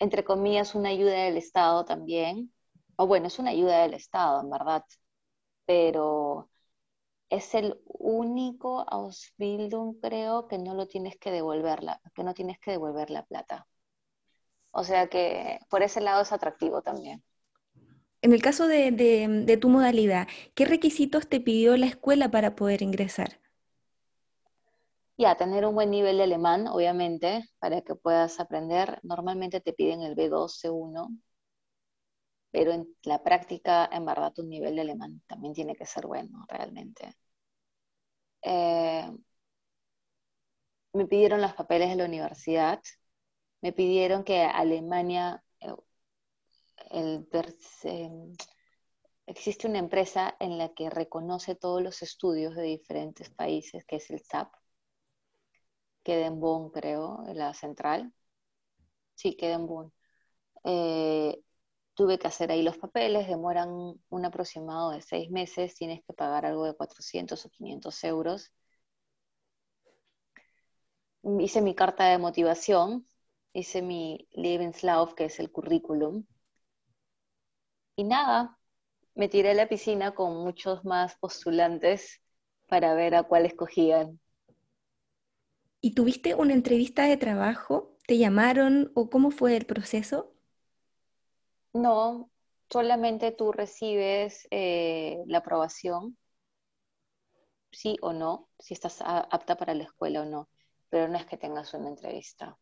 entre 0.00 0.24
comillas, 0.24 0.74
una 0.74 0.90
ayuda 0.90 1.12
del 1.24 1.36
Estado 1.36 1.84
también. 1.84 2.52
O 2.96 3.06
bueno, 3.06 3.28
es 3.28 3.38
una 3.38 3.50
ayuda 3.50 3.82
del 3.82 3.94
Estado, 3.94 4.40
en 4.42 4.50
verdad. 4.50 4.84
Pero 5.66 6.50
es 7.30 7.54
el 7.54 7.80
único 7.86 8.84
Ausbildung, 8.90 10.00
creo, 10.00 10.48
que 10.48 10.58
no 10.58 10.74
lo 10.74 10.88
tienes 10.88 11.16
que 11.18 11.30
devolverla, 11.30 12.00
que 12.14 12.24
no 12.24 12.34
tienes 12.34 12.58
que 12.58 12.72
devolver 12.72 13.10
la 13.10 13.24
plata. 13.24 13.68
O 14.72 14.84
sea 14.84 15.08
que 15.08 15.58
por 15.68 15.82
ese 15.82 16.00
lado 16.00 16.22
es 16.22 16.32
atractivo 16.32 16.82
también. 16.82 17.22
En 18.22 18.32
el 18.32 18.42
caso 18.42 18.66
de, 18.66 19.58
tu 19.60 19.68
modalidad, 19.68 20.28
¿qué 20.54 20.66
requisitos 20.66 21.28
te 21.28 21.40
pidió 21.40 21.76
la 21.76 21.86
escuela 21.86 22.30
para 22.30 22.54
poder 22.54 22.82
ingresar? 22.82 23.40
Ya, 25.20 25.36
tener 25.36 25.64
un 25.66 25.74
buen 25.76 25.90
nivel 25.90 26.16
de 26.16 26.24
alemán, 26.24 26.66
obviamente, 26.66 27.44
para 27.60 27.82
que 27.82 27.94
puedas 27.94 28.40
aprender. 28.40 28.98
Normalmente 29.04 29.60
te 29.60 29.72
piden 29.72 30.02
el 30.02 30.14
B2, 30.16 30.58
C1, 30.58 31.08
pero 32.52 32.72
en 32.72 32.86
la 33.04 33.22
práctica, 33.22 33.88
en 33.92 34.04
verdad, 34.06 34.32
tu 34.32 34.42
nivel 34.44 34.74
de 34.76 34.82
alemán 34.82 35.22
también 35.26 35.54
tiene 35.54 35.74
que 35.76 35.86
ser 35.86 36.06
bueno, 36.06 36.44
realmente. 36.48 37.14
Eh, 38.42 39.10
me 40.92 41.06
pidieron 41.06 41.40
los 41.40 41.54
papeles 41.54 41.88
de 41.90 41.96
la 41.96 42.04
universidad, 42.04 42.80
me 43.62 43.72
pidieron 43.72 44.24
que 44.24 44.42
Alemania, 44.42 45.42
eh, 45.60 45.70
existe 49.26 49.66
una 49.66 49.78
empresa 49.78 50.36
en 50.40 50.58
la 50.58 50.70
que 50.74 50.90
reconoce 50.90 51.54
todos 51.54 51.82
los 51.82 52.02
estudios 52.02 52.54
de 52.54 52.62
diferentes 52.64 53.30
países, 53.30 53.84
que 53.86 53.96
es 53.96 54.10
el 54.10 54.20
SAP, 54.20 54.59
queda 56.02 56.26
en 56.26 56.40
Bonn, 56.40 56.70
creo, 56.70 57.22
la 57.34 57.54
central. 57.54 58.12
Sí, 59.14 59.36
quedé 59.36 59.52
en 59.52 59.66
Bonn. 59.66 59.92
Eh, 60.64 61.40
tuve 61.94 62.18
que 62.18 62.28
hacer 62.28 62.50
ahí 62.52 62.62
los 62.62 62.78
papeles, 62.78 63.28
demoran 63.28 63.70
un 64.08 64.24
aproximado 64.24 64.90
de 64.92 65.02
seis 65.02 65.30
meses, 65.30 65.74
tienes 65.76 66.02
que 66.06 66.12
pagar 66.14 66.46
algo 66.46 66.64
de 66.66 66.74
400 66.76 67.44
o 67.46 67.50
500 67.50 68.04
euros. 68.04 68.52
Hice 71.38 71.62
mi 71.62 71.74
carta 71.74 72.04
de 72.06 72.18
motivación, 72.18 73.06
hice 73.54 73.80
mi 73.82 74.28
Lebenslauf, 74.32 75.14
que 75.14 75.24
es 75.26 75.40
el 75.40 75.50
currículum. 75.50 76.24
Y 77.96 78.04
nada, 78.04 78.58
me 79.14 79.28
tiré 79.28 79.50
a 79.52 79.54
la 79.54 79.68
piscina 79.68 80.14
con 80.14 80.36
muchos 80.38 80.84
más 80.84 81.16
postulantes 81.18 82.20
para 82.68 82.94
ver 82.94 83.14
a 83.14 83.24
cuál 83.24 83.46
escogían. 83.46 84.20
¿Y 85.80 85.94
tuviste 85.94 86.34
una 86.34 86.52
entrevista 86.52 87.04
de 87.04 87.16
trabajo? 87.16 87.96
¿Te 88.06 88.18
llamaron 88.18 88.92
o 88.94 89.08
cómo 89.08 89.30
fue 89.30 89.56
el 89.56 89.66
proceso? 89.66 90.34
No, 91.72 92.30
solamente 92.68 93.32
tú 93.32 93.52
recibes 93.52 94.46
eh, 94.50 95.18
la 95.26 95.38
aprobación, 95.38 96.16
sí 97.72 97.96
o 98.02 98.12
no, 98.12 98.48
si 98.58 98.74
estás 98.74 98.98
apta 99.02 99.56
para 99.56 99.74
la 99.74 99.84
escuela 99.84 100.22
o 100.22 100.24
no, 100.24 100.48
pero 100.88 101.08
no 101.08 101.16
es 101.16 101.26
que 101.26 101.36
tengas 101.36 101.72
una 101.74 101.88
entrevista. 101.88 102.58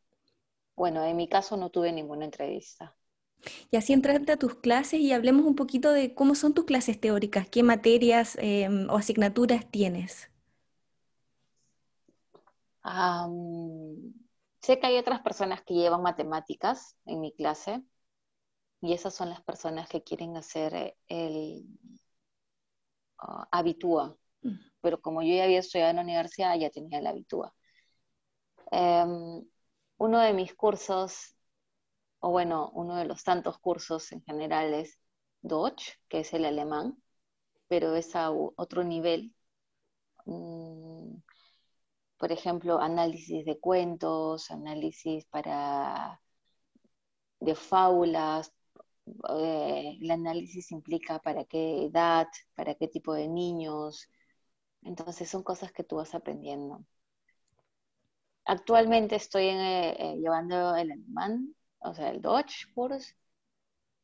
Bueno, 0.77 1.05
en 1.05 1.17
mi 1.17 1.29
caso 1.29 1.57
no 1.57 1.71
tuve 1.71 1.93
ninguna 1.93 2.25
entrevista. 2.27 2.97
Y 3.71 3.77
así 3.77 3.93
entrarte 3.93 4.33
a 4.33 4.37
tus 4.37 4.57
clases 4.57 5.01
y 5.01 5.13
hablemos 5.13 5.47
un 5.47 5.55
poquito 5.57 5.93
de 5.93 6.15
cómo 6.15 6.35
son 6.35 6.55
tus 6.55 6.65
clases 6.65 7.01
teóricas, 7.01 7.49
qué 7.49 7.63
materias 7.63 8.37
em, 8.41 8.89
o 8.91 8.97
asignaturas 8.97 9.71
tienes. 9.71 10.31
Sé 14.61 14.81
que 14.81 14.87
hay 14.87 14.97
otras 14.99 15.21
personas 15.21 15.63
que 15.63 15.75
llevan 15.75 16.03
matemáticas 16.03 16.97
en 17.07 17.21
mi 17.21 17.33
clase 17.35 17.83
y 18.81 18.93
esas 18.93 19.15
son 19.15 19.31
las 19.31 19.43
personas 19.43 19.89
que 19.89 20.03
quieren 20.03 20.37
hacer 20.37 20.75
eh, 20.75 20.97
el 21.09 21.67
ah, 23.19 23.49
habitúa. 23.51 24.17
Mm. 24.43 24.57
Pero 24.81 25.01
como 25.01 25.23
yo 25.23 25.35
ya 25.35 25.45
había 25.45 25.59
estudiado 25.61 25.91
en 25.91 25.97
la 25.97 26.03
universidad, 26.03 26.57
ya 26.59 26.71
tenía 26.71 26.99
el 26.99 27.07
habitúa. 27.07 27.55
Em, 28.71 29.45
uno 29.99 30.19
de 30.21 30.33
mis 30.33 30.55
cursos, 30.55 31.35
o 32.21 32.31
bueno, 32.31 32.71
uno 32.75 32.97
de 32.97 33.05
los 33.07 33.25
tantos 33.25 33.59
cursos 33.59 34.13
en 34.13 34.23
general 34.23 34.75
es 34.75 34.99
Deutsch, 35.43 35.99
que 36.09 36.21
es 36.21 36.33
el 36.35 36.45
alemán, 36.45 37.03
pero 37.69 37.97
es 37.97 38.15
a 38.17 38.31
otro 38.31 38.85
nivel. 38.85 39.35
Mm, 40.27 40.58
por 42.19 42.33
ejemplo, 42.33 42.81
análisis 42.81 43.45
de 43.47 43.59
cuentos, 43.61 44.51
análisis 44.51 45.25
para 45.27 46.21
de 47.41 47.55
fábulas, 47.55 48.53
eh, 49.31 49.99
el 50.01 50.11
análisis 50.11 50.71
implica 50.73 51.19
para 51.21 51.45
qué 51.45 51.85
edad, 51.87 52.29
para 52.55 52.75
qué 52.75 52.89
tipo 52.89 53.15
de 53.15 53.29
niños. 53.29 54.09
Entonces 54.83 55.29
son 55.31 55.43
cosas 55.43 55.73
que 55.73 55.85
tú 55.85 55.97
vas 55.97 56.15
aprendiendo. 56.15 56.85
Actualmente 58.47 59.15
estoy 59.17 59.45
eh, 59.45 59.91
eh, 59.99 60.17
llevando 60.19 60.75
el 60.77 60.91
alemán, 60.91 61.55
o 61.81 61.95
sea, 61.95 62.11
el 62.11 62.21
Deutsch 62.23 62.73
course, 62.75 63.15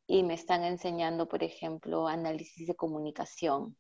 y 0.07 0.22
me 0.22 0.35
están 0.35 0.64
enseñando, 0.64 1.29
por 1.29 1.42
ejemplo, 1.42 2.07
análisis 2.09 2.66
de 2.66 2.74
comunicación. 2.77 3.77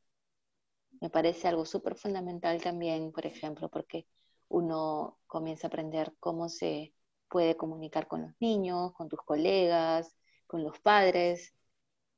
Me 1.00 1.10
parece 1.10 1.48
algo 1.48 1.64
súper 1.66 1.96
fundamental 1.96 2.60
también, 2.62 3.12
por 3.12 3.26
ejemplo, 3.26 3.68
porque 3.68 4.06
uno 4.54 5.18
comienza 5.26 5.66
a 5.66 5.68
aprender 5.68 6.14
cómo 6.20 6.48
se 6.48 6.94
puede 7.28 7.56
comunicar 7.56 8.06
con 8.06 8.22
los 8.22 8.32
niños, 8.40 8.92
con 8.94 9.08
tus 9.08 9.20
colegas, 9.22 10.14
con 10.46 10.62
los 10.62 10.78
padres, 10.80 11.54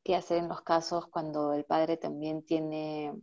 qué 0.04 0.14
hacer 0.16 0.38
en 0.38 0.48
los 0.48 0.62
casos 0.62 1.06
cuando 1.08 1.54
el 1.54 1.64
padre 1.64 1.96
también 1.96 2.44
tiene, 2.44 3.14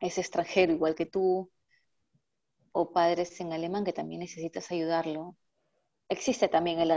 es 0.00 0.18
extranjero 0.18 0.72
igual 0.72 0.94
que 0.94 1.06
tú, 1.06 1.50
o 2.72 2.92
padres 2.92 3.40
en 3.40 3.52
alemán 3.52 3.84
que 3.84 3.92
también 3.92 4.20
necesitas 4.20 4.70
ayudarlo. 4.70 5.36
Existe 6.08 6.48
también 6.48 6.80
el 6.80 6.92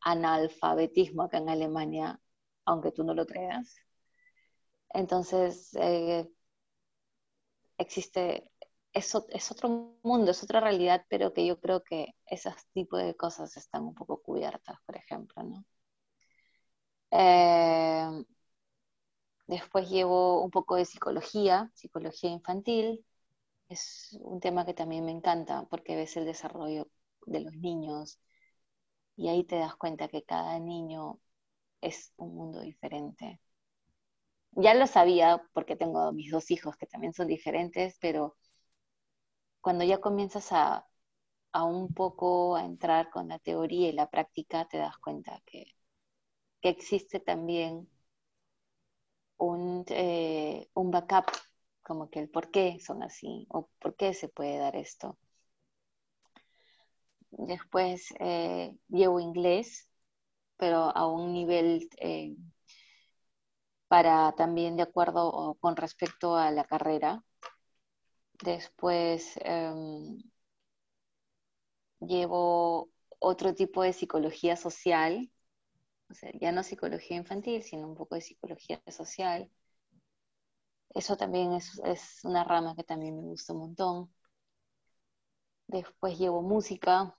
analfabetismo 0.00 1.22
acá 1.24 1.38
en 1.38 1.48
Alemania, 1.50 2.20
aunque 2.64 2.92
tú 2.92 3.04
no 3.04 3.14
lo 3.14 3.26
creas. 3.26 3.76
Entonces, 4.94 5.74
eh, 5.74 6.26
existe, 7.78 8.50
es, 8.92 9.14
es, 9.30 9.50
otro 9.50 9.96
mundo, 10.02 10.30
es 10.32 10.42
otra 10.42 10.60
realidad, 10.60 11.04
pero 11.08 11.32
que 11.32 11.46
yo 11.46 11.60
creo 11.60 11.82
que 11.84 12.14
esos 12.26 12.54
tipos 12.72 13.02
de 13.02 13.16
cosas 13.16 13.56
están 13.56 13.84
un 13.84 13.94
poco 13.94 14.22
cubiertas, 14.22 14.78
por 14.86 14.96
ejemplo, 14.96 15.42
¿no? 15.42 15.64
Eh, 17.10 18.24
después 19.46 19.88
llevo 19.90 20.42
un 20.42 20.50
poco 20.50 20.76
de 20.76 20.84
psicología, 20.84 21.70
psicología 21.74 22.30
infantil. 22.30 23.04
Es 23.68 24.18
un 24.22 24.40
tema 24.40 24.66
que 24.66 24.74
también 24.74 25.04
me 25.04 25.12
encanta 25.12 25.66
porque 25.70 25.96
ves 25.96 26.16
el 26.16 26.26
desarrollo 26.26 26.88
de 27.26 27.40
los 27.40 27.54
niños 27.56 28.20
y 29.16 29.28
ahí 29.28 29.44
te 29.44 29.58
das 29.58 29.76
cuenta 29.76 30.08
que 30.08 30.24
cada 30.24 30.58
niño 30.60 31.20
es 31.80 32.12
un 32.16 32.34
mundo 32.36 32.60
diferente. 32.60 33.40
Ya 34.52 34.74
lo 34.74 34.86
sabía 34.86 35.42
porque 35.52 35.76
tengo 35.76 36.12
mis 36.12 36.30
dos 36.30 36.50
hijos 36.50 36.76
que 36.76 36.86
también 36.86 37.12
son 37.12 37.26
diferentes, 37.28 37.96
pero 38.00 38.36
cuando 39.60 39.84
ya 39.84 40.00
comienzas 40.00 40.52
a, 40.52 40.86
a 41.52 41.64
un 41.64 41.94
poco 41.94 42.56
a 42.56 42.64
entrar 42.66 43.10
con 43.10 43.28
la 43.28 43.38
teoría 43.40 43.88
y 43.90 43.92
la 43.92 44.10
práctica, 44.10 44.66
te 44.68 44.78
das 44.78 44.98
cuenta 44.98 45.42
que 45.46 45.66
que 46.62 46.70
existe 46.70 47.20
también 47.20 47.88
un, 49.38 49.84
eh, 49.88 50.68
un 50.74 50.90
backup, 50.92 51.26
como 51.82 52.08
que 52.10 52.20
el 52.20 52.28
por 52.30 52.50
qué 52.52 52.78
son 52.80 53.02
así 53.02 53.46
o 53.50 53.68
por 53.80 53.96
qué 53.96 54.14
se 54.14 54.28
puede 54.28 54.58
dar 54.58 54.76
esto. 54.76 55.18
Después 57.32 58.06
eh, 58.20 58.76
llevo 58.88 59.18
inglés, 59.20 59.88
pero 60.58 60.96
a 60.96 61.06
un 61.08 61.32
nivel 61.32 61.88
eh, 62.00 62.36
para 63.88 64.32
también 64.32 64.76
de 64.76 64.82
acuerdo 64.84 65.54
con 65.60 65.76
respecto 65.76 66.34
a 66.34 66.50
la 66.50 66.64
carrera. 66.64 67.22
Después 68.42 69.38
em, 69.44 70.18
llevo 72.00 72.90
otro 73.18 73.54
tipo 73.54 73.82
de 73.82 73.92
psicología 73.92 74.56
social, 74.56 75.30
o 76.10 76.14
sea, 76.14 76.30
ya 76.40 76.52
no 76.52 76.62
psicología 76.62 77.16
infantil, 77.16 77.62
sino 77.62 77.88
un 77.88 77.94
poco 77.94 78.16
de 78.16 78.22
psicología 78.22 78.82
social. 78.88 79.50
Eso 80.94 81.16
también 81.16 81.52
es, 81.52 82.20
una 82.24 82.44
rama 82.44 82.74
que 82.76 82.84
también 82.84 83.16
me 83.16 83.22
gusta 83.22 83.52
un 83.52 83.60
montón. 83.60 84.10
Después 85.68 86.18
llevo 86.18 86.42
música, 86.42 87.16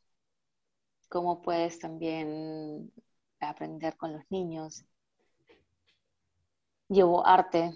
cómo 1.09 1.41
puedes 1.41 1.79
también 1.79 2.91
aprender 3.39 3.95
con 3.97 4.13
los 4.13 4.23
niños. 4.29 4.85
Llevo 6.89 7.25
arte, 7.25 7.73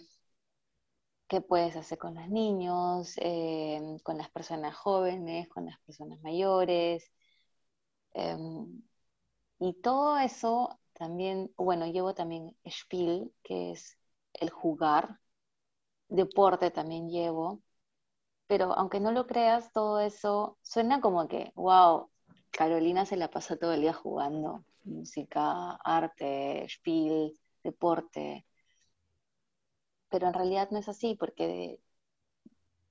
qué 1.28 1.42
puedes 1.42 1.76
hacer 1.76 1.98
con 1.98 2.16
los 2.16 2.30
niños, 2.30 3.16
eh, 3.18 3.98
con 4.04 4.18
las 4.18 4.30
personas 4.30 4.76
jóvenes, 4.76 5.50
con 5.50 5.66
las 5.66 5.80
personas 5.82 6.22
mayores. 6.22 7.12
Em, 8.14 8.82
y 9.60 9.74
todo 9.82 10.18
eso 10.20 10.80
también, 10.94 11.52
bueno, 11.58 11.88
llevo 11.88 12.14
también 12.14 12.56
Spiel, 12.70 13.32
que 13.44 13.72
es 13.72 13.98
el 14.34 14.50
jugar. 14.50 15.20
Deporte 16.10 16.72
también 16.72 17.10
llevo. 17.10 17.62
Pero 18.48 18.74
aunque 18.74 19.00
no 19.00 19.12
lo 19.12 19.28
creas, 19.28 19.72
todo 19.74 20.00
eso 20.02 20.58
suena 20.64 21.02
como 21.02 21.28
que, 21.28 21.52
wow, 21.56 22.10
Carolina 22.52 23.06
se 23.06 23.18
la 23.18 23.30
pasa 23.30 23.58
todo 23.58 23.74
el 23.74 23.82
día 23.82 23.94
jugando. 23.94 24.66
Música, 24.84 25.74
arte, 25.84 26.68
Spiel, 26.70 27.34
deporte. 27.64 28.46
Pero 30.10 30.28
en 30.28 30.34
realidad 30.34 30.70
no 30.72 30.80
es 30.80 30.90
así, 30.90 31.16
porque 31.16 31.80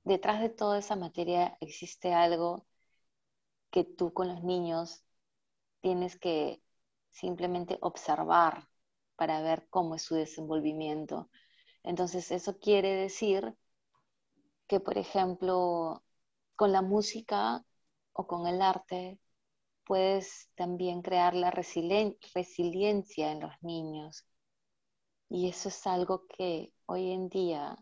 detrás 0.04 0.40
de 0.40 0.50
toda 0.50 0.78
esa 0.78 0.96
materia 0.96 1.56
existe 1.60 2.12
algo 2.14 2.66
que 3.70 3.84
tú 3.84 4.12
con 4.12 4.28
los 4.28 4.42
niños 4.44 5.04
tienes 5.80 6.18
que 6.18 6.62
simplemente 7.10 7.78
observar 7.80 8.68
para 9.16 9.42
ver 9.42 9.66
cómo 9.70 9.94
es 9.94 10.02
su 10.02 10.14
desenvolvimiento. 10.14 11.30
Entonces, 11.82 12.30
eso 12.30 12.58
quiere 12.58 12.90
decir 12.94 13.54
que, 14.66 14.80
por 14.80 14.98
ejemplo, 14.98 16.02
con 16.56 16.72
la 16.72 16.82
música 16.82 17.64
o 18.12 18.26
con 18.26 18.46
el 18.46 18.62
arte, 18.62 19.18
puedes 19.84 20.50
también 20.56 21.02
crear 21.02 21.34
la 21.34 21.50
resiliencia 21.50 23.32
en 23.32 23.40
los 23.40 23.52
niños. 23.62 24.26
Y 25.28 25.48
eso 25.48 25.68
es 25.68 25.86
algo 25.86 26.26
que 26.28 26.73
hoy 26.86 27.12
en 27.12 27.28
día 27.28 27.76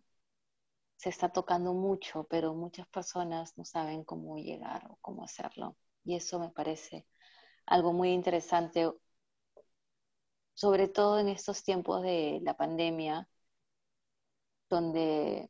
se 0.97 1.09
está 1.09 1.31
tocando 1.31 1.75
mucho, 1.75 2.25
pero 2.31 2.55
muchas 2.55 2.87
personas 2.89 3.57
no 3.59 3.65
saben 3.65 4.05
cómo 4.05 4.37
llegar 4.37 4.87
o 4.91 4.99
cómo 5.01 5.25
hacerlo. 5.25 5.77
Y 6.05 6.17
eso 6.17 6.39
me 6.39 6.51
parece 6.51 7.07
algo 7.67 7.93
muy 7.93 8.11
interesante, 8.13 8.91
sobre 10.55 10.89
todo 10.89 11.19
en 11.19 11.29
estos 11.29 11.65
tiempos 11.65 12.03
de 12.03 12.41
la 12.43 12.57
pandemia, 12.57 13.29
donde 14.69 15.49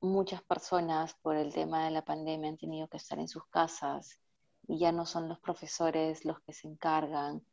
muchas 0.00 0.42
personas 0.42 1.14
por 1.22 1.36
el 1.36 1.52
tema 1.52 1.84
de 1.86 1.90
la 1.90 2.04
pandemia 2.04 2.50
han 2.50 2.58
tenido 2.58 2.88
que 2.88 2.98
estar 2.98 3.18
en 3.18 3.28
sus 3.28 3.46
casas 3.46 4.20
y 4.66 4.78
ya 4.78 4.92
no 4.92 5.06
son 5.06 5.28
los 5.28 5.40
profesores 5.40 6.24
los 6.24 6.40
que 6.42 6.52
se 6.52 6.68
encargan, 6.68 7.44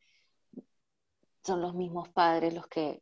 son 1.44 1.62
los 1.62 1.74
mismos 1.74 2.10
padres 2.10 2.54
los 2.54 2.68
que 2.68 3.02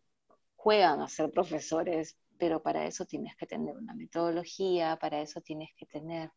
juegan 0.59 0.99
a 1.01 1.07
ser 1.07 1.31
profesores, 1.31 2.17
pero 2.37 2.61
para 2.61 2.85
eso 2.85 3.05
tienes 3.05 3.35
que 3.37 3.47
tener 3.47 3.77
una 3.77 3.93
metodología, 3.95 4.97
para 4.99 5.21
eso 5.21 5.39
tienes 5.41 5.69
que 5.77 5.85
tener 5.85 6.31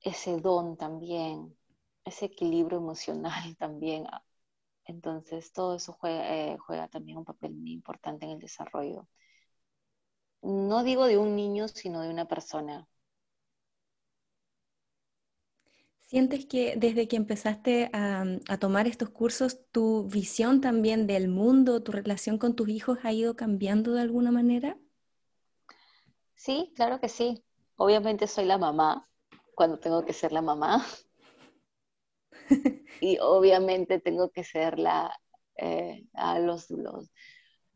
ese 0.00 0.40
don 0.40 0.76
también, 0.76 1.56
ese 2.04 2.26
equilibrio 2.26 2.78
emocional 2.78 3.56
también. 3.58 4.06
Entonces, 4.86 5.52
todo 5.52 5.76
eso 5.76 5.92
juega, 5.92 6.22
eh, 6.36 6.58
juega 6.58 6.88
también 6.88 7.18
un 7.18 7.24
papel 7.24 7.54
muy 7.54 7.72
importante 7.72 8.26
en 8.26 8.32
el 8.32 8.38
desarrollo. 8.40 9.06
No 10.42 10.84
digo 10.84 11.06
de 11.06 11.18
un 11.18 11.34
niño, 11.34 11.66
sino 11.68 12.00
de 12.02 12.10
una 12.10 12.26
persona. 12.26 12.86
¿Sientes 16.14 16.46
que 16.46 16.76
desde 16.76 17.08
que 17.08 17.16
empezaste 17.16 17.90
a, 17.92 18.24
tomar 18.60 18.86
estos 18.86 19.10
cursos, 19.10 19.58
tu 19.72 20.04
visión 20.04 20.60
también 20.60 21.08
del 21.08 21.26
mundo, 21.26 21.82
tu 21.82 21.90
relación 21.90 22.38
con 22.38 22.54
tus 22.54 22.68
hijos 22.68 22.98
ha 23.02 23.12
ido 23.12 23.34
cambiando 23.34 23.94
de 23.94 24.02
alguna 24.02 24.30
manera? 24.30 24.78
Sí, 26.36 26.72
claro 26.76 27.00
que 27.00 27.08
sí. 27.08 27.42
Obviamente 27.74 28.28
soy 28.28 28.44
la 28.44 28.58
mamá 28.58 29.04
cuando 29.56 29.80
tengo 29.80 30.04
que 30.04 30.12
ser 30.12 30.30
la 30.30 30.40
mamá. 30.40 30.86
y 33.00 33.18
obviamente 33.18 33.98
tengo 33.98 34.30
que 34.30 34.44
ser 34.44 34.78
la, 34.78 35.12
eh, 35.56 36.06
a 36.12 36.38
los, 36.38 36.70
los, 36.70 37.10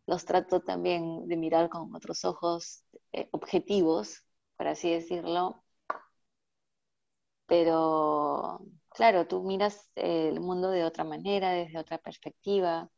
los, 0.06 0.24
trato 0.24 0.60
también 0.60 1.26
de 1.26 1.36
mirar 1.36 1.68
con 1.68 1.92
otros 1.92 2.24
ojos 2.24 2.84
eh, 3.12 3.28
objetivos, 3.32 4.22
por 4.56 4.68
así 4.68 4.92
decirlo, 4.92 5.64
pero 7.48 8.60
claro, 8.90 9.28
tú 9.28 9.42
miras 9.44 9.90
el 9.96 10.40
mundo 10.40 10.70
de 10.70 10.84
otra 10.84 11.04
manera, 11.04 11.52
desde 11.52 11.78
otra 11.80 11.98
perspectiva. 11.98 12.90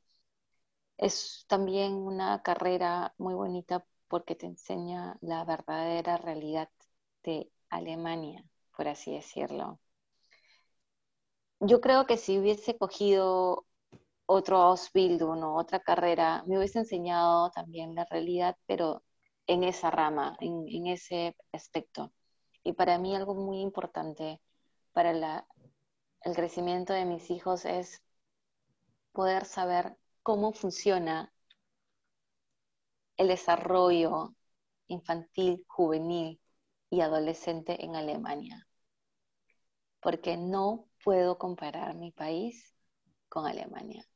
Es 0.99 1.47
también 1.49 1.95
una 1.95 2.43
carrera 2.43 3.13
muy 3.19 3.35
bonita 3.35 3.85
porque 4.09 4.37
te 4.37 4.47
enseña 4.47 5.17
la 5.21 5.45
verdadera 5.45 6.17
realidad 6.17 6.69
de 7.25 7.51
Alemania, 7.71 8.45
por 8.77 8.87
así 8.89 9.13
decirlo. 9.15 9.81
Yo 11.61 11.81
creo 11.81 12.07
que 12.07 12.17
si 12.17 12.39
hubiese 12.39 12.77
cogido 12.79 13.67
otro 14.27 14.59
Ausbildung 14.59 15.43
o 15.45 15.57
otra 15.59 15.81
carrera, 15.81 16.45
me 16.47 16.59
hubiese 16.59 16.81
enseñado 16.81 17.51
también 17.53 17.95
la 17.95 18.07
realidad, 18.11 18.57
pero 18.67 19.05
en 19.47 19.65
esa 19.65 19.91
rama, 19.91 20.37
en, 20.41 20.65
en 20.69 20.89
ese 20.89 21.37
aspecto. 21.53 22.13
Y 22.63 22.73
para 22.73 22.99
mí 22.99 23.15
algo 23.15 23.35
muy 23.35 23.61
importante 23.61 24.41
para 24.93 25.11
el 26.23 26.35
crecimiento 26.35 26.93
de 26.93 27.05
mis 27.05 27.31
hijos 27.31 27.65
es 27.65 28.03
poder 29.13 29.45
saber 29.45 29.97
cómo 30.23 30.53
funciona 30.53 31.33
el 33.17 33.29
desarrollo 33.29 34.35
infantil, 34.87 35.65
juvenil 35.69 36.41
y 36.91 37.01
adolescente 37.01 37.85
en 37.85 37.97
Alemania. 37.97 38.67
Porque 40.01 40.37
no 40.37 40.89
puedo 41.05 41.39
comparar 41.39 41.95
mi 41.95 42.13
país 42.13 42.75
con 43.29 43.47
Alemania. 43.47 44.07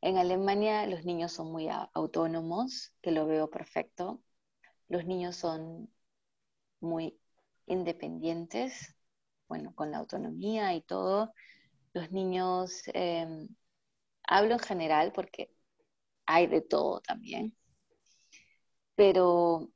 En 0.00 0.16
Alemania 0.16 0.86
los 0.86 1.04
niños 1.04 1.32
son 1.32 1.52
muy 1.52 1.68
autónomos, 1.92 2.92
que 3.02 3.10
lo 3.10 3.26
veo 3.26 3.50
perfecto. 3.50 4.20
Los 4.88 5.04
niños 5.04 5.36
son 5.36 5.92
muy 6.80 7.18
independientes, 7.68 8.94
bueno, 9.48 9.74
con 9.74 9.90
la 9.90 9.98
autonomía 9.98 10.74
y 10.74 10.82
todo. 10.82 11.32
Los 11.94 12.12
niños, 12.12 12.82
em, 12.94 13.48
hablo 14.24 14.54
en 14.54 14.60
general 14.60 15.12
porque 15.14 15.50
hay 16.26 16.46
de 16.48 16.62
todo 16.62 17.00
también, 17.02 17.56
pero 18.94 19.70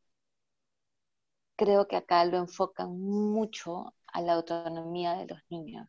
creo 1.57 1.86
que 1.88 1.97
acá 1.97 2.24
lo 2.24 2.38
enfocan 2.38 2.99
mucho 3.01 3.95
a 4.07 4.20
la 4.20 4.34
autonomía 4.34 5.14
de 5.14 5.26
los 5.26 5.40
niños, 5.51 5.88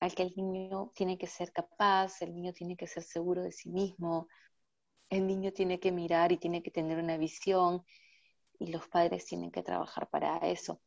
al 0.00 0.14
que 0.14 0.24
el 0.24 0.34
niño 0.36 0.92
tiene 0.94 1.18
que 1.18 1.26
ser 1.26 1.52
capaz, 1.52 2.22
el 2.22 2.34
niño 2.34 2.52
tiene 2.52 2.76
que 2.76 2.86
ser 2.86 3.02
seguro 3.02 3.42
de 3.42 3.52
sí 3.52 3.70
mismo, 3.70 4.28
el 5.10 5.26
niño 5.26 5.52
tiene 5.52 5.80
que 5.80 5.92
mirar 5.92 6.32
y 6.32 6.38
tiene 6.38 6.62
que 6.62 6.70
tener 6.70 6.98
una 6.98 7.16
visión 7.18 7.84
y 8.58 8.68
los 8.72 8.88
padres 8.88 9.26
tienen 9.26 9.50
que 9.50 9.62
trabajar 9.62 10.08
para 10.10 10.38
eso. 10.38 10.80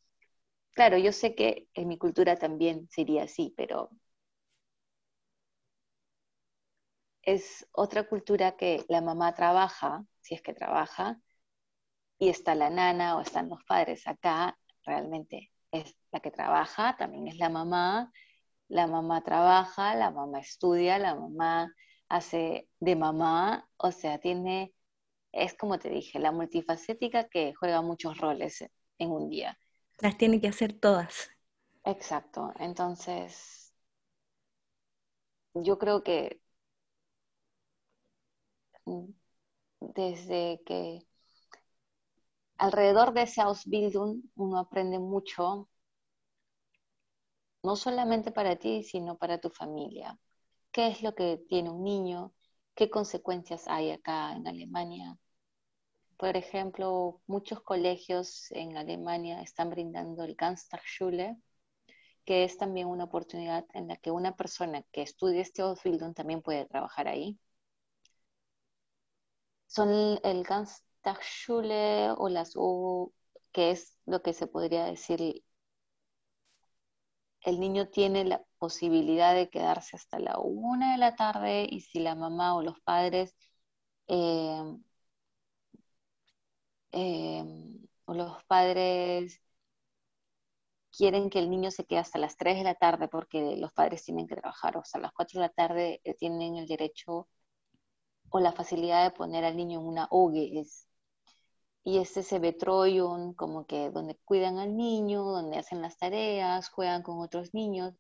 Claro, 0.74 0.98
yo 0.98 1.12
sé 1.14 1.34
que 1.36 1.70
en 1.74 1.88
mi 1.88 1.98
cultura 1.98 2.36
también 2.36 2.88
sería 2.90 3.24
así, 3.24 3.54
pero 3.56 3.90
es 7.24 7.68
otra 7.72 8.08
cultura 8.08 8.56
que 8.58 8.86
la 8.90 9.02
mamá 9.02 9.34
trabaja, 9.34 10.06
si 10.22 10.36
es 10.36 10.42
que 10.44 10.54
trabaja, 10.54 11.20
y 12.20 12.30
está 12.30 12.56
la 12.56 12.70
nana 12.70 13.18
o 13.18 13.22
están 13.22 13.50
los 13.50 13.64
padres. 13.66 14.08
Acá 14.08 14.58
realmente 14.86 15.52
es 15.72 15.96
la 16.12 16.20
que 16.20 16.32
trabaja, 16.32 16.96
también 16.98 17.28
es 17.28 17.38
la 17.38 17.50
mamá, 17.50 18.12
la 18.70 18.88
mamá 18.88 19.24
trabaja, 19.24 19.96
la 19.96 20.12
mamá 20.12 20.40
estudia, 20.42 21.00
la 21.00 21.16
mamá 21.16 21.74
hace 22.10 22.70
de 22.80 22.96
mamá, 22.96 23.70
o 23.78 23.92
sea, 23.92 24.20
tiene, 24.20 24.74
es 25.34 25.56
como 25.56 25.80
te 25.80 25.90
dije, 25.90 26.20
la 26.20 26.32
multifacética 26.34 27.30
que 27.30 27.54
juega 27.56 27.82
muchos 27.84 28.18
roles 28.20 28.64
en 29.00 29.12
un 29.12 29.30
día. 29.30 29.58
Las 30.02 30.18
tiene 30.18 30.42
que 30.42 30.50
hacer 30.50 30.74
todas. 30.74 31.32
Exacto. 31.86 32.52
Entonces, 32.58 33.72
yo 35.54 35.78
creo 35.78 36.04
que 36.04 36.42
desde 39.96 40.62
que 40.66 41.06
alrededor 42.58 43.12
de 43.14 43.24
ese 43.24 43.42
Ausbildung 43.42 44.22
uno 44.38 44.58
aprende 44.58 45.00
mucho, 45.00 45.68
no 47.64 47.76
solamente 47.76 48.32
para 48.32 48.56
ti, 48.58 48.84
sino 48.84 49.18
para 49.18 49.40
tu 49.40 49.50
familia. 49.50 50.18
¿Qué 50.72 50.88
es 50.90 51.04
lo 51.04 51.16
que 51.16 51.38
tiene 51.50 51.70
un 51.72 51.84
niño? 51.84 52.34
¿Qué 52.76 52.90
consecuencias 52.90 53.68
hay 53.68 53.92
acá 53.92 54.34
en 54.36 54.48
Alemania? 54.48 55.18
Por 56.22 56.38
ejemplo, 56.38 57.20
muchos 57.26 57.62
colegios 57.64 58.52
en 58.52 58.78
Alemania 58.78 59.42
están 59.42 59.72
brindando 59.72 60.24
el 60.24 60.36
Ganztagsschule, 60.36 61.36
que 62.26 62.44
es 62.44 62.58
también 62.60 62.88
una 62.88 63.06
oportunidad 63.06 63.66
en 63.74 63.88
la 63.88 63.98
que 63.98 64.12
una 64.12 64.36
persona 64.36 64.84
que 64.92 65.02
estudie 65.02 65.42
este 65.42 65.64
Ausbildung 65.64 66.14
también 66.14 66.44
puede 66.44 66.68
trabajar 66.68 67.08
ahí. 67.08 67.40
Son 69.66 70.20
el 70.24 70.44
Ganztagsschule 70.44 72.12
o 72.12 72.30
las 72.30 72.52
U, 72.56 73.14
que 73.52 73.72
es 73.72 73.98
lo 74.06 74.22
que 74.22 74.34
se 74.34 74.46
podría 74.46 74.86
decir, 74.86 75.44
el 77.42 77.60
niño 77.60 77.90
tiene 77.90 78.26
la 78.26 78.44
posibilidad 78.60 79.34
de 79.34 79.50
quedarse 79.50 79.96
hasta 79.96 80.20
la 80.20 80.38
una 80.40 80.92
de 80.92 80.98
la 81.00 81.16
tarde 81.16 81.68
y 81.70 81.82
si 81.82 82.00
la 82.00 82.14
mamá 82.16 82.56
o 82.56 82.62
los 82.62 82.80
padres 82.82 83.36
eh, 84.08 84.62
Em, 86.92 87.88
o 88.06 88.14
los 88.14 88.44
padres 88.46 89.42
quieren 90.96 91.30
que 91.30 91.40
el 91.40 91.50
niño 91.50 91.72
se 91.72 91.86
quede 91.86 92.00
hasta 92.00 92.20
las 92.20 92.38
3 92.38 92.58
de 92.58 92.64
la 92.64 92.76
tarde 92.76 93.08
porque 93.08 93.56
los 93.58 93.74
padres 93.74 94.04
tienen 94.04 94.28
que 94.28 94.36
trabajar, 94.36 94.78
o 94.78 94.84
sea, 94.86 95.02
las 95.02 95.12
4 95.14 95.40
de 95.42 95.48
la 95.48 95.54
tarde 95.54 96.02
eh, 96.04 96.14
tienen 96.16 96.56
el 96.58 96.68
derecho 96.68 97.28
o 98.30 98.40
la 98.40 98.52
facilidad 98.54 99.04
de 99.04 99.12
poner 99.12 99.44
al 99.46 99.56
niño 99.58 99.80
en 99.80 99.88
una 99.88 100.08
OGE. 100.10 100.66
y 101.84 101.98
este 101.98 102.22
es 102.22 102.28
ese 102.28 102.40
betroyun, 102.40 103.34
como 103.34 103.66
que 103.66 103.90
donde 103.92 104.16
cuidan 104.26 104.58
al 104.60 104.76
niño, 104.76 105.24
donde 105.24 105.58
hacen 105.58 105.82
las 105.82 105.98
tareas, 105.98 106.70
juegan 106.70 107.04
con 107.04 107.20
otros 107.20 107.54
niños. 107.54 107.94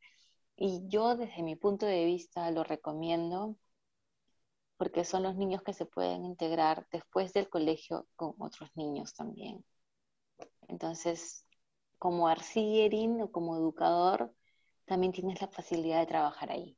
Y 0.55 0.83
yo 0.87 1.15
desde 1.15 1.43
mi 1.43 1.55
punto 1.55 1.85
de 1.87 2.05
vista 2.05 2.51
lo 2.51 2.63
recomiendo 2.63 3.57
porque 4.81 5.05
son 5.05 5.21
los 5.21 5.35
niños 5.35 5.61
que 5.61 5.73
se 5.73 5.85
pueden 5.85 6.25
integrar 6.25 6.87
después 6.91 7.33
del 7.33 7.47
colegio 7.49 8.07
con 8.15 8.33
otros 8.39 8.67
niños 8.73 9.13
también. 9.13 9.63
Entonces, 10.67 11.45
como 11.99 12.27
arcillerín 12.27 13.21
o 13.21 13.31
como 13.31 13.55
educador, 13.55 14.33
también 14.85 15.13
tienes 15.13 15.39
la 15.39 15.49
facilidad 15.49 15.99
de 15.99 16.07
trabajar 16.07 16.51
ahí. 16.51 16.75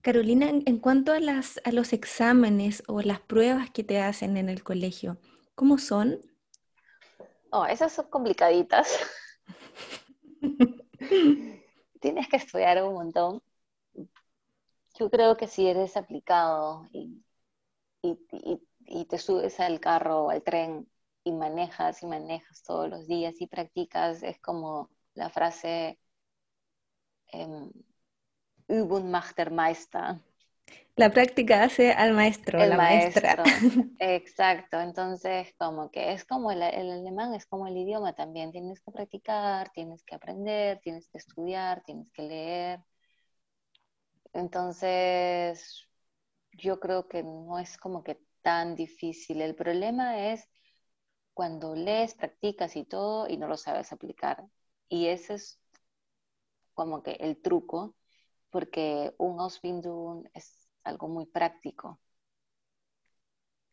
Carolina, 0.00 0.48
en 0.50 0.78
cuanto 0.80 1.12
a, 1.12 1.20
las, 1.20 1.60
a 1.62 1.70
los 1.70 1.92
exámenes 1.92 2.82
o 2.88 3.00
las 3.00 3.20
pruebas 3.20 3.70
que 3.70 3.84
te 3.84 4.00
hacen 4.00 4.36
en 4.36 4.48
el 4.48 4.64
colegio, 4.64 5.18
¿cómo 5.54 5.78
son? 5.78 6.18
Oh, 7.52 7.66
esas 7.66 7.92
son 7.92 8.10
complicaditas. 8.10 8.98
tienes 12.00 12.28
que 12.28 12.36
estudiar 12.36 12.82
un 12.82 12.94
montón. 12.94 13.40
Yo 14.98 15.10
creo 15.10 15.36
que 15.36 15.46
si 15.46 15.66
eres 15.66 15.96
aplicado 15.96 16.86
y, 16.92 17.22
y, 18.02 19.04
te 19.06 19.18
subes 19.18 19.58
al 19.60 19.80
carro 19.80 20.24
o 20.24 20.30
al 20.30 20.42
tren 20.42 20.88
y 21.24 21.32
manejas 21.32 22.02
y 22.02 22.06
manejas 22.06 22.62
todos 22.62 22.88
los 22.88 23.06
días 23.06 23.40
y 23.40 23.46
practicas, 23.46 24.22
es 24.22 24.38
como 24.40 24.90
la 25.14 25.30
frase 25.30 25.98
eh, 27.32 27.70
Übung 28.68 29.10
macht 29.10 29.36
der 29.36 29.50
Meister. 29.50 30.20
La 30.96 31.08
práctica 31.08 31.62
hace 31.62 31.92
al 31.92 32.12
maestro, 32.12 32.62
el 32.62 32.70
la 32.70 32.76
maestra. 32.76 33.42
Exacto, 33.98 34.78
entonces 34.78 35.54
como 35.58 35.90
que 35.90 36.12
es 36.12 36.24
como 36.24 36.52
el, 36.52 36.62
alemán, 36.62 37.34
es 37.34 37.46
como 37.46 37.66
el 37.66 37.76
idioma 37.76 38.12
también, 38.14 38.52
tienes 38.52 38.80
que 38.80 38.90
practicar, 38.92 39.70
tienes 39.70 40.02
que 40.02 40.14
aprender, 40.14 40.80
tienes 40.80 41.08
que 41.08 41.16
estudiar, 41.16 41.82
tienes 41.84 42.10
que 42.12 42.22
leer. 42.22 42.80
Entonces, 44.32 45.88
yo 46.52 46.80
creo 46.80 47.08
que 47.08 47.22
no 47.22 47.58
es 47.58 47.76
como 47.78 48.04
que 48.04 48.20
tan 48.42 48.74
difícil. 48.76 49.42
El 49.42 49.54
problema 49.54 50.32
es 50.32 50.48
cuando 51.34 51.74
lees, 51.76 52.14
practicas 52.14 52.76
y 52.76 52.84
todo 52.84 53.28
y 53.28 53.36
no 53.38 53.48
lo 53.48 53.56
sabes 53.58 53.92
aplicar. 53.92 54.44
Y 54.88 55.08
ese 55.08 55.34
es 55.34 55.60
como 56.74 57.02
que 57.02 57.12
el 57.12 57.40
truco, 57.40 57.94
porque 58.50 59.14
un 59.18 59.40
Ausbildung 59.40 60.28
es 60.34 60.68
algo 60.84 61.08
muy 61.08 61.26
práctico. 61.26 62.00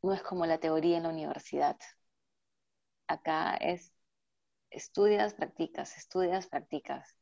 No 0.04 0.14
es 0.14 0.22
como 0.24 0.46
la 0.46 0.58
teoría 0.60 0.98
en 0.98 1.04
la 1.04 1.10
universidad. 1.10 1.78
Acá 3.08 3.56
es 3.58 3.92
estudias, 4.72 5.36
practicas, 5.36 5.98
estudias, 5.98 6.48
practicas. 6.48 7.19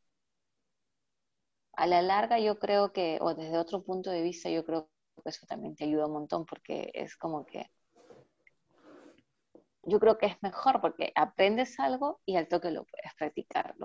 A 1.78 1.88
la 1.88 2.02
larga 2.02 2.40
yo 2.40 2.60
creo 2.60 2.92
que, 2.92 3.20
o 3.22 3.34
desde 3.34 3.58
otro 3.58 3.82
punto 3.84 4.10
de 4.12 4.22
vista, 4.22 4.50
yo 4.50 4.66
creo 4.66 4.90
que 5.24 5.30
eso 5.30 5.46
también 5.48 5.76
te 5.78 5.86
ayuda 5.86 6.08
un 6.08 6.12
montón 6.14 6.46
porque 6.46 6.92
es 6.94 7.16
como 7.16 7.46
que 7.46 7.72
yo 9.84 10.00
creo 10.00 10.18
que 10.18 10.26
es 10.28 10.36
mejor 10.42 10.82
porque 10.82 11.12
aprendes 11.16 11.80
algo 11.80 12.20
y 12.26 12.36
al 12.36 12.48
toque 12.48 12.72
lo 12.72 12.86
puedes 12.86 13.14
practicar. 13.18 13.76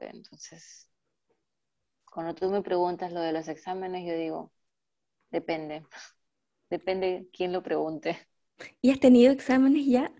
Entonces, 0.00 0.88
cuando 2.12 2.34
tú 2.34 2.48
me 2.50 2.62
preguntas 2.62 3.12
lo 3.12 3.20
de 3.20 3.32
los 3.32 3.48
exámenes, 3.48 4.06
yo 4.06 4.14
digo, 4.14 4.52
Depende. 5.30 5.86
Depende 6.70 7.28
quién 7.32 7.52
lo 7.52 7.62
pregunte. 7.62 8.18
¿Y 8.82 8.90
has 8.90 9.00
tenido 9.00 9.32
exámenes 9.32 9.86
ya? 9.86 10.12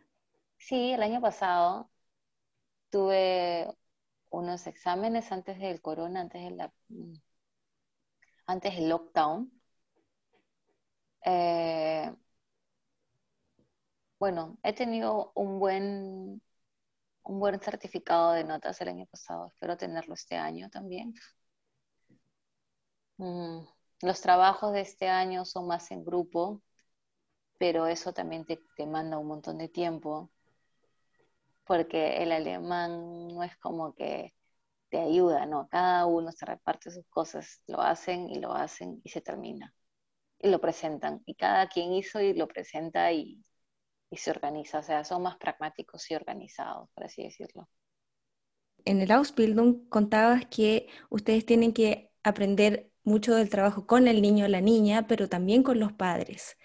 Sí, 0.57 0.93
el 0.93 1.03
año 1.03 1.21
pasado 1.21 1.91
tuve 2.91 3.69
unos 4.33 4.67
exámenes 4.67 5.33
antes 5.33 5.59
del 5.61 5.81
corona, 5.83 6.21
antes 6.23 6.43
de 6.43 6.51
la 6.53 6.73
antes 8.47 8.75
del 8.77 8.89
lockdown. 8.89 9.53
Eh, 11.25 12.13
bueno, 14.19 14.59
he 14.63 14.73
tenido 14.73 15.33
un 15.35 15.59
buen 15.59 16.43
un 17.25 17.41
buen 17.41 17.61
certificado 17.61 18.33
de 18.33 18.45
notas 18.45 18.81
el 18.81 18.89
año 18.89 19.07
pasado. 19.07 19.49
Espero 19.49 19.77
tenerlo 19.77 20.15
este 20.15 20.37
año 20.37 20.71
también. 20.71 21.15
Mm. 23.19 23.61
Los 24.03 24.21
trabajos 24.21 24.73
de 24.73 24.81
este 24.81 25.09
año 25.09 25.45
son 25.45 25.67
más 25.69 25.91
en 25.93 26.05
grupo, 26.05 26.63
pero 27.59 27.87
eso 27.87 28.13
también 28.13 28.45
te, 28.45 28.61
manda 28.87 29.19
un 29.19 29.29
montón 29.29 29.59
de 29.59 29.69
tiempo, 29.69 30.32
porque 31.65 32.23
el 32.23 32.33
alemán 32.33 33.29
no 33.29 33.43
es 33.43 33.57
como 33.59 33.95
que 33.95 34.35
te 34.91 34.99
ayuda, 35.01 35.47
¿no? 35.47 35.69
Cada 35.69 36.07
uno 36.07 36.33
se 36.33 36.47
reparte 36.47 36.91
sus 36.91 37.07
cosas, 37.09 37.63
lo 37.69 37.81
hacen 37.83 38.31
y 38.31 38.41
lo 38.41 38.55
hacen 38.55 39.01
y 39.05 39.11
se 39.11 39.21
termina. 39.23 39.75
Y 40.41 40.51
lo 40.51 40.61
presentan. 40.61 41.23
Y 41.27 41.35
cada 41.37 41.69
quien 41.69 41.93
hizo 41.95 42.21
y 42.21 42.35
lo 42.35 42.49
presenta 42.49 43.13
y, 43.13 43.45
y 44.11 44.19
se 44.19 44.31
organiza. 44.33 44.81
O 44.81 44.83
sea, 44.85 45.05
son 45.05 45.23
más 45.23 45.37
pragmáticos 45.39 46.11
y 46.11 46.15
organizados, 46.17 46.89
por 46.95 47.05
así 47.05 47.25
decirlo. 47.25 47.69
En 48.85 49.01
el 49.01 49.11
Ausbildung 49.13 49.89
contabas 49.89 50.47
que 50.47 50.89
ustedes 51.11 51.47
tienen 51.47 51.73
que 51.73 52.11
aprender 52.23 52.91
mucho 53.05 53.35
del 53.35 53.49
trabajo 53.51 53.87
con 53.87 54.09
el 54.09 54.23
niño 54.23 54.45
o 54.47 54.49
la 54.49 54.61
niña, 54.61 55.07
pero 55.09 55.29
también 55.29 55.63
con 55.63 55.81
los 55.81 55.93
padres. 55.93 56.57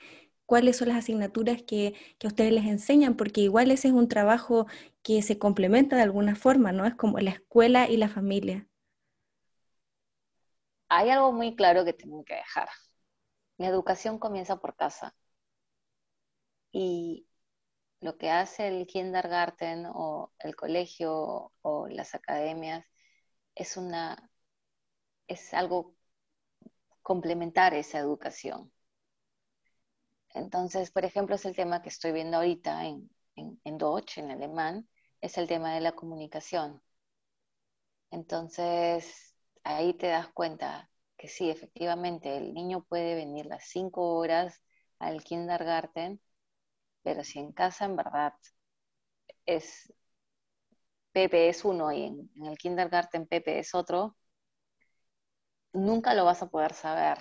¿Cuáles 0.48 0.78
son 0.78 0.90
las 0.90 0.98
asignaturas 1.00 1.62
que, 1.64 1.96
que 2.20 2.28
ustedes 2.28 2.54
les 2.54 2.66
enseñan? 2.68 3.18
Porque 3.18 3.42
igual 3.42 3.72
ese 3.72 3.90
es 3.90 3.96
un 3.96 4.10
trabajo 4.10 4.68
que 5.04 5.22
se 5.24 5.40
complementa 5.40 5.98
de 5.98 6.04
alguna 6.04 6.36
forma, 6.38 6.74
¿no? 6.74 6.88
Es 6.88 6.96
como 6.96 7.20
la 7.20 7.32
escuela 7.32 7.90
y 7.90 7.98
la 7.98 8.10
familia. 8.10 8.68
Hay 10.90 11.10
algo 11.12 11.32
muy 11.32 11.56
claro 11.56 11.86
que 11.86 11.94
tengo 11.94 12.24
que 12.26 12.36
dejar. 12.36 12.68
La 13.58 13.68
educación 13.70 14.20
comienza 14.20 14.58
por 14.60 14.76
casa. 14.78 15.16
Y 16.72 17.28
lo 18.02 18.18
que 18.18 18.32
hace 18.32 18.68
el 18.70 18.88
kindergarten 18.88 19.86
o 19.88 20.34
el 20.40 20.56
colegio 20.56 21.54
o 21.64 21.88
las 21.90 22.16
academias 22.16 22.86
es 23.56 23.78
una 23.78 24.32
es 25.30 25.54
algo 25.54 25.96
complementar 27.02 27.74
esa 27.74 27.98
educación. 27.98 28.72
Entonces, 30.38 30.92
por 30.92 31.06
ejemplo, 31.06 31.36
es 31.36 31.46
el 31.46 31.56
tema 31.56 31.82
que 31.82 31.90
estoy 31.90 32.12
viendo 32.12 32.38
ahorita 32.38 32.86
en, 32.86 33.10
en, 33.36 33.78
Deutsch, 33.78 34.18
en 34.20 34.32
alemán, 34.32 34.88
es 35.22 35.38
el 35.38 35.48
tema 35.48 35.74
de 35.74 35.82
la 35.82 35.94
comunicación. 35.94 36.82
Entonces, 38.12 39.36
ahí 39.64 39.94
te 39.94 40.08
das 40.08 40.28
cuenta 40.30 40.90
que 41.18 41.28
sí, 41.28 41.50
efectivamente, 41.50 42.38
el 42.38 42.54
niño 42.54 42.84
puede 42.86 43.16
venir 43.16 43.46
las 43.48 43.66
cinco 43.70 44.16
horas 44.16 44.62
al 45.00 45.24
kindergarten, 45.24 46.22
pero 47.04 47.24
si 47.24 47.40
en 47.40 47.52
casa 47.54 47.86
en 47.86 47.96
verdad 47.98 48.34
es 49.46 49.92
Pepe 51.12 51.50
es 51.50 51.66
uno 51.66 51.92
y 51.92 52.04
en, 52.04 52.32
en 52.36 52.46
el 52.46 52.58
kindergarten 52.58 53.28
Pepe 53.28 53.60
es 53.60 53.76
otro, 53.76 54.16
nunca 55.74 56.14
lo 56.14 56.26
vas 56.26 56.42
a 56.44 56.50
poder 56.50 56.74
saber. 56.74 57.20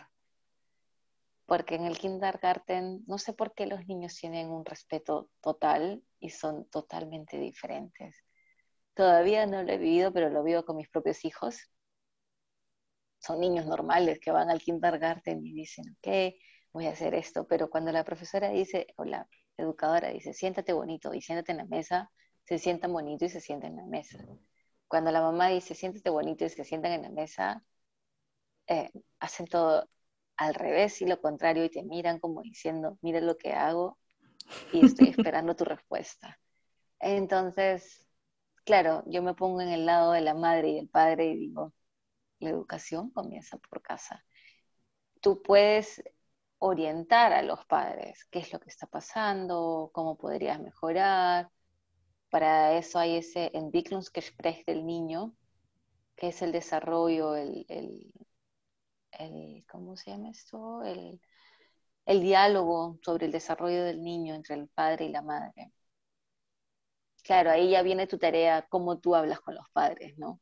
Porque 1.46 1.76
en 1.76 1.84
el 1.84 1.98
kindergarten, 1.98 3.04
no 3.06 3.18
sé 3.18 3.32
por 3.32 3.54
qué 3.54 3.66
los 3.66 3.86
niños 3.86 4.16
tienen 4.16 4.50
un 4.50 4.64
respeto 4.64 5.30
total 5.40 6.02
y 6.18 6.30
son 6.30 6.68
totalmente 6.70 7.38
diferentes. 7.38 8.24
Todavía 8.94 9.46
no 9.46 9.62
lo 9.62 9.72
he 9.72 9.78
vivido, 9.78 10.12
pero 10.12 10.30
lo 10.30 10.42
vivo 10.42 10.64
con 10.64 10.76
mis 10.76 10.88
propios 10.88 11.24
hijos. 11.24 11.70
Son 13.18 13.40
niños 13.40 13.66
normales 13.66 14.18
que 14.20 14.30
van 14.30 14.50
al 14.50 14.60
kindergarten 14.60 15.44
y 15.44 15.52
dicen, 15.52 15.96
ok, 15.98 16.34
voy 16.72 16.86
a 16.86 16.90
hacer 16.90 17.14
esto, 17.14 17.46
pero 17.46 17.70
cuando 17.70 17.92
la 17.92 18.04
profesora 18.04 18.50
dice, 18.50 18.86
o 18.96 19.04
la 19.04 19.28
educadora 19.56 20.08
dice, 20.08 20.34
siéntate 20.34 20.72
bonito 20.72 21.14
y 21.14 21.22
siéntate 21.22 21.52
en 21.52 21.58
la 21.58 21.64
mesa, 21.64 22.10
se 22.44 22.58
sientan 22.58 22.92
bonito 22.92 23.24
y 23.24 23.28
se 23.28 23.40
sientan 23.40 23.72
en 23.72 23.76
la 23.78 23.86
mesa. 23.86 24.18
Cuando 24.88 25.10
la 25.10 25.20
mamá 25.20 25.48
dice, 25.48 25.74
siéntate 25.74 26.10
bonito 26.10 26.44
y 26.44 26.48
se 26.50 26.64
sientan 26.64 26.92
en 26.92 27.02
la 27.02 27.10
mesa, 27.10 27.64
eh, 28.68 28.90
hacen 29.20 29.46
todo 29.46 29.88
al 30.36 30.54
revés 30.54 31.00
y 31.02 31.06
lo 31.06 31.20
contrario 31.20 31.64
y 31.64 31.70
te 31.70 31.82
miran 31.82 32.18
como 32.20 32.42
diciendo, 32.42 32.98
mira 33.02 33.20
lo 33.20 33.36
que 33.36 33.52
hago 33.52 33.98
y 34.72 34.84
estoy 34.84 35.08
esperando 35.08 35.56
tu 35.56 35.64
respuesta. 35.64 36.38
Entonces, 37.00 38.06
claro, 38.64 39.02
yo 39.06 39.22
me 39.22 39.34
pongo 39.34 39.60
en 39.60 39.68
el 39.68 39.86
lado 39.86 40.12
de 40.12 40.20
la 40.20 40.34
madre 40.34 40.70
y 40.70 40.78
el 40.78 40.88
padre 40.88 41.26
y 41.26 41.36
digo, 41.36 41.72
la 42.38 42.50
educación 42.50 43.10
comienza 43.10 43.58
por 43.58 43.82
casa. 43.82 44.24
Tú 45.20 45.42
puedes 45.42 46.02
orientar 46.58 47.32
a 47.32 47.42
los 47.42 47.64
padres 47.66 48.24
qué 48.30 48.40
es 48.40 48.52
lo 48.52 48.60
que 48.60 48.70
está 48.70 48.86
pasando, 48.86 49.90
cómo 49.92 50.16
podrías 50.16 50.60
mejorar. 50.60 51.50
Para 52.30 52.76
eso 52.76 52.98
hay 52.98 53.16
ese 53.16 53.50
Entwicklungsgespräch 53.54 54.64
del 54.66 54.84
niño, 54.86 55.34
que 56.16 56.28
es 56.28 56.42
el 56.42 56.52
desarrollo, 56.52 57.36
el, 57.36 57.66
el, 57.68 58.12
¿cómo 59.70 59.96
se 59.96 60.10
llama 60.10 60.30
esto? 60.30 60.82
El, 60.84 61.20
el 62.06 62.22
diálogo 62.22 62.98
sobre 63.02 63.26
el 63.26 63.32
desarrollo 63.32 63.84
del 63.84 64.02
niño 64.02 64.34
entre 64.34 64.54
el 64.56 64.68
padre 64.68 65.06
y 65.06 65.10
la 65.10 65.22
madre. 65.22 65.72
Claro, 67.22 67.50
ahí 67.50 67.70
ya 67.70 67.82
viene 67.82 68.06
tu 68.06 68.18
tarea, 68.18 68.66
cómo 68.70 68.98
tú 68.98 69.14
hablas 69.14 69.40
con 69.40 69.54
los 69.56 69.68
padres, 69.72 70.16
¿no? 70.18 70.40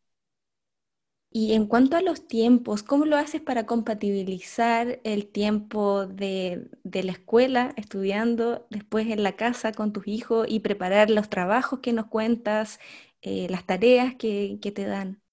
Y 1.30 1.54
en 1.54 1.66
cuanto 1.66 1.96
a 1.96 2.00
los 2.02 2.28
tiempos, 2.28 2.84
¿cómo 2.84 3.06
lo 3.06 3.16
haces 3.16 3.40
para 3.40 3.66
compatibilizar 3.66 5.00
el 5.04 5.26
tiempo 5.26 6.06
de, 6.06 6.70
de, 6.84 7.02
la 7.02 7.12
escuela, 7.12 7.74
estudiando, 7.76 8.66
después 8.70 9.08
en 9.08 9.24
la 9.24 9.34
casa 9.36 9.72
con 9.72 9.92
tus 9.92 10.06
hijos 10.06 10.46
y 10.48 10.60
preparar 10.60 11.10
los 11.10 11.28
trabajos 11.30 11.80
que 11.80 11.92
nos 11.92 12.06
cuentas, 12.06 12.78
eh, 13.20 13.48
las 13.50 13.66
tareas 13.66 14.14
que, 14.14 14.60
que 14.62 14.70
te 14.70 14.86
dan? 14.86 15.23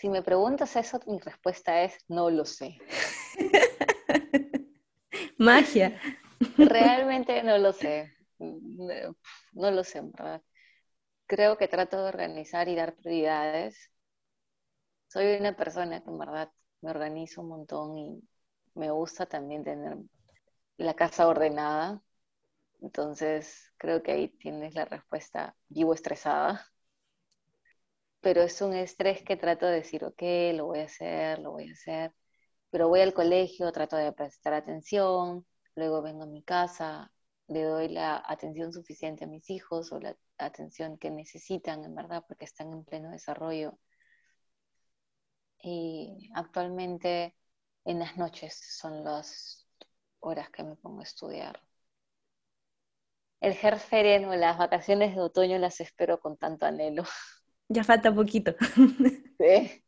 Si 0.00 0.08
me 0.08 0.22
preguntas 0.22 0.76
eso, 0.76 0.98
mi 1.06 1.18
respuesta 1.18 1.82
es 1.82 1.98
no 2.08 2.30
lo 2.30 2.46
sé. 2.46 2.78
Magia. 5.36 6.00
Realmente 6.56 7.42
no 7.42 7.58
lo 7.58 7.74
sé. 7.74 8.10
No 8.38 9.70
lo 9.70 9.84
sé, 9.84 10.00
verdad. 10.00 10.40
Creo 11.26 11.58
que 11.58 11.68
trato 11.68 12.02
de 12.02 12.08
organizar 12.08 12.66
y 12.68 12.76
dar 12.76 12.96
prioridades. 12.96 13.90
soy 15.08 15.36
una 15.38 15.54
persona 15.54 16.02
que 16.02 16.08
en 16.08 16.18
verdad 16.18 16.50
me 16.80 16.90
organizo 16.92 17.42
un 17.42 17.48
montón 17.48 17.98
y 17.98 18.22
me 18.74 18.90
gusta 18.90 19.26
también 19.26 19.64
tener 19.64 19.98
la 20.78 20.94
casa 20.94 21.28
ordenada. 21.28 22.00
Entonces, 22.80 23.70
creo 23.76 24.02
que 24.02 24.12
ahí 24.12 24.28
tienes 24.28 24.74
la 24.74 24.86
respuesta. 24.86 25.54
Vivo 25.68 25.92
estresada, 25.92 26.66
pero 28.20 28.42
es 28.42 28.60
un 28.62 28.74
estrés 28.74 29.22
que 29.22 29.36
trato 29.36 29.66
de 29.66 29.74
decir, 29.76 30.04
ok, 30.04 30.22
lo 30.54 30.66
voy 30.66 30.80
a 30.80 30.84
hacer, 30.84 31.38
lo 31.40 31.52
voy 31.52 31.68
a 31.70 31.72
hacer. 31.72 32.14
Pero 32.70 32.88
voy 32.88 33.00
al 33.00 33.14
colegio, 33.14 33.72
trato 33.72 33.96
de 33.96 34.12
prestar 34.12 34.54
atención, 34.54 35.46
luego 35.74 36.02
vengo 36.02 36.24
a 36.24 36.26
mi 36.26 36.42
casa, 36.42 37.12
le 37.48 37.64
doy 37.64 37.88
la 37.88 38.22
atención 38.26 38.72
suficiente 38.72 39.24
a 39.24 39.28
mis 39.28 39.50
hijos 39.50 39.92
o 39.92 40.00
la 40.00 40.16
atención 40.38 40.98
que 40.98 41.10
necesitan, 41.10 41.84
en 41.84 41.94
verdad, 41.94 42.24
porque 42.28 42.44
están 42.44 42.72
en 42.72 42.84
pleno 42.84 43.10
desarrollo. 43.10 43.78
Y 45.62 46.30
actualmente 46.34 47.36
en 47.84 47.98
las 48.00 48.16
noches 48.16 48.58
son 48.78 49.04
las 49.04 49.66
horas 50.20 50.50
que 50.50 50.64
me 50.64 50.76
pongo 50.76 51.00
a 51.00 51.04
estudiar. 51.04 51.62
El 53.40 53.54
o 54.26 54.34
las 54.36 54.58
vacaciones 54.58 55.14
de 55.14 55.20
otoño 55.22 55.58
las 55.58 55.80
espero 55.80 56.20
con 56.20 56.36
tanto 56.38 56.66
anhelo. 56.66 57.04
Ya 57.70 57.84
falta 57.84 58.14
poquito. 58.14 58.54
Sí. 59.40 59.82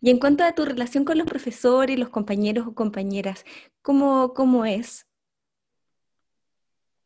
Y 0.00 0.08
en 0.10 0.18
cuanto 0.18 0.42
a 0.42 0.54
tu 0.54 0.64
relación 0.64 1.04
con 1.04 1.18
los 1.18 1.26
profesores, 1.26 1.98
los 1.98 2.08
compañeros 2.08 2.66
o 2.66 2.74
compañeras, 2.74 3.44
¿cómo, 3.82 4.32
cómo 4.32 4.64
es? 4.64 5.06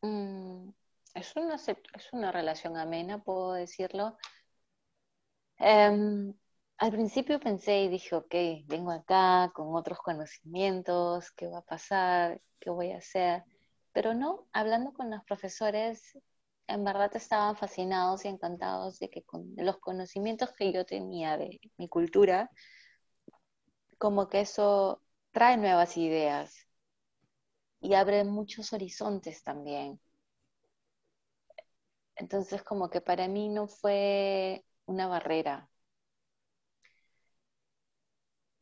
Mm, 0.02 0.68
es, 1.14 1.34
una, 1.34 1.56
es 1.56 2.12
una 2.12 2.30
relación 2.30 2.76
amena, 2.76 3.24
puedo 3.24 3.54
decirlo. 3.54 4.16
Em, 5.58 6.32
al 6.78 6.90
principio 6.92 7.40
pensé 7.40 7.82
y 7.82 7.88
dije, 7.88 8.14
ok, 8.14 8.34
vengo 8.66 8.92
acá 8.92 9.50
con 9.52 9.74
otros 9.74 9.98
conocimientos, 9.98 11.32
¿qué 11.32 11.48
va 11.48 11.58
a 11.58 11.62
pasar? 11.62 12.40
¿Qué 12.60 12.70
voy 12.70 12.92
a 12.92 12.98
hacer? 12.98 13.42
Pero 13.92 14.14
no, 14.14 14.46
hablando 14.52 14.92
con 14.92 15.10
los 15.10 15.24
profesores, 15.24 16.16
en 16.68 16.84
verdad 16.84 17.10
estaban 17.16 17.56
fascinados 17.56 18.24
y 18.24 18.28
encantados 18.28 18.98
de 18.98 19.10
que 19.10 19.22
con 19.24 19.52
los 19.56 19.78
conocimientos 19.78 20.52
que 20.56 20.72
yo 20.72 20.84
tenía 20.86 21.36
de 21.36 21.60
mi 21.78 21.88
cultura, 21.88 22.50
como 23.98 24.28
que 24.30 24.40
eso 24.40 25.02
trae 25.32 25.56
nuevas 25.58 25.96
ideas 25.98 26.66
y 27.80 27.94
abre 27.94 28.22
muchos 28.24 28.74
horizontes 28.74 29.42
también. 29.42 29.98
Entonces, 32.16 32.62
como 32.62 32.90
que 32.90 33.00
para 33.00 33.26
mí 33.28 33.48
no 33.48 33.68
fue 33.68 34.64
una 34.86 35.06
barrera, 35.08 35.70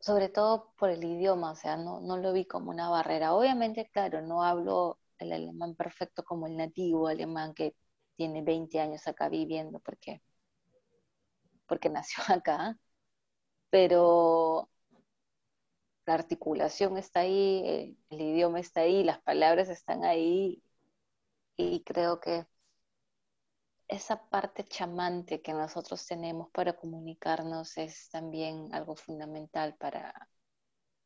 sobre 0.01 0.29
todo 0.29 0.73
por 0.79 0.91
el 0.91 1.03
idioma, 1.05 1.51
o 1.53 1.57
sea, 1.57 1.77
no, 1.77 2.01
no 2.01 2.17
lo 2.19 2.33
vi 2.33 2.45
como 2.47 2.71
una 2.71 2.89
barrera. 2.91 3.35
Obviamente, 3.35 3.89
claro, 3.93 4.21
no 4.23 4.43
hablo 4.43 4.99
el 5.19 5.33
alemán 5.33 5.75
perfecto 5.75 6.25
como 6.25 6.47
el 6.47 6.57
nativo 6.57 7.09
alemán 7.09 7.55
que 7.55 7.75
tiene 8.17 8.43
20 8.43 8.81
años 8.81 9.07
acá 9.07 9.29
viviendo 9.29 9.81
porque, 9.81 10.23
porque 11.67 11.89
nació 11.91 12.23
acá, 12.29 12.79
pero 13.71 14.71
la 16.07 16.15
articulación 16.15 16.97
está 16.99 17.21
ahí, 17.21 17.97
el, 18.11 18.21
idioma 18.21 18.61
está 18.61 18.81
ahí, 18.83 19.03
las 19.05 19.21
palabras 19.23 19.69
están 19.69 20.05
ahí 20.05 20.63
y 21.57 21.83
creo 21.85 22.21
que 22.21 22.47
esa 23.89 24.29
parte 24.29 24.65
chamante 24.65 25.43
que 25.43 25.53
nosotros 25.53 26.07
tenemos 26.07 26.51
para 26.51 26.75
comunicarnos 26.75 27.77
es 27.79 28.09
también 28.11 28.75
algo 28.75 28.97
fundamental 28.97 29.77
para, 29.77 30.29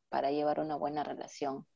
para 0.08 0.30
llevar 0.30 0.60
una 0.60 0.76
buena 0.76 1.04
relación. 1.04 1.66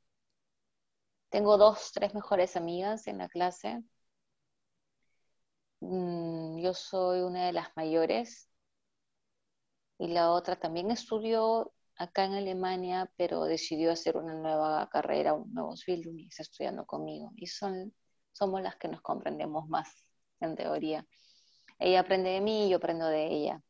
Tengo 1.30 1.56
dos, 1.56 1.92
tres 1.92 2.14
mejores 2.14 2.56
amigas 2.56 3.06
en 3.06 3.18
la 3.18 3.28
clase. 3.28 3.82
Mm, 5.82 6.60
yo 6.62 6.72
soy 6.74 7.20
una 7.20 7.44
de 7.46 7.52
las 7.52 7.68
mayores 7.76 8.48
y 9.98 10.08
la 10.08 10.30
otra 10.32 10.56
también 10.56 10.90
estudió 10.90 11.72
acá 11.96 12.24
en 12.24 12.34
Alemania, 12.34 13.10
pero 13.16 13.44
decidió 13.44 13.92
hacer 13.92 14.16
una 14.16 14.34
nueva 14.34 14.88
carrera, 14.90 15.34
un 15.34 15.52
nuevo 15.54 15.74
Bildung 15.86 16.18
y 16.18 16.26
está 16.28 16.42
estudiando 16.42 16.84
conmigo. 16.86 17.30
Y 17.36 17.46
son, 17.46 17.94
somos 18.32 18.62
las 18.62 18.76
que 18.76 18.88
nos 18.88 19.00
comprendemos 19.02 19.68
más, 19.68 20.04
en 20.40 20.56
teoría. 20.56 21.06
Ella 21.78 22.00
aprende 22.00 22.30
de 22.30 22.40
mí 22.40 22.66
y 22.66 22.70
yo 22.70 22.78
aprendo 22.78 23.06
de 23.08 23.26
ella. 23.28 23.62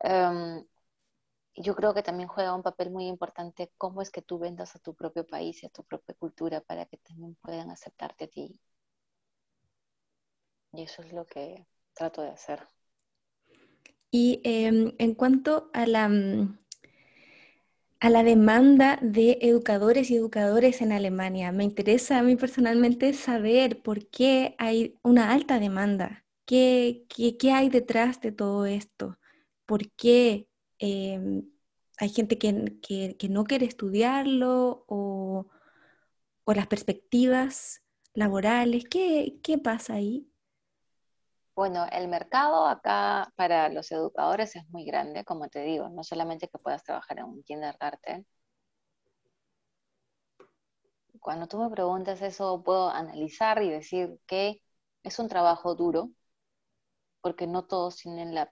Em, 0.00 0.64
yo 1.56 1.74
creo 1.76 1.94
que 1.94 2.02
también 2.02 2.28
juega 2.28 2.54
un 2.54 2.62
papel 2.62 2.90
muy 2.90 3.06
importante 3.06 3.72
cómo 3.78 4.02
es 4.02 4.10
que 4.10 4.22
tú 4.22 4.38
vendas 4.38 4.76
a 4.76 4.80
tu 4.80 4.94
propio 4.94 5.26
país 5.26 5.62
y 5.62 5.66
a 5.66 5.70
tu 5.70 5.84
propia 5.84 6.14
cultura 6.16 6.60
para 6.62 6.86
que 6.86 6.98
también 6.98 7.36
puedan 7.36 7.70
aceptarte 7.70 8.24
a 8.24 8.28
ti. 8.28 8.58
Y 10.72 10.82
eso 10.82 11.02
es 11.02 11.12
lo 11.12 11.26
que 11.26 11.66
trato 11.94 12.22
de 12.22 12.30
hacer. 12.30 12.60
Y 14.10 14.40
em, 14.44 14.94
en 14.98 15.14
cuanto 15.14 15.70
a 15.72 15.86
la, 15.86 16.08
mm, 16.08 16.58
a 18.00 18.08
la 18.08 18.22
demanda 18.22 18.98
de 19.02 19.38
educadores 19.42 20.10
y 20.10 20.16
educadores 20.16 20.80
en 20.80 20.92
Alemania. 20.92 21.52
Me 21.52 21.64
interesa 21.64 22.18
a 22.18 22.22
mí 22.22 22.34
personalmente 22.36 23.12
saber 23.12 23.82
por 23.82 24.08
qué 24.08 24.54
hay 24.58 24.98
una 25.02 25.32
alta 25.32 25.60
demanda, 25.60 26.24
qué, 26.46 27.04
qué, 27.08 27.52
hay 27.52 27.68
detrás 27.68 28.20
de 28.22 28.32
todo 28.32 28.64
esto, 28.66 29.18
por 29.66 29.90
qué 29.92 30.48
em, 30.78 31.50
hay 31.98 32.08
gente 32.08 32.38
que, 32.38 33.28
no 33.28 33.44
quiere 33.44 33.66
estudiarlo 33.66 34.84
o, 34.88 35.46
o 36.44 36.54
las 36.54 36.66
perspectivas 36.66 37.82
laborales, 38.14 38.84
¿qué, 38.90 39.38
qué 39.42 39.58
pasa 39.58 39.94
ahí? 39.94 40.29
Bueno, 41.60 41.86
el 41.92 42.08
mercado 42.08 42.66
acá 42.66 43.30
para 43.36 43.68
los 43.68 43.92
educadores 43.92 44.56
es 44.56 44.66
muy 44.70 44.86
grande, 44.86 45.26
como 45.26 45.48
te 45.50 45.60
digo, 45.60 45.90
no 45.90 46.02
solamente 46.04 46.48
que 46.48 46.56
puedas 46.58 46.82
trabajar 46.84 47.18
en 47.18 47.26
un 47.26 47.42
kindergarten. 47.42 48.26
Cuando 51.20 51.46
tú 51.48 51.58
me 51.58 51.68
preguntas 51.68 52.22
eso, 52.22 52.62
puedo 52.62 52.88
analizar 52.88 53.62
y 53.62 53.68
decir 53.68 54.18
que 54.26 54.62
es 55.02 55.18
un 55.18 55.28
trabajo 55.28 55.74
duro, 55.74 56.08
porque 57.20 57.46
no 57.46 57.66
todos 57.66 57.96
tienen 57.96 58.34
la 58.34 58.50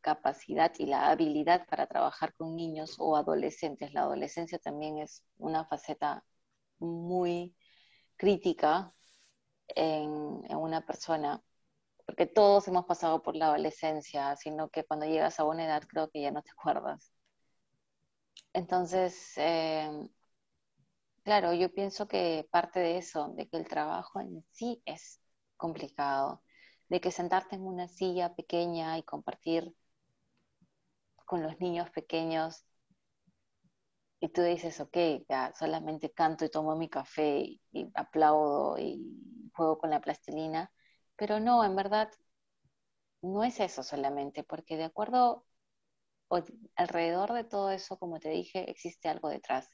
capacidad 0.00 0.72
y 0.78 0.86
la 0.86 1.10
habilidad 1.10 1.66
para 1.68 1.86
trabajar 1.86 2.34
con 2.36 2.56
niños 2.56 2.96
o 2.98 3.16
adolescentes. 3.16 3.92
La 3.92 4.00
adolescencia 4.02 4.58
también 4.58 4.96
es 4.96 5.22
una 5.36 5.66
faceta 5.66 6.24
muy 6.78 7.54
crítica 8.16 8.94
en 9.68 10.10
una 10.56 10.86
persona 10.86 11.42
porque 12.06 12.26
todos 12.26 12.68
hemos 12.68 12.86
pasado 12.86 13.22
por 13.22 13.36
la 13.36 13.46
adolescencia, 13.46 14.36
sino 14.36 14.68
que 14.70 14.84
cuando 14.84 15.06
llegas 15.06 15.40
a 15.40 15.44
una 15.44 15.64
edad 15.64 15.82
creo 15.88 16.10
que 16.10 16.22
ya 16.22 16.30
no 16.30 16.42
te 16.42 16.50
acuerdas. 16.50 17.12
Entonces, 18.52 19.32
eh, 19.36 19.90
claro, 21.22 21.52
yo 21.54 21.72
pienso 21.72 22.06
que 22.08 22.48
parte 22.50 22.80
de 22.80 22.98
eso, 22.98 23.28
de 23.36 23.48
que 23.48 23.56
el 23.56 23.66
trabajo 23.68 24.20
en 24.20 24.44
sí 24.52 24.82
es 24.86 25.20
complicado, 25.56 26.42
de 26.88 27.00
que 27.00 27.10
sentarte 27.10 27.56
en 27.56 27.62
una 27.62 27.88
silla 27.88 28.34
pequeña 28.34 28.98
y 28.98 29.02
compartir 29.02 29.74
con 31.26 31.42
los 31.42 31.58
niños 31.60 31.90
pequeños 31.90 32.64
y 34.20 34.28
tú 34.30 34.42
dices, 34.42 34.80
ok, 34.80 34.96
ya 35.28 35.52
solamente 35.54 36.10
canto 36.10 36.44
y 36.44 36.50
tomo 36.50 36.76
mi 36.76 36.88
café 36.88 37.60
y 37.72 37.90
aplaudo 37.94 38.78
y 38.78 39.50
juego 39.54 39.78
con 39.78 39.90
la 39.90 40.00
plastilina, 40.00 40.72
pero 41.16 41.40
no, 41.40 41.64
en 41.64 41.76
verdad, 41.76 42.10
no 43.22 43.42
es 43.42 43.58
eso 43.58 43.82
solamente, 43.82 44.44
porque 44.44 44.76
de 44.76 44.84
acuerdo, 44.84 45.44
alrededor 46.76 47.32
de 47.32 47.44
todo 47.44 47.70
eso, 47.70 47.98
como 47.98 48.20
te 48.20 48.28
dije, 48.30 48.70
existe 48.70 49.08
algo 49.08 49.28
detrás. 49.30 49.68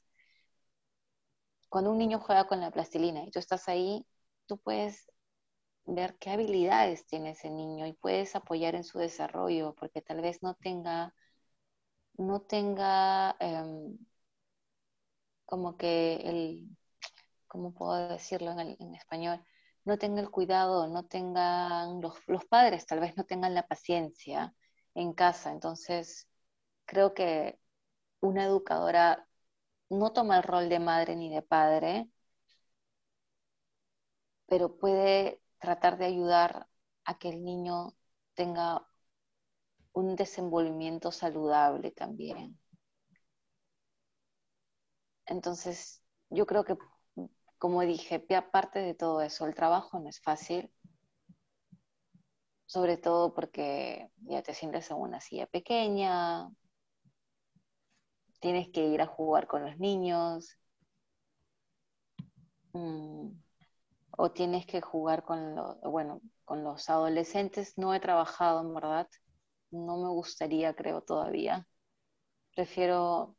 Cuando 1.69 1.89
un 1.91 1.97
niño 1.97 2.19
juega 2.19 2.45
con 2.47 2.59
la 2.61 2.69
plastilina 2.69 3.23
y 3.23 3.31
tú 3.31 3.39
estás 3.39 3.67
ahí, 3.67 4.05
tú 4.45 4.59
puedes 4.59 5.09
ver 5.85 6.17
qué 6.19 6.31
habilidades 6.31 7.05
tiene 7.07 7.31
ese 7.31 7.49
niño 7.51 7.87
y 7.87 7.93
puedes 7.93 8.35
apoyar 8.35 8.75
en 8.75 8.83
su 8.85 8.99
desarrollo, 8.99 9.75
porque 9.75 10.01
tal 10.01 10.21
vez 10.21 10.43
no 10.43 10.55
tenga, 10.55 11.15
no 12.17 12.39
tenga 12.41 13.35
em, 13.39 13.97
como 15.45 15.77
que 15.77 16.15
el, 16.15 16.69
¿cómo 17.47 17.73
puedo 17.73 18.09
decirlo 18.09 18.51
en 18.59 18.95
español? 18.95 19.43
No 19.85 19.97
tenga 19.97 20.21
el 20.21 20.29
cuidado, 20.31 20.87
no 20.87 21.05
tengan, 21.05 22.01
los, 22.01 22.15
los 22.27 22.45
padres 22.45 22.85
tal 22.85 22.99
vez 22.99 23.15
no 23.17 23.25
tengan 23.25 23.53
la 23.53 23.67
paciencia 23.67 24.53
en 24.95 25.13
casa. 25.13 25.51
Entonces, 25.51 26.27
creo 26.85 27.13
que 27.13 27.59
una 28.21 28.45
educadora 28.45 29.27
no 29.89 30.13
toma 30.13 30.37
el 30.37 30.43
rol 30.43 30.69
de 30.69 30.79
madre 30.79 31.15
ni 31.15 31.33
de 31.33 31.41
padre, 31.43 32.09
pero 34.47 34.77
puede 34.77 35.41
tratar 35.59 35.97
de 35.97 36.05
ayudar 36.05 36.67
a 37.05 37.17
que 37.17 37.29
el 37.29 37.43
niño 37.43 37.95
tenga 38.35 38.85
un 39.93 40.15
desenvolvimiento 40.15 41.11
saludable 41.11 41.91
también. 41.91 42.59
Entonces, 45.25 46.01
yo 46.29 46.45
creo 46.45 46.63
que, 46.63 46.77
como 47.61 47.81
dije, 47.83 48.25
aparte 48.35 48.79
de 48.79 48.95
todo 48.95 49.21
eso, 49.21 49.45
el 49.45 49.53
trabajo 49.53 49.99
no 49.99 50.09
es 50.09 50.19
fácil, 50.19 50.71
sobre 52.65 52.97
todo 52.97 53.35
porque 53.35 54.09
ya 54.21 54.41
te 54.41 54.55
sientes 54.55 54.89
en 54.89 54.97
una 54.97 55.21
silla 55.21 55.45
pequeña, 55.45 56.49
tienes 58.39 58.69
que 58.69 58.87
ir 58.87 58.99
a 58.99 59.05
jugar 59.05 59.45
con 59.45 59.63
los 59.63 59.77
niños, 59.77 60.57
mm, 62.73 63.27
o 64.17 64.31
tienes 64.31 64.65
que 64.65 64.81
jugar 64.81 65.23
con, 65.23 65.55
bueno, 65.83 66.19
con 66.45 66.63
los 66.63 66.89
adolescentes. 66.89 67.77
No 67.77 67.93
he 67.93 67.99
trabajado, 67.99 68.61
en 68.61 68.73
verdad, 68.73 69.07
no 69.69 69.97
me 69.97 70.09
gustaría, 70.09 70.73
creo, 70.75 71.01
todavía. 71.03 71.67
Prefiero 72.55 73.35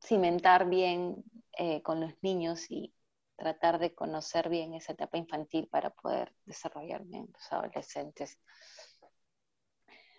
cimentar 0.00 0.68
bien 0.70 1.24
eh, 1.58 1.82
con 1.82 2.00
los 2.00 2.12
niños 2.22 2.70
y 2.70 2.94
tratar 3.40 3.78
de 3.80 3.94
conocer 3.94 4.48
bien 4.50 4.74
esa 4.74 4.92
etapa 4.92 5.18
infantil 5.18 5.66
para 5.68 5.90
poder 5.90 6.32
desarrollarme 6.44 7.18
en 7.18 7.28
los 7.32 7.52
adolescentes. 7.52 8.38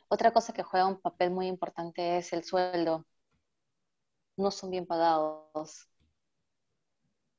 Otra 0.10 0.34
cosa 0.34 0.54
que 0.54 0.64
juega 0.64 0.88
un 0.88 1.00
papel 1.00 1.32
muy 1.32 1.48
importante 1.48 2.18
es 2.18 2.34
el 2.34 2.44
sueldo. 2.44 3.06
No 4.38 4.52
son 4.52 4.72
bien 4.72 4.86
pagados. 4.86 5.88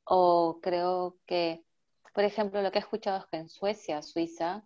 O 0.04 0.60
creo 0.62 1.18
que, 1.26 1.64
por 2.14 2.24
ejemplo, 2.24 2.62
lo 2.62 2.70
que 2.70 2.78
he 2.78 2.80
escuchado 2.82 3.18
es 3.18 3.26
que 3.26 3.36
en 3.38 3.48
Suecia, 3.48 4.02
Suiza, 4.02 4.64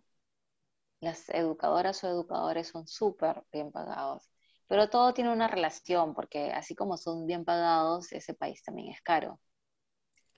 las 0.99 1.29
educadoras 1.29 2.03
o 2.03 2.07
educadores 2.07 2.67
son 2.69 2.87
súper 2.87 3.43
bien 3.51 3.71
pagados. 3.71 4.29
Pero 4.67 4.89
todo 4.89 5.13
tiene 5.13 5.31
una 5.31 5.47
relación, 5.47 6.13
porque 6.13 6.51
así 6.51 6.75
como 6.75 6.97
son 6.97 7.25
bien 7.25 7.45
pagados, 7.45 8.11
ese 8.11 8.33
país 8.35 8.63
también 8.63 8.93
es 8.93 9.01
caro. 9.01 9.39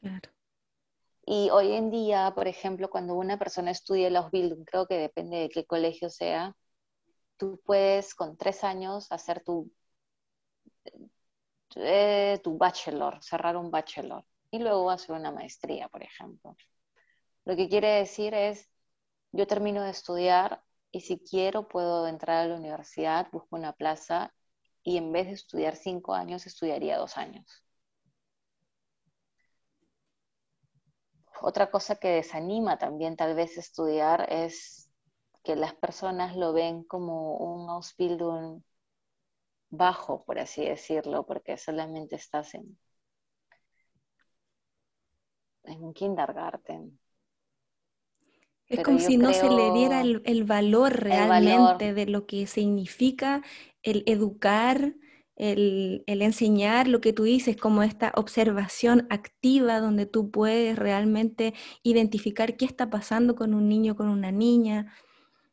Claro. 0.02 0.30
Y 1.32 1.52
hoy 1.52 1.74
en 1.74 1.92
día, 1.92 2.34
por 2.36 2.48
ejemplo, 2.48 2.90
cuando 2.90 3.14
una 3.14 3.38
persona 3.38 3.70
estudia 3.70 4.10
los 4.10 4.26
Ausbildung, 4.26 4.66
creo 4.66 4.88
que 4.88 4.96
depende 4.98 5.38
de 5.38 5.50
qué 5.50 5.64
colegio 5.64 6.10
sea, 6.10 6.56
tú 7.38 7.62
puedes 7.66 8.16
con 8.16 8.38
tres 8.38 8.64
años 8.64 9.12
hacer 9.12 9.44
tu, 9.44 9.72
eh, 11.76 12.40
tu 12.44 12.58
bachelor, 12.58 13.24
cerrar 13.24 13.58
un 13.58 13.70
bachelor, 13.72 14.26
y 14.52 14.60
luego 14.60 14.90
hacer 14.90 15.16
una 15.16 15.32
maestría, 15.32 15.88
por 15.90 16.02
ejemplo. 16.04 16.56
Lo 17.46 17.56
que 17.56 17.70
quiere 17.70 17.90
decir 17.90 18.34
es, 18.34 18.68
yo 19.32 19.48
termino 19.48 19.84
de 19.84 19.92
estudiar 19.92 20.64
y 20.92 21.02
si 21.02 21.20
quiero 21.20 21.68
puedo 21.68 22.08
entrar 22.08 22.46
a 22.46 22.48
la 22.48 22.56
universidad, 22.56 23.28
busco 23.32 23.56
una 23.56 23.74
plaza 23.74 24.34
y 24.84 24.98
en 24.98 25.12
vez 25.12 25.28
de 25.28 25.34
estudiar 25.34 25.76
cinco 25.76 26.16
años, 26.16 26.48
estudiaría 26.48 26.98
dos 26.98 27.18
años. 27.18 27.64
Otra 31.42 31.72
cosa 31.72 31.96
que 31.96 32.10
desanima 32.10 32.78
también 32.78 33.16
tal 33.16 33.36
vez 33.36 33.58
estudiar 33.58 34.28
es 34.32 34.92
que 35.44 35.56
las 35.56 35.74
personas 35.74 36.36
lo 36.36 36.54
ven 36.54 36.84
como 36.84 37.38
un 37.38 37.70
Ausbildung 37.70 38.62
bajo, 39.70 40.24
por 40.26 40.40
así 40.40 40.66
decirlo, 40.66 41.26
porque 41.26 41.58
solamente 41.58 42.16
estás 42.16 42.54
en, 42.56 42.78
en 45.64 45.84
un 45.84 45.94
kindergarten. 45.94 47.00
Es 48.68 48.84
como 48.84 49.00
si 49.00 49.18
no 49.18 49.34
se 49.34 49.50
le 49.50 49.72
diera 49.72 50.02
el, 50.02 50.44
valor 50.44 50.94
realmente 50.94 51.94
de 51.94 52.06
lo 52.06 52.28
que 52.28 52.46
significa 52.46 53.42
el 53.82 54.04
educar, 54.06 54.94
el, 55.40 56.04
enseñar 56.06 56.88
lo 56.88 57.02
que 57.02 57.14
tú 57.14 57.24
dices, 57.24 57.58
como 57.58 57.82
esta 57.82 58.12
observación 58.16 59.08
activa 59.10 59.80
donde 59.80 60.06
tú 60.06 60.30
puedes 60.32 60.78
realmente 60.78 61.54
identificar 61.82 62.58
qué 62.58 62.66
está 62.66 62.90
pasando 62.90 63.36
con 63.36 63.54
un 63.54 63.68
niño, 63.70 63.96
con 63.96 64.10
una 64.10 64.32
niña. 64.32 64.94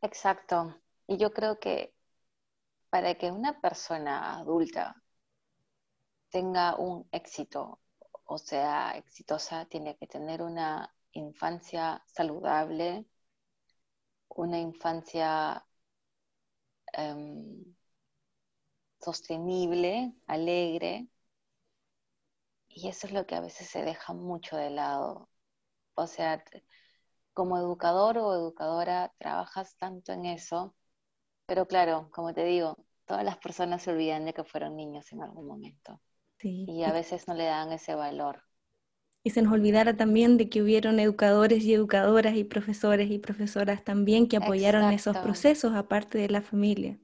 Exacto. 0.03 0.76
Y 1.07 1.16
yo 1.16 1.32
creo 1.32 1.59
que 1.61 1.95
para 2.91 3.14
que 3.14 3.30
una 3.30 3.61
persona 3.61 4.39
adulta 4.39 5.03
tenga 6.30 6.76
un 6.76 7.09
éxito, 7.12 7.80
o 8.24 8.39
sea, 8.39 8.91
exitosa, 8.97 9.66
tiene 9.66 9.97
que 9.97 10.09
tener 10.09 10.43
una 10.43 10.93
infancia 11.12 12.03
saludable, 12.07 13.07
una 14.28 14.59
infancia 14.59 15.64
em, 16.93 17.76
sostenible, 19.01 20.12
alegre, 20.26 21.09
y 22.68 22.88
eso 22.88 23.07
es 23.09 23.12
lo 23.12 23.26
que 23.26 23.34
a 23.34 23.40
veces 23.40 23.68
se 23.68 23.82
deja 23.82 24.12
mucho 24.12 24.57
de 24.57 24.70
lado. 24.70 25.28
O 25.94 26.07
sea, 26.09 26.44
como 27.34 27.59
educador 27.59 28.18
o 28.18 28.34
educadora 28.34 29.12
trabajas 29.18 29.76
tanto 29.78 30.12
en 30.12 30.26
eso, 30.26 30.74
pero 31.47 31.66
claro, 31.68 32.11
como 32.12 32.34
te 32.34 32.44
digo, 32.44 32.76
todas 33.07 33.24
las 33.24 33.38
personas 33.38 33.82
se 33.82 33.92
olvidan 33.92 34.24
de 34.26 34.34
que 34.34 34.44
fueron 34.44 34.76
niños 34.76 35.12
en 35.12 35.22
algún 35.22 35.47
momento. 35.49 36.01
Y 36.66 36.84
a 36.84 36.92
veces 36.92 37.28
no 37.28 37.34
le 37.34 37.47
dan 37.47 37.72
ese 37.72 37.94
valor 37.97 38.42
y 39.22 39.28
se 39.30 39.42
nos 39.42 39.53
olvidara 39.53 39.94
también 39.94 40.38
de 40.38 40.49
que 40.49 40.62
hubieron 40.62 40.99
educadores 41.01 41.62
y 41.64 41.74
educadoras 41.74 42.34
y 42.34 42.44
profesores 42.44 43.11
y 43.11 43.18
profesoras 43.18 43.84
también 43.84 44.26
que 44.26 44.38
apoyaron 44.38 44.90
esos 44.90 45.18
procesos 45.18 45.74
aparte 45.74 46.16
de 46.16 46.30
la 46.30 46.40
familia. 46.40 46.99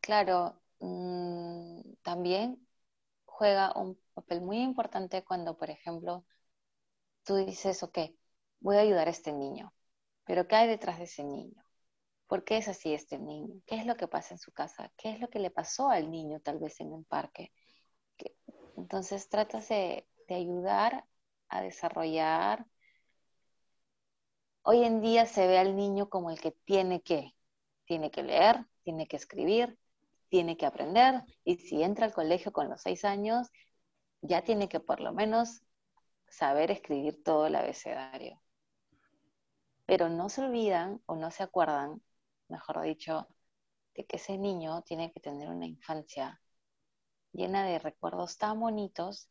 Claro, 0.00 0.60
mm, 0.82 1.94
también 2.02 2.66
juega 3.24 3.72
un 3.76 3.98
papel 4.14 4.42
muy 4.42 4.60
importante 4.62 5.24
cuando, 5.24 5.56
por 5.56 5.70
ejemplo, 5.70 6.24
tú 7.24 7.36
dices, 7.36 7.82
ok, 7.82 7.98
voy 8.60 8.76
a 8.76 8.80
ayudar 8.80 9.08
a 9.08 9.10
este 9.10 9.32
niño, 9.32 9.74
pero 10.24 10.46
¿qué 10.48 10.56
hay 10.56 10.68
detrás 10.68 10.98
de 10.98 11.04
ese 11.04 11.24
niño? 11.24 11.64
¿Por 12.26 12.44
qué 12.44 12.58
es 12.58 12.68
así 12.68 12.94
este 12.94 13.18
niño? 13.18 13.60
¿Qué 13.66 13.76
es 13.76 13.86
lo 13.86 13.96
que 13.96 14.08
pasa 14.08 14.34
en 14.34 14.38
su 14.38 14.52
casa? 14.52 14.92
¿Qué 14.96 15.10
es 15.12 15.20
lo 15.20 15.28
que 15.30 15.38
le 15.38 15.50
pasó 15.50 15.90
al 15.90 16.10
niño 16.10 16.40
tal 16.40 16.58
vez 16.58 16.80
en 16.80 16.92
un 16.92 17.04
parque? 17.04 17.52
Entonces 18.76 19.28
tratas 19.28 19.68
de, 19.68 20.06
de 20.28 20.34
ayudar 20.34 21.04
a 21.48 21.62
desarrollar. 21.62 22.66
Hoy 24.62 24.84
en 24.84 25.00
día 25.00 25.26
se 25.26 25.46
ve 25.46 25.58
al 25.58 25.76
niño 25.76 26.08
como 26.08 26.30
el 26.30 26.40
que 26.40 26.52
tiene 26.64 27.02
que, 27.02 27.34
tiene 27.84 28.10
que 28.10 28.22
leer, 28.22 28.66
tiene 28.84 29.06
que 29.08 29.16
escribir, 29.16 29.78
tiene 30.32 30.56
que 30.56 30.64
aprender, 30.64 31.22
y 31.44 31.56
si 31.56 31.82
entra 31.82 32.06
al 32.06 32.14
colegio 32.14 32.54
con 32.54 32.70
los 32.70 32.80
seis 32.80 33.04
años, 33.04 33.50
ya 34.22 34.40
tiene 34.40 34.66
que 34.66 34.80
por 34.80 34.98
lo 35.00 35.12
menos 35.12 35.60
saber 36.26 36.70
escribir 36.70 37.22
todo 37.22 37.48
el 37.48 37.54
abecedario. 37.54 38.40
Pero 39.84 40.08
no 40.08 40.30
se 40.30 40.40
olvidan 40.40 41.02
o 41.04 41.16
no 41.16 41.30
se 41.30 41.42
acuerdan, 41.42 42.02
mejor 42.48 42.80
dicho, 42.80 43.28
de 43.94 44.06
que 44.06 44.16
ese 44.16 44.38
niño 44.38 44.80
tiene 44.80 45.12
que 45.12 45.20
tener 45.20 45.50
una 45.50 45.66
infancia 45.66 46.40
llena 47.32 47.66
de 47.66 47.78
recuerdos 47.78 48.38
tan 48.38 48.58
bonitos 48.58 49.28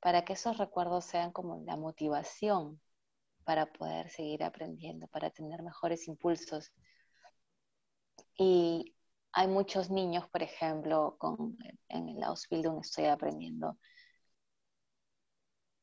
para 0.00 0.26
que 0.26 0.34
esos 0.34 0.58
recuerdos 0.58 1.06
sean 1.06 1.32
como 1.32 1.64
la 1.64 1.78
motivación 1.78 2.78
para 3.44 3.72
poder 3.72 4.10
seguir 4.10 4.44
aprendiendo, 4.44 5.08
para 5.08 5.30
tener 5.30 5.62
mejores 5.62 6.06
impulsos. 6.08 6.72
Y 8.36 8.94
hay 9.32 9.48
muchos 9.48 9.90
niños, 9.90 10.28
por 10.30 10.42
ejemplo, 10.42 11.16
en 11.88 12.08
el 12.08 12.22
Ausbildung 12.22 12.80
estoy 12.80 13.06
aprendiendo, 13.06 13.78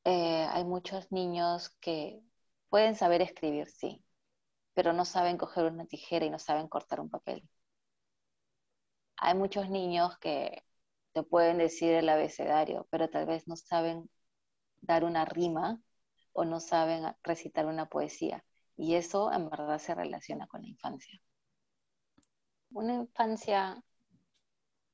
eh, 0.04 0.46
hay 0.52 0.66
muchos 0.66 1.12
niños 1.12 1.70
que 1.82 2.22
pueden 2.70 2.96
saber 2.96 3.22
escribir, 3.22 3.70
sí, 3.70 4.04
pero 4.74 4.94
no 4.94 5.06
saben 5.06 5.38
coger 5.38 5.66
una 5.66 5.86
tijera 5.88 6.26
y 6.26 6.30
no 6.32 6.40
saben 6.40 6.68
cortar 6.70 7.02
un 7.02 7.10
papel. 7.10 7.48
Hay 9.18 9.36
muchos 9.36 9.70
niños 9.70 10.18
que 10.20 10.64
te 11.14 11.24
pueden 11.24 11.58
decir 11.60 11.92
el 11.94 12.10
abecedario, 12.10 12.88
pero 12.92 13.10
tal 13.10 13.26
vez 13.28 13.48
no 13.48 13.56
saben 13.56 14.10
dar 14.82 15.04
una 15.06 15.26
rima 15.26 15.82
o 16.34 16.46
no 16.46 16.60
saben 16.60 17.06
recitar 17.24 17.66
una 17.68 17.88
poesía. 17.90 18.46
Y 18.78 18.96
eso 18.96 19.32
en 19.34 19.50
verdad 19.50 19.80
se 19.80 19.96
relaciona 19.96 20.48
con 20.48 20.62
la 20.64 20.70
infancia. 20.70 21.22
Una 22.72 22.94
infancia 22.94 23.84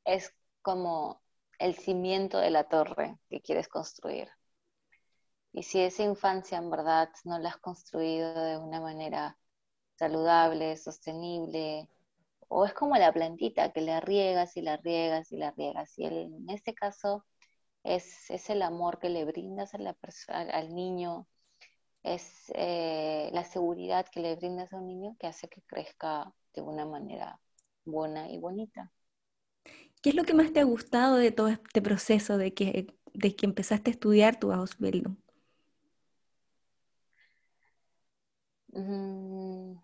es 0.06 0.34
como 0.62 1.22
el 1.60 1.76
cimiento 1.76 2.40
de 2.40 2.50
la 2.50 2.66
torre 2.66 3.18
que 3.30 3.42
quieres 3.42 3.68
construir. 3.68 4.30
Y 5.54 5.64
si 5.64 5.80
esa 5.80 6.04
infancia 6.04 6.58
en 6.58 6.70
verdad 6.70 7.10
no 7.24 7.40
la 7.40 7.50
has 7.50 7.58
construido 7.58 8.34
de 8.34 8.58
una 8.58 8.82
manera 8.82 9.38
saludable, 9.96 10.78
sostenible, 10.78 11.90
o 12.48 12.66
es 12.66 12.74
como 12.74 12.96
la 12.98 13.12
plantita 13.14 13.72
que 13.72 13.82
la 13.82 14.00
riegas 14.02 14.58
y 14.58 14.62
la 14.62 14.78
riegas 14.78 15.32
y 15.32 15.38
la 15.38 15.52
riegas. 15.52 15.98
Y 15.98 16.06
en 16.06 16.50
este 16.50 16.74
caso 16.74 17.26
es, 17.84 18.30
el 18.50 18.62
amor 18.62 19.00
que 19.00 19.10
le 19.10 19.26
brindas 19.26 19.74
a 19.74 19.78
la 19.80 19.98
al 20.30 20.76
niño, 20.76 21.28
es 22.04 22.52
eh, 22.56 23.30
la 23.34 23.44
seguridad 23.44 24.08
que 24.08 24.22
le 24.22 24.36
brindas 24.36 24.74
a 24.74 24.78
un 24.78 24.88
niño 24.88 25.16
que 25.20 25.28
hace 25.28 25.50
que 25.50 25.62
crezca 25.64 26.34
de 26.54 26.62
una 26.62 26.86
manera 26.86 27.40
buena 27.86 28.30
y 28.30 28.40
bonita. 28.40 28.92
¿Qué 30.02 30.10
es 30.10 30.16
lo 30.16 30.24
que 30.24 30.34
más 30.34 30.54
te 30.54 30.60
ha 30.60 30.64
gustado 30.64 31.16
de 31.18 31.32
todo 31.32 31.48
este 31.50 31.82
proceso 31.82 32.38
de 32.38 32.54
que, 32.54 32.88
de 33.14 33.36
que 33.36 33.46
empezaste 33.46 33.92
a 33.92 33.94
estudiar 33.94 34.40
tu 34.40 34.52
Ausbildung? 34.52 35.18
Mm. 38.74 39.80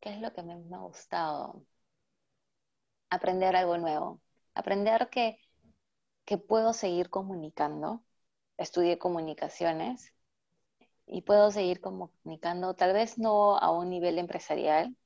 ¿Qué 0.00 0.10
es 0.14 0.20
lo 0.20 0.32
que 0.32 0.42
me 0.42 0.54
ha 0.54 0.78
gustado? 0.80 1.64
Aprender 3.10 3.56
algo 3.56 3.78
nuevo. 3.78 4.20
Aprender 4.54 5.08
que, 5.10 5.38
que 6.24 6.38
puedo 6.38 6.72
seguir 6.72 7.10
comunicando. 7.10 8.02
Estudié 8.58 8.98
comunicaciones 8.98 10.14
y 11.06 11.22
puedo 11.22 11.50
seguir 11.50 11.80
comunicando, 11.80 12.74
tal 12.74 12.92
vez 12.92 13.18
no 13.18 13.58
a 13.58 13.70
un 13.72 13.90
nivel 13.90 14.18
empresarial, 14.18 14.96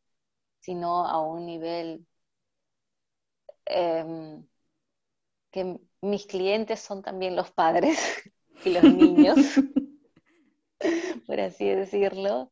sino 0.65 1.07
a 1.07 1.21
un 1.21 1.45
nivel 1.45 2.07
em, 3.67 4.47
que 5.51 5.79
mis 6.01 6.27
clientes 6.27 6.81
son 6.81 7.03
también 7.03 7.37
los 7.37 7.51
padres 7.51 7.99
y 8.65 8.71
los 8.71 8.85
niños, 8.85 9.37
por 11.27 11.41
así 11.41 11.69
decirlo. 11.69 12.51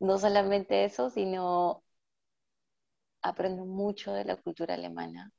No 0.00 0.18
solamente 0.18 0.84
eso, 0.84 1.08
sino 1.08 1.84
aprendo 3.22 3.64
mucho 3.64 4.12
de 4.12 4.24
la 4.24 4.36
cultura 4.36 4.74
alemana. 4.74 5.32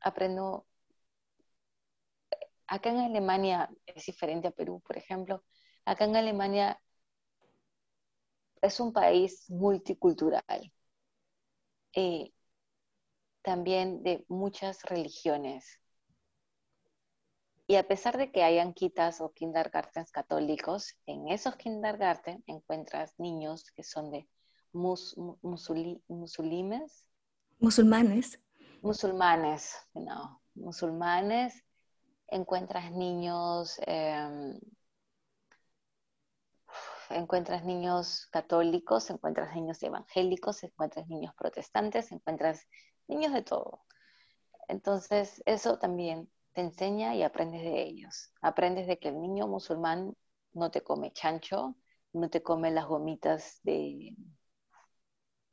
Aprendo, 0.00 0.66
acá 2.66 2.90
en 2.90 2.98
Alemania 2.98 3.70
es 3.86 4.04
diferente 4.04 4.48
a 4.48 4.50
Perú, 4.50 4.82
por 4.86 4.98
ejemplo, 4.98 5.42
acá 5.86 6.04
en 6.04 6.16
Alemania 6.16 6.78
es 8.66 8.80
un 8.80 8.92
país 8.92 9.48
multicultural, 9.48 10.72
eh, 11.94 12.32
también 13.42 14.02
de 14.02 14.24
muchas 14.28 14.82
religiones. 14.82 15.80
Y 17.68 17.76
a 17.76 17.86
pesar 17.88 18.16
de 18.16 18.30
que 18.30 18.44
hayan 18.44 18.74
quitas 18.74 19.20
o 19.20 19.32
kindergartens 19.32 20.12
católicos, 20.12 20.94
en 21.06 21.28
esos 21.28 21.56
kindergarten 21.56 22.44
encuentras 22.46 23.14
niños 23.18 23.70
que 23.72 23.82
son 23.82 24.10
de 24.10 24.28
mus, 24.72 25.16
musulmanes. 26.08 27.04
Musulmanes. 27.58 28.40
Musulmanes, 28.82 29.74
no, 29.94 30.42
musulmanes. 30.54 31.64
Encuentras 32.28 32.92
niños 32.92 33.80
em, 33.86 34.58
encuentras 37.10 37.64
niños 37.64 38.26
católicos, 38.30 39.10
encuentras 39.10 39.54
niños 39.54 39.82
evangélicos, 39.82 40.62
encuentras 40.62 41.08
niños 41.08 41.34
protestantes, 41.34 42.12
encuentras 42.12 42.66
niños 43.08 43.32
de 43.32 43.42
todo. 43.42 43.84
Entonces, 44.68 45.42
eso 45.46 45.78
también 45.78 46.30
te 46.52 46.62
enseña 46.62 47.14
y 47.14 47.22
aprendes 47.22 47.62
de 47.62 47.82
ellos. 47.82 48.32
Aprendes 48.40 48.86
de 48.86 48.98
que 48.98 49.08
el 49.08 49.20
niño 49.20 49.46
musulmán 49.46 50.16
no 50.52 50.70
te 50.70 50.82
come 50.82 51.12
chancho, 51.12 51.76
no 52.12 52.30
te 52.30 52.42
come 52.42 52.70
las 52.70 52.86
gomitas 52.86 53.60
de, 53.62 54.16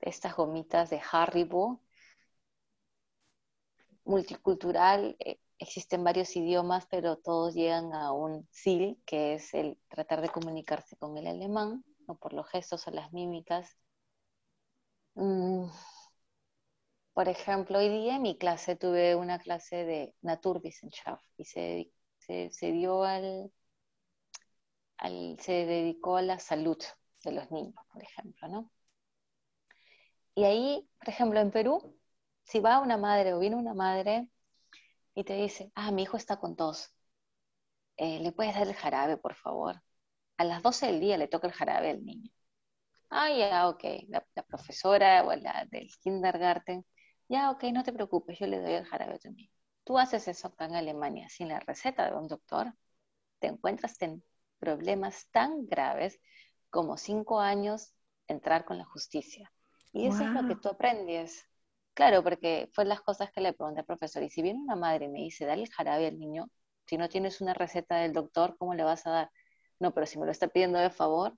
estas 0.01 0.35
gomitas 0.35 0.89
de 0.89 1.01
Haribo. 1.11 1.81
Multicultural, 4.05 5.15
eh, 5.19 5.39
existen 5.59 6.03
varios 6.03 6.35
idiomas, 6.35 6.85
pero 6.87 7.17
todos 7.17 7.53
llegan 7.53 7.93
a 7.93 8.11
un 8.11 8.47
SIL, 8.51 9.01
que 9.05 9.35
es 9.35 9.53
el 9.53 9.77
tratar 9.89 10.21
de 10.21 10.29
comunicarse 10.29 10.95
con 10.97 11.17
el 11.17 11.27
alemán, 11.27 11.83
o 12.07 12.15
por 12.15 12.33
los 12.33 12.47
gestos 12.49 12.87
o 12.87 12.91
las 12.91 13.11
mímicas. 13.13 13.77
Mm, 15.15 15.67
por 17.13 17.27
ejemplo, 17.29 17.77
hoy 17.79 17.89
día 17.89 18.15
en 18.15 18.21
mi 18.23 18.37
clase 18.37 18.75
tuve 18.75 19.15
una 19.15 19.39
clase 19.39 19.85
de 19.85 20.15
Naturwissenschaft 20.21 21.23
y 21.37 21.45
se, 21.45 21.91
se, 22.19 22.71
dio 22.71 23.03
al, 23.03 23.51
se 25.39 25.65
dedicó 25.65 26.17
a 26.17 26.21
la 26.23 26.39
salud 26.39 26.77
de 27.23 27.31
los 27.31 27.51
niños, 27.51 27.75
por 27.91 28.03
ejemplo, 28.03 28.47
¿no? 28.47 28.71
Y 30.35 30.43
ahí, 30.45 30.87
por 30.99 31.09
ejemplo, 31.09 31.39
en 31.39 31.51
Perú, 31.51 31.97
si 32.43 32.59
va 32.59 32.79
una 32.79 32.97
madre 32.97 33.33
o 33.33 33.39
viene 33.39 33.55
una 33.55 33.73
madre 33.73 34.29
y 35.15 35.23
te 35.23 35.35
dice, 35.35 35.71
ah, 35.75 35.91
mi 35.91 36.03
hijo 36.03 36.17
está 36.17 36.37
con 36.39 36.55
tos, 36.55 36.93
eh, 37.97 38.19
¿le 38.19 38.31
puedes 38.31 38.55
dar 38.55 38.67
el 38.67 38.73
jarabe, 38.73 39.17
por 39.17 39.35
favor? 39.35 39.81
A 40.37 40.43
las 40.43 40.63
12 40.63 40.87
del 40.87 40.99
día 40.99 41.17
le 41.17 41.27
toca 41.27 41.47
el 41.47 41.53
jarabe 41.53 41.89
al 41.91 42.03
niño. 42.03 42.31
Ah, 43.09 43.29
ya, 43.31 43.69
ok, 43.69 43.83
la, 44.09 44.25
profesora 44.47 45.23
o 45.23 45.35
la 45.35 45.67
del 45.71 45.89
kindergarten, 46.01 46.85
ya, 47.29 47.51
ok, 47.51 47.63
no 47.65 47.83
te 47.83 47.93
preocupes, 47.93 48.39
yo 48.39 48.47
le 48.47 48.59
doy 48.59 48.73
el 48.73 48.85
jarabe 48.85 49.15
a 49.15 49.19
tu 49.19 49.31
niño. 49.31 49.49
Tú 49.83 49.99
haces 49.99 50.27
eso 50.27 50.47
acá 50.47 50.65
en 50.65 50.75
Alemania 50.75 51.29
sin 51.29 51.49
la 51.49 51.59
receta 51.59 52.09
de 52.09 52.17
un 52.17 52.27
doctor, 52.27 52.73
te 53.39 53.47
encuentras 53.47 54.01
en 54.01 54.23
problemas 54.59 55.27
tan 55.31 55.67
graves 55.67 56.19
como 56.69 56.97
cinco 56.97 57.39
años 57.39 57.93
entrar 58.27 58.65
con 58.65 58.77
la 58.77 58.85
justicia. 58.85 59.51
Y 59.91 60.07
eso 60.07 60.23
es 60.23 60.31
lo 60.31 60.47
que 60.47 60.55
tú 60.55 60.69
aprendes. 60.69 61.45
Claro, 61.93 62.23
porque 62.23 62.69
fue 62.73 62.85
las 62.85 63.01
cosas 63.01 63.31
que 63.31 63.41
le 63.41 63.53
pregunté 63.53 63.81
al 63.81 63.85
profesor. 63.85 64.23
Y 64.23 64.29
si 64.29 64.41
viene 64.41 64.59
una 64.59 64.75
madre 64.75 65.05
y 65.05 65.09
me 65.09 65.19
dice, 65.19 65.45
dale 65.45 65.63
el 65.63 65.69
jarabe 65.71 66.07
al 66.07 66.17
niño, 66.19 66.49
si 66.85 66.97
no 66.97 67.07
tienes 67.09 67.39
una 67.41 67.53
receta 67.53 67.97
del 67.97 68.13
doctor, 68.13 68.55
¿cómo 68.57 68.73
le 68.73 68.83
vas 68.83 69.05
a 69.05 69.11
dar? 69.11 69.31
No, 69.79 69.93
pero 69.93 70.05
si 70.07 70.17
me 70.19 70.25
lo 70.25 70.31
está 70.31 70.47
pidiendo 70.47 70.79
de 70.79 70.89
favor, 70.89 71.37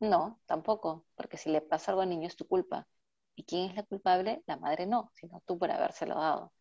no, 0.00 0.40
tampoco, 0.46 1.06
porque 1.16 1.38
si 1.38 1.50
le 1.50 1.62
pasa 1.62 1.92
algo 1.92 2.02
al 2.02 2.10
niño 2.10 2.28
es 2.28 2.36
tu 2.36 2.46
culpa. 2.48 2.88
¿Y 3.36 3.44
quién 3.44 3.70
es 3.70 3.76
la 3.76 3.84
culpable? 3.84 4.42
La 4.46 4.56
madre 4.58 4.86
no, 4.86 5.12
sino 5.16 5.42
tú 5.46 5.58
por 5.58 5.70
habérselo 5.70 6.16
dado. 6.16 6.52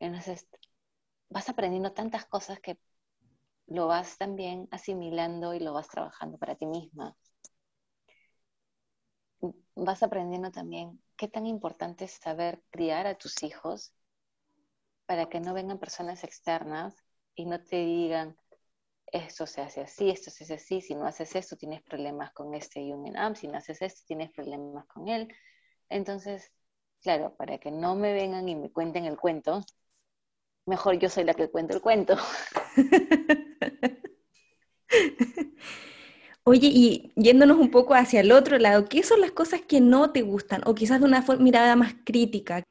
Entonces, 0.00 0.48
vas 1.30 1.48
aprendiendo 1.50 1.92
tantas 1.92 2.26
cosas 2.26 2.60
que 2.60 2.78
lo 3.68 3.86
vas 3.88 4.18
también 4.18 4.68
asimilando 4.72 5.54
y 5.54 5.60
lo 5.60 5.72
vas 5.74 5.88
trabajando 5.88 6.38
para 6.38 6.56
ti 6.56 6.66
misma. 6.66 7.16
Vas 9.76 10.02
aprendiendo 10.02 10.50
también 10.50 11.00
qué 11.16 11.28
tan 11.28 11.46
importante 11.46 12.06
es 12.06 12.12
saber 12.12 12.62
criar 12.70 13.06
a 13.06 13.16
tus 13.16 13.42
hijos 13.42 13.92
para 15.04 15.28
que 15.28 15.38
no 15.38 15.54
vengan 15.54 15.78
personas 15.78 16.24
externas 16.24 17.04
y 17.34 17.44
no 17.44 17.62
te 17.62 17.76
digan, 17.76 18.36
esto 19.06 19.46
se 19.46 19.60
hace 19.60 19.82
así, 19.82 20.10
esto 20.10 20.30
se 20.30 20.44
hace 20.44 20.54
así, 20.54 20.80
si 20.80 20.94
no 20.94 21.06
haces 21.06 21.36
esto 21.36 21.56
tienes 21.56 21.82
problemas 21.82 22.32
con 22.32 22.54
este 22.54 22.80
Am, 23.16 23.36
si 23.36 23.48
no 23.48 23.58
haces 23.58 23.82
esto 23.82 24.02
tienes 24.06 24.30
problemas 24.30 24.86
con 24.86 25.08
él. 25.08 25.28
Entonces, 25.90 26.50
claro, 27.02 27.36
para 27.36 27.58
que 27.58 27.70
no 27.70 27.94
me 27.94 28.14
vengan 28.14 28.48
y 28.48 28.56
me 28.56 28.72
cuenten 28.72 29.04
el 29.04 29.18
cuento, 29.18 29.62
mejor 30.66 30.98
yo 30.98 31.08
soy 31.08 31.24
la 31.24 31.34
que 31.34 31.50
cuento 31.50 31.74
el 31.74 31.82
cuento. 31.82 32.16
Oye, 36.48 36.68
y 36.72 37.12
yéndonos 37.16 37.58
un 37.58 37.72
poco 37.72 37.94
hacia 37.94 38.20
el 38.20 38.30
otro 38.30 38.56
lado, 38.58 38.84
¿qué 38.84 39.02
son 39.02 39.20
las 39.20 39.32
cosas 39.32 39.62
que 39.62 39.80
no 39.80 40.12
te 40.12 40.22
gustan? 40.22 40.62
O 40.64 40.76
quizás 40.76 41.00
de 41.00 41.06
una 41.06 41.24
mirada 41.40 41.74
más 41.74 41.94
crítica. 42.04 42.62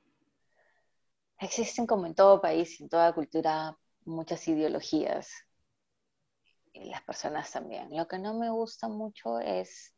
Existen 1.38 1.86
como 1.86 2.06
en 2.06 2.16
todo 2.16 2.40
país, 2.40 2.80
en 2.80 2.88
toda 2.88 3.14
cultura, 3.14 3.78
muchas 4.06 4.48
ideologías. 4.48 5.30
Y 6.72 6.86
las 6.86 7.02
personas 7.04 7.52
también. 7.52 7.90
Lo 7.94 8.08
que 8.08 8.18
no 8.18 8.34
me 8.40 8.50
gusta 8.50 8.88
mucho 8.88 9.40
es, 9.40 9.94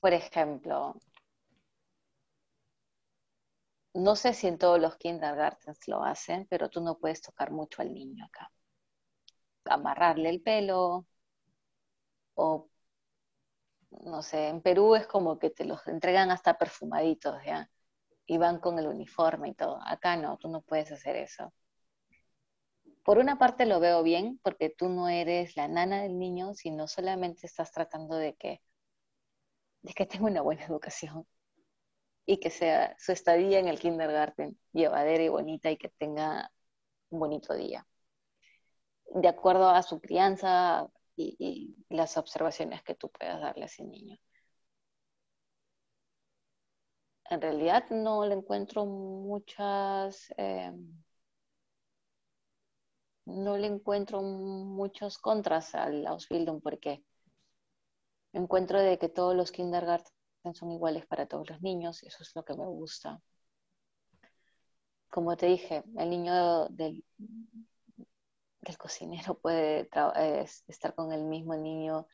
por 0.00 0.14
ejemplo, 0.14 0.98
no 3.92 4.16
sé 4.16 4.32
si 4.32 4.46
en 4.46 4.56
todos 4.56 4.80
los 4.80 4.96
kindergartens 4.96 5.86
lo 5.86 6.02
hacen, 6.02 6.46
pero 6.48 6.70
tú 6.70 6.80
no 6.80 6.96
puedes 6.96 7.20
tocar 7.20 7.50
mucho 7.50 7.82
al 7.82 7.92
niño 7.92 8.24
acá. 8.24 8.50
Amarrarle 9.66 10.30
el 10.30 10.40
pelo 10.40 11.04
o 12.36 12.70
no 14.04 14.22
sé, 14.22 14.48
en 14.48 14.60
Perú 14.62 14.94
es 14.94 15.06
como 15.06 15.38
que 15.38 15.50
te 15.50 15.64
los 15.64 15.86
entregan 15.88 16.30
hasta 16.30 16.58
perfumaditos, 16.58 17.42
¿ya? 17.44 17.70
Y 18.26 18.38
van 18.38 18.60
con 18.60 18.78
el 18.78 18.86
uniforme 18.88 19.50
y 19.50 19.54
todo. 19.54 19.78
Acá 19.84 20.16
no, 20.16 20.36
tú 20.38 20.48
no 20.48 20.62
puedes 20.62 20.92
hacer 20.92 21.16
eso. 21.16 21.52
Por 23.04 23.18
una 23.18 23.38
parte 23.38 23.66
lo 23.66 23.78
veo 23.80 24.02
bien, 24.02 24.40
porque 24.42 24.68
tú 24.70 24.88
no 24.88 25.08
eres 25.08 25.56
la 25.56 25.68
nana 25.68 26.02
del 26.02 26.18
niño, 26.18 26.54
sino 26.54 26.88
solamente 26.88 27.46
estás 27.46 27.70
tratando 27.72 28.16
de 28.16 28.34
que, 28.34 28.60
de 29.82 29.92
que 29.94 30.06
tenga 30.06 30.26
una 30.26 30.42
buena 30.42 30.64
educación 30.64 31.26
y 32.26 32.38
que 32.38 32.50
sea 32.50 32.96
su 32.98 33.12
estadía 33.12 33.60
en 33.60 33.68
el 33.68 33.78
kindergarten 33.78 34.58
llevadera 34.72 35.22
y 35.22 35.28
bonita 35.28 35.70
y 35.70 35.76
que 35.76 35.88
tenga 35.88 36.50
un 37.10 37.20
bonito 37.20 37.54
día. 37.54 37.86
De 39.14 39.28
acuerdo 39.28 39.68
a 39.70 39.82
su 39.82 40.00
crianza, 40.00 40.88
y, 41.16 41.76
las 41.88 42.16
observaciones 42.16 42.82
que 42.82 42.94
tú 42.94 43.10
puedas 43.10 43.40
darle 43.40 43.64
a 43.64 43.66
ese 43.66 43.84
niño. 43.84 44.18
En 47.30 47.40
realidad 47.40 47.84
no 47.90 48.24
le 48.26 48.34
encuentro 48.34 48.84
muchas, 48.86 50.32
eh, 50.36 50.72
no 53.26 53.56
le 53.56 53.66
encuentro 53.66 54.22
muchos 54.22 55.18
contras 55.18 55.74
al 55.74 56.06
Ausbildung 56.06 56.60
porque 56.62 57.04
encuentro 58.32 58.80
de 58.80 58.98
que 58.98 59.08
todos 59.08 59.34
los 59.34 59.50
kindergarten 59.52 60.12
son 60.54 60.70
iguales 60.72 61.06
para 61.06 61.26
todos 61.26 61.48
los 61.50 61.60
niños 61.62 62.02
eso 62.04 62.22
es 62.22 62.32
lo 62.36 62.44
que 62.44 62.54
me 62.54 62.66
gusta. 62.66 63.20
como 65.10 65.36
te 65.36 65.46
dije, 65.46 65.82
el 65.98 66.10
niño 66.10 66.68
del, 66.68 67.04
del 68.66 68.78
cocinero 68.78 69.38
puede 69.38 69.88
estar 70.66 70.94
con 70.94 71.12
el 71.12 71.24
mismo 71.24 71.56
niño 71.56 72.06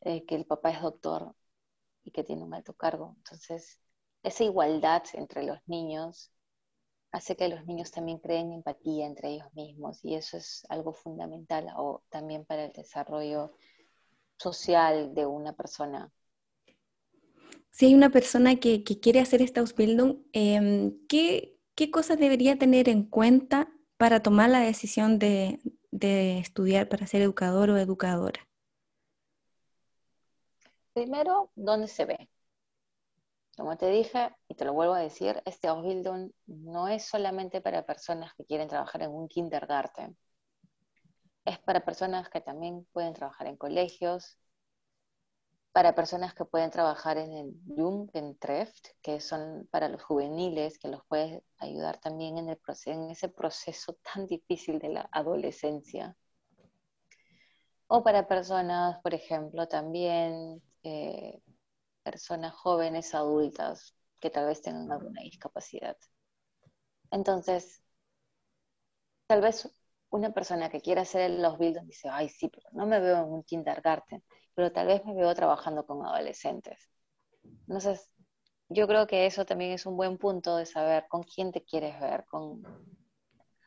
eh, 0.00 0.24
que 0.24 0.34
el 0.34 0.46
papá 0.46 0.70
es 0.70 0.80
doctor 0.80 1.34
y 2.02 2.10
que 2.10 2.24
tiene 2.24 2.42
un 2.42 2.54
alto 2.54 2.72
cargo. 2.74 3.14
Entonces, 3.18 3.78
esa 4.22 4.44
igualdad 4.44 5.02
entre 5.12 5.44
los 5.44 5.58
niños 5.66 6.32
hace 7.12 7.36
que 7.36 7.48
los 7.48 7.66
niños 7.66 7.90
también 7.90 8.18
creen 8.18 8.52
empatía 8.52 9.06
entre 9.06 9.30
ellos 9.30 9.52
mismos 9.54 10.04
y 10.04 10.14
eso 10.14 10.36
es 10.36 10.64
algo 10.68 10.92
fundamental 10.92 11.66
o 11.76 12.02
también 12.08 12.44
para 12.44 12.64
el 12.64 12.72
desarrollo 12.72 13.52
social 14.38 15.14
de 15.14 15.26
una 15.26 15.54
persona. 15.54 16.12
Si 17.70 17.86
hay 17.86 17.94
una 17.94 18.10
persona 18.10 18.56
que, 18.56 18.82
quiere 18.84 19.20
hacer 19.20 19.42
esta 19.42 19.60
Ausbildung, 19.60 20.22
em, 20.32 21.06
¿qué, 21.08 21.58
¿qué, 21.74 21.90
cosas 21.90 22.18
debería 22.18 22.58
tener 22.58 22.88
en 22.88 23.04
cuenta 23.04 23.70
para 23.96 24.22
tomar 24.22 24.50
la 24.50 24.60
decisión 24.60 25.18
de, 25.18 25.60
de 25.90 26.38
estudiar 26.38 26.88
para 26.88 27.06
ser 27.06 27.22
educador 27.22 27.70
o 27.70 27.78
educadora? 27.78 28.48
Primero, 30.92 31.50
¿dónde 31.54 31.88
se 31.88 32.04
ve? 32.04 32.28
Como 33.56 33.76
te 33.76 33.90
dije, 33.90 34.34
y 34.48 34.54
te 34.54 34.64
lo 34.64 34.72
vuelvo 34.72 34.94
a 34.94 35.00
decir, 35.00 35.42
este 35.44 35.68
Ausbildung 35.68 36.32
no 36.46 36.88
es 36.88 37.04
solamente 37.04 37.60
para 37.60 37.84
personas 37.84 38.32
que 38.34 38.44
quieren 38.44 38.68
trabajar 38.68 39.02
en 39.02 39.10
un 39.10 39.28
kindergarten. 39.28 40.16
Es 41.44 41.58
para 41.58 41.84
personas 41.84 42.28
que 42.28 42.40
también 42.40 42.86
pueden 42.92 43.12
trabajar 43.12 43.46
en 43.46 43.56
colegios, 43.56 44.38
para 45.72 45.94
personas 45.94 46.34
que 46.34 46.44
pueden 46.44 46.70
trabajar 46.70 47.16
en 47.18 47.32
el 47.32 47.54
Jugendtreft, 47.76 48.88
que 49.02 49.20
son 49.20 49.68
para 49.70 49.88
los 49.88 50.02
juveniles, 50.02 50.78
que 50.78 50.88
los 50.88 51.04
puede 51.06 51.44
ayudar 51.58 51.98
también 52.00 52.38
en, 52.38 52.48
el 52.48 52.60
en 52.86 53.10
ese 53.10 53.28
proceso 53.28 53.96
tan 54.02 54.26
difícil 54.26 54.78
de 54.78 54.88
la 54.88 55.08
adolescencia. 55.12 56.16
O 57.86 58.02
para 58.02 58.26
personas, 58.26 59.00
por 59.02 59.14
ejemplo, 59.14 59.68
también 59.68 60.62
eh, 60.82 61.40
personas 62.02 62.54
jóvenes, 62.54 63.14
adultas, 63.14 63.94
que 64.18 64.30
tal 64.30 64.46
vez 64.46 64.62
tengan 64.62 64.90
alguna 64.90 65.22
discapacidad. 65.22 65.96
Entonces, 67.10 67.82
tal 69.26 69.40
vez 69.40 69.68
una 70.10 70.32
persona 70.32 70.68
que 70.68 70.80
quiera 70.80 71.02
hacer 71.02 71.30
los 71.30 71.58
buildings 71.58 71.86
dice, 71.86 72.08
ay, 72.08 72.28
sí, 72.28 72.48
pero 72.48 72.68
no 72.72 72.86
me 72.86 73.00
veo 73.00 73.18
en 73.18 73.32
un 73.32 73.44
kindergarten, 73.44 74.22
pero 74.54 74.72
tal 74.72 74.86
vez 74.86 75.04
me 75.04 75.14
veo 75.14 75.34
trabajando 75.34 75.86
con 75.86 76.04
adolescentes. 76.04 76.88
Entonces, 77.42 78.10
yo 78.68 78.86
creo 78.86 79.06
que 79.06 79.26
eso 79.26 79.44
también 79.44 79.72
es 79.72 79.86
un 79.86 79.96
buen 79.96 80.18
punto 80.18 80.56
de 80.56 80.66
saber 80.66 81.06
con 81.08 81.22
quién 81.22 81.52
te 81.52 81.64
quieres 81.64 82.00
ver, 82.00 82.24
con 82.26 82.62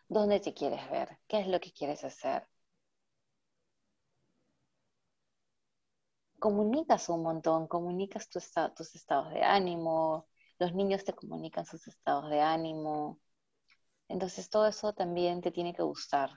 dónde 0.10 0.40
te 0.40 0.54
quieres 0.54 0.90
ver, 0.90 1.20
qué 1.28 1.40
es 1.40 1.48
lo 1.48 1.60
que 1.60 1.72
quieres 1.74 2.04
hacer. 2.04 2.48
comunicas 6.44 7.08
un 7.08 7.24
montón, 7.24 7.68
comunicas 7.68 8.28
tus 8.30 8.46
estados 8.96 9.30
de 9.34 9.44
ánimo, 9.44 10.28
los 10.60 10.74
niños 10.74 11.06
te 11.06 11.14
comunican 11.14 11.66
sus 11.66 11.88
estados 11.88 12.30
de 12.30 12.42
ánimo. 12.42 13.22
Entonces 14.10 14.50
todo 14.50 14.68
eso 14.68 14.92
también 14.94 15.42
te 15.42 15.52
tiene 15.52 15.74
que 15.74 15.84
gustar, 15.84 16.32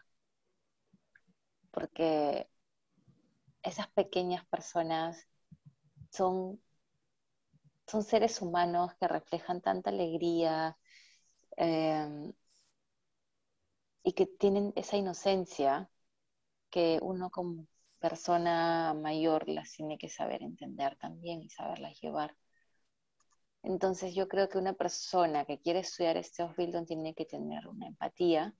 porque 1.72 2.48
esas 3.66 3.88
pequeñas 3.88 4.46
personas 4.46 5.28
son, 6.10 6.62
son 7.86 8.02
seres 8.04 8.40
humanos 8.40 8.94
que 9.00 9.08
reflejan 9.08 9.60
tanta 9.60 9.90
alegría 9.90 10.78
em, 11.56 12.32
y 14.04 14.12
que 14.12 14.26
tienen 14.26 14.72
esa 14.76 14.96
inocencia 14.96 15.90
que 16.70 16.98
uno 17.02 17.30
como 17.30 17.66
persona 17.98 18.94
mayor 18.94 19.48
las 19.48 19.72
tiene 19.72 19.98
que 19.98 20.08
saber 20.08 20.42
entender 20.42 20.96
también 20.98 21.42
y 21.42 21.50
saberlas 21.50 22.00
llevar. 22.00 22.36
Entonces 23.62 24.14
yo 24.14 24.28
creo 24.28 24.48
que 24.48 24.58
una 24.58 24.74
persona 24.74 25.44
que 25.44 25.58
quiere 25.60 25.80
estudiar 25.80 26.16
este 26.16 26.42
Ausbildung 26.42 26.86
tiene 26.86 27.14
que 27.14 27.24
tener 27.26 27.66
una 27.66 27.88
empatía, 27.88 28.54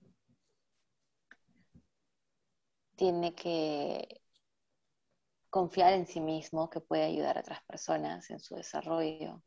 tiene 2.97 3.33
que 3.33 4.21
confiar 5.57 5.93
en 5.93 6.05
sí 6.05 6.21
mismo, 6.21 6.69
que 6.69 6.81
puede 6.81 7.03
ayudar 7.05 7.37
a 7.37 7.41
otras 7.41 7.63
personas 7.63 8.29
en 8.29 8.39
su 8.39 8.55
desarrollo. 8.55 9.41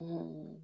Mm. 0.00 0.56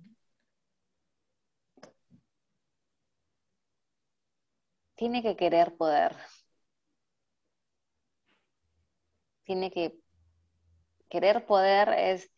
Tiene 4.95 5.23
que 5.23 5.37
querer 5.37 5.77
poder. 5.77 6.14
tiene 9.45 9.71
que 9.71 9.95
querer 11.09 11.47
poder 11.47 11.89
es, 11.91 12.31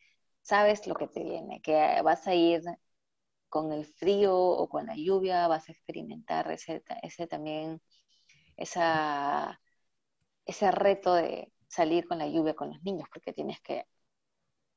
sabes 0.43 0.87
lo 0.87 0.95
que 0.95 1.09
te 1.09 1.25
viene, 1.25 1.61
que 1.63 2.01
vas 2.03 2.27
a 2.27 2.35
ir 2.35 2.63
con 3.49 3.73
el 3.73 3.87
frío 3.87 4.37
o 4.37 4.69
con 4.69 4.87
la 4.87 4.95
lluvia, 4.97 5.49
vas 5.49 5.69
a 5.69 5.73
experimentar 5.73 6.51
ese, 6.53 6.85
ese 7.03 7.27
también, 7.27 7.81
esa, 8.57 9.61
ese 10.49 10.73
reto 10.73 11.15
de 11.15 11.53
salir 11.69 12.09
con 12.09 12.19
la 12.19 12.29
lluvia 12.29 12.55
con 12.57 12.71
los 12.71 12.83
niños, 12.83 13.09
porque 13.13 13.33
tienes 13.35 13.61
que, 13.63 13.87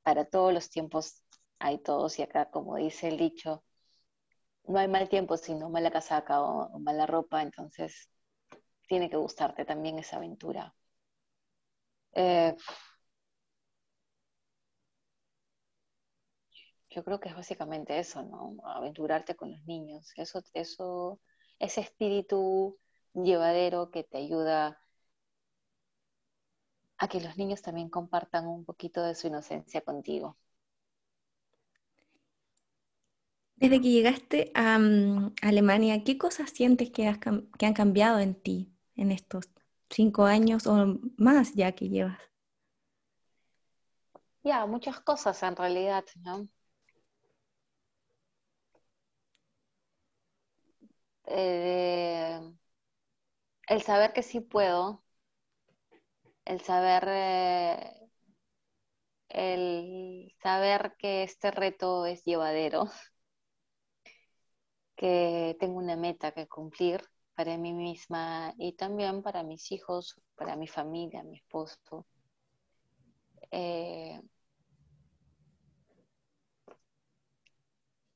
para 0.04 0.26
todos 0.26 0.54
los 0.54 0.70
tiempos 0.70 1.24
hay 1.60 1.80
todos, 1.80 2.20
y 2.20 2.24
acá, 2.24 2.52
como 2.52 2.78
dice 2.78 3.10
el 3.10 3.18
dicho, 3.18 3.64
no 4.64 4.80
hay 4.80 4.88
mal 4.88 5.08
tiempo, 5.08 5.38
sino 5.38 5.70
mala 5.70 5.92
casaca 5.92 6.42
o 6.42 6.80
mala 6.80 7.06
ropa, 7.06 7.44
entonces 7.44 8.10
tiene 8.88 9.10
que 9.10 9.18
gustarte 9.18 9.66
también 9.66 10.00
esa 10.00 10.18
aventura. 10.18 10.76
Eh, 12.14 12.56
yo 16.90 17.04
creo 17.04 17.20
que 17.20 17.30
es 17.30 17.36
básicamente 17.36 17.98
eso, 18.00 18.24
¿no? 18.24 18.58
Aventurarte 18.66 19.36
con 19.36 19.52
los 19.52 19.64
niños. 19.66 20.12
Eso, 20.18 20.42
eso, 20.54 21.20
ese 21.60 21.82
espíritu 21.82 22.78
llevadero 23.14 23.92
que 23.92 24.04
te 24.04 24.18
ayuda 24.18 24.81
a 27.02 27.08
que 27.08 27.20
los 27.20 27.36
niños 27.38 27.62
también 27.62 27.90
compartan 27.90 28.48
un 28.48 28.64
poquito 28.64 29.04
de 29.04 29.16
su 29.16 29.28
inocencia 29.28 29.82
contigo. 29.82 30.38
Desde 33.56 33.82
que 33.82 33.90
llegaste 33.90 34.52
a 34.56 34.80
mm, 34.80 35.34
Alemania, 35.42 36.04
¿qué 36.04 36.18
cosas 36.18 36.52
sientes 36.52 36.92
que, 36.92 37.12
que 37.58 37.66
han 37.66 37.74
cambiado 37.74 38.20
en 38.20 38.36
ti 38.36 38.72
en 38.96 39.12
estos 39.12 39.50
cinco 39.92 40.26
años 40.26 40.68
o 40.68 41.00
más 41.18 41.54
ya 41.54 41.74
que 41.74 41.90
llevas. 41.90 42.20
Ya, 44.44 44.66
muchas 44.66 45.00
cosas 45.02 45.42
en 45.44 45.56
realidad, 45.56 46.04
¿no? 46.24 46.48
Eh, 51.26 52.40
el 53.68 53.82
saber 53.82 54.14
que 54.14 54.22
sí 54.24 54.40
puedo, 54.40 55.04
el 56.52 56.60
saber, 56.62 57.06
eh, 57.08 58.10
el 59.30 60.34
saber 60.44 60.96
que 60.98 61.24
este 61.24 61.50
reto 61.52 62.06
es 62.06 62.24
llevadero, 62.26 62.86
que 64.96 65.56
tengo 65.60 65.78
una 65.80 65.96
meta 65.96 66.32
que 66.34 66.48
cumplir 66.48 67.02
para 67.36 67.58
mí 67.58 67.74
misma 67.74 68.54
y 68.58 68.74
también 68.74 69.22
para 69.24 69.44
mis 69.44 69.72
hijos, 69.72 70.16
para 70.36 70.56
mi 70.56 70.68
familia, 70.68 71.24
mi 71.24 71.38
esposo. 71.38 72.06
Eh, 73.52 74.22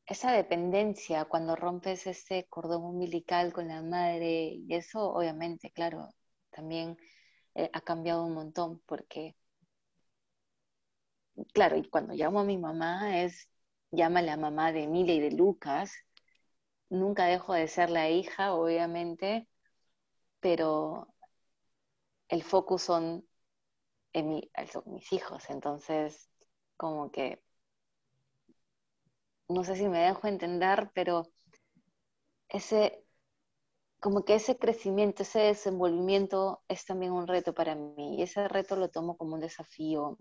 esa 0.06 0.32
dependencia 0.34 1.26
cuando 1.26 1.56
rompes 1.56 2.06
ese 2.08 2.46
cordón 2.50 2.84
umbilical 2.84 3.54
con 3.54 3.70
la 3.70 3.82
madre 3.82 4.54
y 4.56 4.74
eso 4.76 5.10
obviamente, 5.14 5.72
claro, 5.72 6.10
también 6.52 6.98
eh, 7.56 7.70
ha 7.74 7.82
cambiado 7.82 8.26
un 8.26 8.34
montón 8.34 8.82
porque, 8.86 9.36
claro, 11.53 11.78
y 11.78 11.89
cuando 11.89 12.14
llamo 12.14 12.39
a 12.41 12.43
mi 12.43 12.58
mamá 12.58 13.22
es, 13.24 13.49
llama 13.91 14.20
a 14.20 14.24
la 14.24 14.38
mamá 14.38 14.72
de 14.72 14.84
Emilia 14.84 15.16
y 15.16 15.20
de 15.22 15.32
Lucas 15.32 15.93
nunca 16.89 17.26
dejo 17.26 17.53
de 17.53 17.68
ser 17.68 17.89
la 17.89 18.10
hija, 18.10 18.53
obviamente, 18.53 19.47
pero 20.39 21.08
el 22.30 22.43
focus 22.43 22.84
son, 22.84 23.28
en 24.14 24.41
mis 24.86 25.14
hijos, 25.14 25.49
entonces 25.49 26.30
como 26.78 27.12
que, 27.12 27.41
no 29.49 29.64
sé 29.64 29.76
si 29.76 29.88
me 29.88 29.99
dejo 29.99 30.28
entender, 30.28 30.91
pero 30.93 31.24
ese, 32.49 33.05
como 34.06 34.24
que 34.24 34.36
ese 34.36 34.60
crecimiento, 34.60 35.24
ese 35.24 35.39
desenvolvimiento 35.39 36.62
es 36.68 36.86
también 36.86 37.12
un 37.12 37.26
reto 37.26 37.56
para 37.56 37.74
mí 37.74 38.20
y 38.20 38.22
ese 38.22 38.47
reto 38.47 38.76
lo 38.76 38.89
tomo 38.89 39.18
como 39.18 39.34
un 39.34 39.39
desafío 39.39 40.20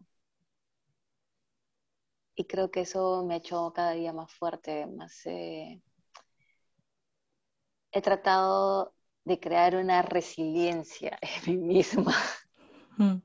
y 2.35 2.47
creo 2.47 2.71
que 2.71 2.81
eso 2.81 3.23
me 3.27 3.35
ha 3.35 3.37
hecho 3.37 3.75
cada 3.75 3.91
día 3.91 4.15
más 4.15 4.33
fuerte, 4.33 4.87
más... 4.87 5.27
Eh, 5.27 5.83
he 7.93 8.01
tratado 8.01 8.95
de 9.25 9.39
crear 9.39 9.77
una 9.77 10.01
resiliencia 10.01 11.19
en 11.47 11.53
mí 11.53 11.75
misma. 11.75 12.15
Mm. 12.97 13.17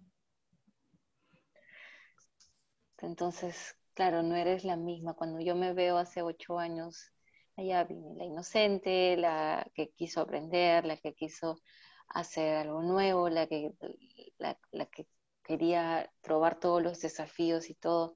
Entonces, 2.98 3.78
claro, 3.94 4.24
no 4.24 4.36
eres 4.36 4.66
la 4.66 4.76
misma. 4.76 5.14
Cuando 5.14 5.40
yo 5.40 5.56
me 5.56 5.72
veo 5.72 5.98
hace 5.98 6.22
ocho 6.22 6.60
años, 6.60 7.14
allá 7.60 7.84
viene 7.84 8.16
la 8.16 8.26
inocente, 8.26 9.18
la 9.18 9.70
que 9.74 9.90
quiso 9.92 10.22
aprender, 10.22 10.86
la 10.86 10.98
que 10.98 11.14
quiso 11.14 11.58
hacer 12.08 12.58
algo 12.58 12.82
nuevo, 12.82 13.30
la 13.30 13.48
que, 13.48 13.72
la, 14.38 14.86
que 14.86 15.08
quería 15.44 16.12
probar 16.22 16.60
todos 16.60 16.82
los 16.82 17.00
desafíos 17.00 17.70
y 17.70 17.76
todo. 17.76 18.16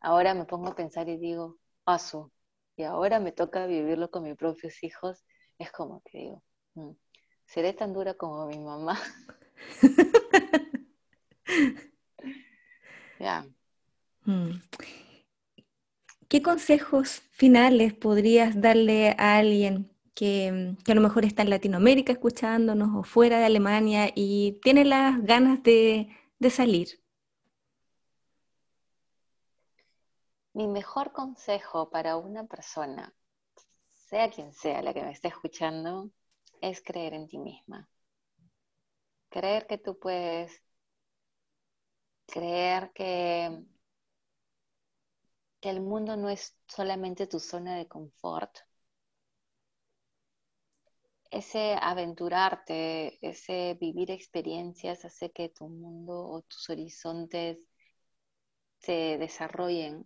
Ahora 0.00 0.34
me 0.34 0.44
pongo 0.44 0.68
a 0.68 0.76
pensar 0.76 1.08
y 1.08 1.16
digo, 1.16 1.58
paso, 1.84 2.32
y 2.76 2.84
ahora 2.84 3.20
me 3.20 3.32
toca 3.32 3.66
vivirlo 3.66 4.10
con 4.10 4.24
mis 4.24 4.36
propios 4.36 4.82
hijos. 4.82 5.24
Es 5.58 5.70
como 5.72 6.02
que 6.02 6.18
digo, 6.18 6.42
mm, 6.74 6.92
seré 7.46 7.72
tan 7.72 7.92
dura 7.92 8.14
como 8.14 8.46
mi 8.46 8.58
mamá. 8.58 8.98
ya. 13.18 13.46
Mm. 14.24 14.52
¿Qué 16.32 16.40
consejos 16.40 17.20
finales 17.32 17.92
podrías 17.92 18.58
darle 18.58 19.14
a 19.18 19.36
alguien 19.36 19.94
que, 20.14 20.74
a 20.88 20.94
lo 20.94 21.02
mejor 21.02 21.26
está 21.26 21.42
en 21.42 21.50
Latinoamérica 21.50 22.10
escuchándonos 22.10 22.88
o 22.96 23.02
fuera 23.02 23.38
de 23.38 23.44
Alemania 23.44 24.10
y 24.14 24.58
tiene 24.62 24.86
las 24.86 25.22
ganas 25.22 25.62
de, 25.62 26.08
de 26.38 26.48
salir? 26.48 26.88
Mi 30.54 30.66
mejor 30.68 31.12
consejo 31.12 31.90
para 31.90 32.16
una 32.16 32.46
persona, 32.46 33.14
sea 33.90 34.30
quien 34.30 34.54
sea 34.54 34.80
la 34.80 34.94
que 34.94 35.02
me 35.02 35.12
esté 35.12 35.28
escuchando, 35.28 36.12
es 36.62 36.80
creer 36.82 37.12
en 37.12 37.28
ti 37.28 37.36
misma. 37.36 37.90
Creer 39.28 39.66
que 39.66 39.76
tú 39.76 39.98
puedes, 39.98 40.62
creer 42.26 42.90
que 42.94 43.66
que 45.62 45.70
el 45.70 45.80
mundo 45.80 46.16
no 46.16 46.28
es 46.28 46.56
solamente 46.66 47.26
tu 47.28 47.38
zona 47.40 47.76
de 47.76 47.86
confort. 47.88 48.58
Ese 51.30 51.76
aventurarte, 51.80 53.18
ese 53.26 53.78
vivir 53.80 54.10
experiencias 54.10 55.04
hace 55.04 55.30
que 55.32 55.48
tu 55.48 55.68
mundo 55.68 56.14
o 56.28 56.42
tus 56.42 56.68
horizontes 56.68 57.66
se 58.78 59.16
desarrollen. 59.18 60.04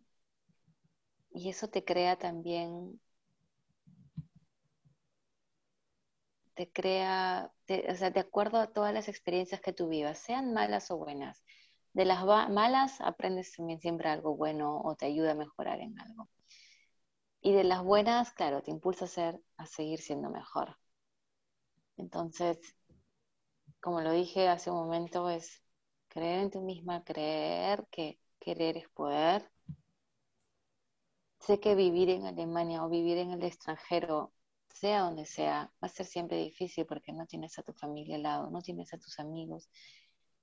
Y 1.32 1.48
eso 1.48 1.68
te 1.68 1.84
crea 1.84 2.16
también, 2.18 3.00
te 6.54 6.70
crea, 6.70 7.50
o 7.88 7.94
sea, 7.94 8.10
de 8.10 8.20
acuerdo 8.20 8.58
a 8.58 8.72
todas 8.72 8.92
las 8.92 9.08
experiencias 9.08 9.60
que 9.62 9.72
tú 9.72 9.88
vivas, 9.88 10.18
sean 10.18 10.52
malas 10.52 10.90
o 10.90 10.98
buenas 10.98 11.42
de 11.96 12.04
las 12.04 12.26
malas 12.50 13.00
aprendes 13.00 13.52
también 13.56 13.80
siempre 13.80 14.10
algo 14.10 14.36
bueno 14.36 14.82
o 14.82 14.96
te 14.96 15.06
ayuda 15.06 15.30
a 15.32 15.34
mejorar 15.34 15.80
en 15.80 15.98
algo. 15.98 16.28
Y 17.40 17.52
de 17.54 17.64
las 17.64 17.82
buenas, 17.82 18.32
claro, 18.34 18.62
te 18.62 18.70
impulsa 18.70 19.06
a, 19.06 19.08
ser, 19.08 19.40
a 19.56 19.64
seguir 19.64 20.00
siendo 20.02 20.28
mejor. 20.28 20.76
Entonces, 21.96 22.58
como 23.80 24.02
lo 24.02 24.12
dije 24.12 24.46
hace 24.46 24.70
un 24.70 24.76
momento, 24.76 25.30
es 25.30 25.62
creer 26.08 26.40
en 26.40 26.50
ti 26.50 26.60
misma, 26.60 27.02
creer 27.02 27.86
que 27.90 28.20
querer 28.40 28.76
es 28.76 28.90
poder. 28.90 29.50
Sé 31.38 31.60
que 31.60 31.74
vivir 31.74 32.10
en 32.10 32.26
Alemania 32.26 32.84
o 32.84 32.90
vivir 32.90 33.16
en 33.16 33.30
el 33.30 33.42
extranjero, 33.42 34.34
sea 34.68 35.00
donde 35.00 35.24
sea, 35.24 35.72
va 35.82 35.86
a 35.86 35.88
ser 35.88 36.04
siempre 36.04 36.36
difícil 36.36 36.84
porque 36.84 37.14
no 37.14 37.24
tienes 37.24 37.58
a 37.58 37.62
tu 37.62 37.72
familia 37.72 38.16
al 38.16 38.22
lado, 38.22 38.50
no 38.50 38.60
tienes 38.60 38.92
a 38.92 38.98
tus 38.98 39.18
amigos. 39.18 39.70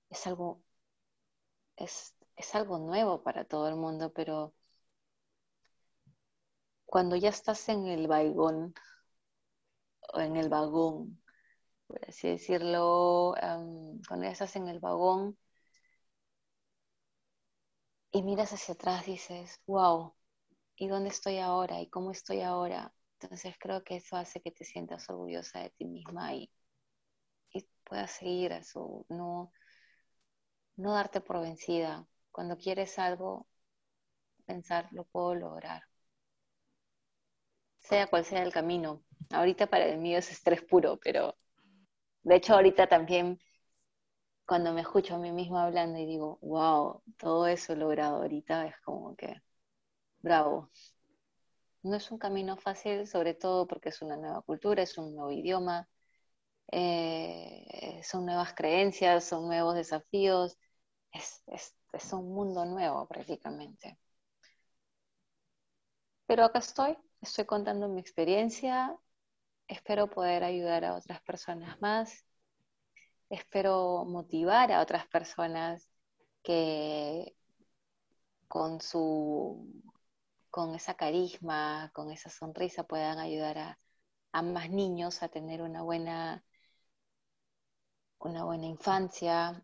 Es 0.09 0.25
algo 0.25 0.63
es, 1.77 2.15
algo 2.53 2.77
nuevo 2.79 3.23
para 3.23 3.45
todo 3.45 3.67
el 3.69 3.75
mundo, 3.75 4.11
pero 4.13 4.53
cuando 6.85 7.15
ya 7.15 7.29
estás 7.29 7.67
en 7.69 7.87
el 7.87 8.07
vagón, 8.07 8.73
o 10.13 10.19
en 10.19 10.35
el 10.37 10.49
vagón, 10.49 11.21
por 11.87 11.99
así 12.07 12.29
decirlo, 12.29 13.35
cuando 14.07 14.25
ya 14.25 14.31
estás 14.31 14.55
en 14.55 14.67
el 14.67 14.79
vagón 14.79 15.37
y 18.11 18.21
miras 18.23 18.53
hacia 18.53 18.75
atrás, 18.75 19.05
dices, 19.05 19.59
wow, 19.67 20.13
¿y 20.75 20.87
dónde 20.87 21.09
estoy 21.09 21.39
ahora? 21.39 21.81
¿Y 21.81 21.89
cómo 21.89 22.11
estoy 22.11 22.41
ahora? 22.41 22.93
Entonces 23.19 23.55
creo 23.59 23.83
que 23.83 23.97
eso 23.97 24.15
hace 24.17 24.41
que 24.41 24.51
te 24.51 24.65
sientas 24.65 25.09
orgullosa 25.09 25.59
de 25.61 25.71
ti 25.71 25.85
misma 25.85 26.33
y, 26.35 26.51
y 27.53 27.67
puedas 27.83 28.11
seguir 28.11 28.63
su, 28.63 29.05
no, 29.09 29.51
no 30.75 30.93
darte 30.93 31.21
por 31.21 31.41
vencida. 31.41 32.05
Cuando 32.31 32.57
quieres 32.57 32.97
algo, 32.99 33.47
pensar, 34.45 34.89
lo 34.91 35.05
puedo 35.05 35.35
lograr. 35.35 35.83
Sea 37.79 38.07
cual 38.07 38.25
sea 38.25 38.43
el 38.43 38.53
camino. 38.53 39.03
Ahorita 39.31 39.67
para 39.67 39.85
el 39.85 39.97
mío 39.99 40.17
es 40.17 40.31
estrés 40.31 40.61
puro, 40.61 40.99
pero 41.01 41.35
de 42.23 42.35
hecho 42.35 42.53
ahorita 42.53 42.87
también 42.87 43.39
cuando 44.45 44.73
me 44.73 44.81
escucho 44.81 45.15
a 45.15 45.19
mí 45.19 45.31
misma 45.31 45.63
hablando 45.65 45.99
y 45.99 46.05
digo, 46.05 46.37
wow, 46.41 47.01
todo 47.17 47.47
eso 47.47 47.75
logrado 47.75 48.17
ahorita, 48.17 48.67
es 48.67 48.75
como 48.81 49.15
que, 49.15 49.41
bravo. 50.21 50.69
No 51.83 51.95
es 51.95 52.11
un 52.11 52.17
camino 52.17 52.57
fácil, 52.57 53.07
sobre 53.07 53.33
todo 53.33 53.67
porque 53.67 53.89
es 53.89 54.01
una 54.01 54.17
nueva 54.17 54.41
cultura, 54.41 54.83
es 54.83 54.97
un 54.97 55.15
nuevo 55.15 55.31
idioma, 55.31 55.87
eh, 56.71 58.01
son 58.03 58.25
nuevas 58.25 58.53
creencias, 58.53 59.25
son 59.25 59.47
nuevos 59.47 59.75
desafíos, 59.75 60.57
es, 61.13 61.43
es, 61.47 62.13
un 62.13 62.33
mundo 62.33 62.65
nuevo 62.65 63.07
prácticamente. 63.07 63.97
Pero 66.25 66.45
acá 66.45 66.59
estoy, 66.59 66.97
estoy 67.21 67.45
contando 67.45 67.87
mi 67.87 68.01
experiencia, 68.01 68.97
espero 69.67 70.09
poder 70.09 70.43
ayudar 70.43 70.83
a 70.85 70.95
otras 70.95 71.21
personas 71.21 71.79
más, 71.81 72.25
espero 73.29 74.05
motivar 74.05 74.71
a 74.71 74.81
otras 74.81 75.07
personas 75.07 75.89
que 76.43 77.35
con 78.47 78.81
su 78.81 79.83
con 80.49 80.75
esa 80.75 80.93
carisma, 80.95 81.89
con 81.95 82.11
esa 82.11 82.29
sonrisa 82.29 82.83
puedan 82.83 83.17
ayudar 83.17 83.57
a, 83.57 83.79
a 84.33 84.41
más 84.43 84.69
niños 84.69 85.23
a 85.23 85.29
tener 85.29 85.61
una 85.63 85.81
buena 85.81 86.43
una 88.19 88.45
buena 88.45 88.65
infancia, 88.67 89.63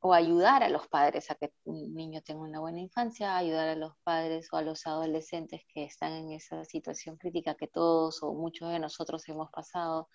o 0.00 0.14
ayudar 0.14 0.62
a 0.62 0.70
los 0.70 0.88
padres 0.88 1.30
a 1.30 1.34
que 1.34 1.52
un 1.64 1.94
niño 1.94 2.22
tenga 2.22 2.40
una 2.40 2.60
buena 2.60 2.80
infancia, 2.80 3.36
ayudar 3.36 3.68
a 3.68 3.76
los 3.76 3.92
padres 4.02 4.48
o 4.52 4.56
a 4.56 4.62
los 4.62 4.86
adolescentes 4.86 5.62
que 5.72 5.84
están 5.84 6.12
en 6.12 6.32
esa 6.32 6.64
situación 6.64 7.16
crítica 7.16 7.54
que 7.54 7.68
todos 7.68 8.22
o 8.22 8.32
muchos 8.32 8.70
de 8.70 8.78
nosotros 8.78 9.28
hemos 9.28 9.50
pasado, 9.50 10.08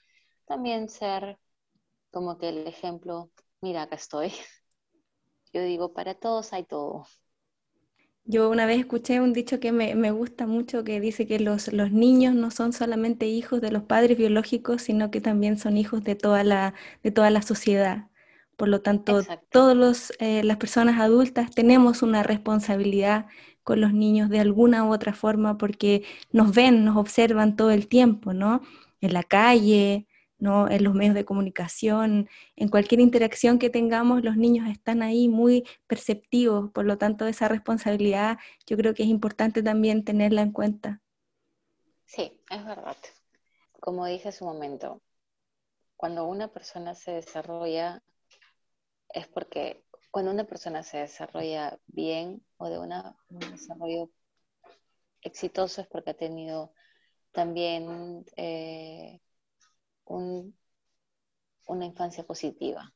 también 0.45 0.89
ser 0.89 1.37
como 2.11 2.37
que 2.37 2.49
el 2.49 2.67
ejemplo, 2.67 3.29
mira, 3.61 3.83
acá 3.83 3.95
estoy. 3.95 4.31
Yo 5.53 5.61
digo, 5.61 5.93
para 5.93 6.15
todos 6.15 6.51
hay 6.53 6.63
todo. 6.63 7.05
Yo 8.27 8.49
una 8.49 8.65
vez 8.65 8.79
escuché 8.79 9.19
un 9.21 9.33
dicho 9.33 9.59
que 9.59 9.71
me, 9.71 9.93
me 9.93 10.09
gusta 10.09 10.47
mucho 10.47 10.83
que 10.83 10.99
dice 10.99 11.27
que 11.27 11.39
los, 11.39 11.71
los, 11.71 11.91
niños 11.91 12.33
no 12.33 12.49
son 12.49 12.73
solamente 12.73 13.27
hijos 13.27 13.61
de 13.61 13.71
los 13.71 13.83
padres 13.83 14.17
biológicos, 14.17 14.81
sino 14.81 15.11
que 15.11 15.21
también 15.21 15.59
son 15.59 15.77
hijos 15.77 16.03
de 16.03 16.15
toda 16.15 16.43
la, 16.43 16.73
de 17.03 17.11
toda 17.11 17.29
la 17.29 17.43
sociedad. 17.43 18.09
Por 18.55 18.69
lo 18.69 18.81
tanto, 18.81 19.21
todas 19.49 20.13
eh, 20.19 20.43
las 20.43 20.57
personas 20.57 20.99
adultas 20.99 21.51
tenemos 21.51 22.01
una 22.01 22.23
responsabilidad 22.23 23.27
con 23.63 23.81
los 23.81 23.93
niños 23.93 24.29
de 24.29 24.39
alguna 24.39 24.85
u 24.85 24.93
otra 24.93 25.13
forma 25.13 25.57
porque 25.57 26.03
nos 26.31 26.53
ven, 26.53 26.85
nos 26.85 26.97
observan 26.97 27.55
todo 27.55 27.71
el 27.71 27.87
tiempo, 27.87 28.33
¿no? 28.33 28.61
En 29.01 29.13
la 29.13 29.23
calle, 29.23 30.07
¿no? 30.37 30.69
En 30.69 30.83
los 30.83 30.93
medios 30.93 31.15
de 31.15 31.25
comunicación, 31.25 32.29
en 32.55 32.69
cualquier 32.69 33.01
interacción 33.01 33.59
que 33.59 33.69
tengamos, 33.69 34.23
los 34.23 34.37
niños 34.37 34.69
están 34.69 35.01
ahí 35.01 35.27
muy 35.27 35.63
perceptivos, 35.87 36.71
por 36.71 36.85
lo 36.85 36.97
tanto, 36.97 37.27
esa 37.27 37.47
responsabilidad 37.47 38.37
yo 38.67 38.77
creo 38.77 38.93
que 38.93 39.03
es 39.03 39.09
importante 39.09 39.63
también 39.63 40.03
tenerla 40.03 40.41
en 40.41 40.51
cuenta. 40.51 41.01
Sí, 42.05 42.39
es 42.49 42.65
verdad. 42.65 42.97
Como 43.79 44.05
dije 44.05 44.29
hace 44.29 44.43
un 44.43 44.53
momento, 44.53 45.01
cuando 45.97 46.25
una 46.25 46.49
persona 46.49 46.93
se 46.93 47.11
desarrolla 47.11 48.03
es 49.15 49.27
porque 49.27 49.83
cuando 50.11 50.31
una 50.31 50.43
persona 50.43 50.83
se 50.83 50.97
desarrolla 50.99 51.79
bien 51.87 52.45
o 52.57 52.69
de 52.69 52.77
una, 52.77 53.15
un 53.29 53.39
desarrollo 53.39 54.11
exitoso 55.21 55.81
es 55.81 55.87
porque 55.87 56.11
ha 56.11 56.13
tenido 56.13 56.73
también 57.31 58.25
eh, 58.35 59.19
una 60.05 61.85
infancia 61.85 62.23
positiva. 62.25 62.93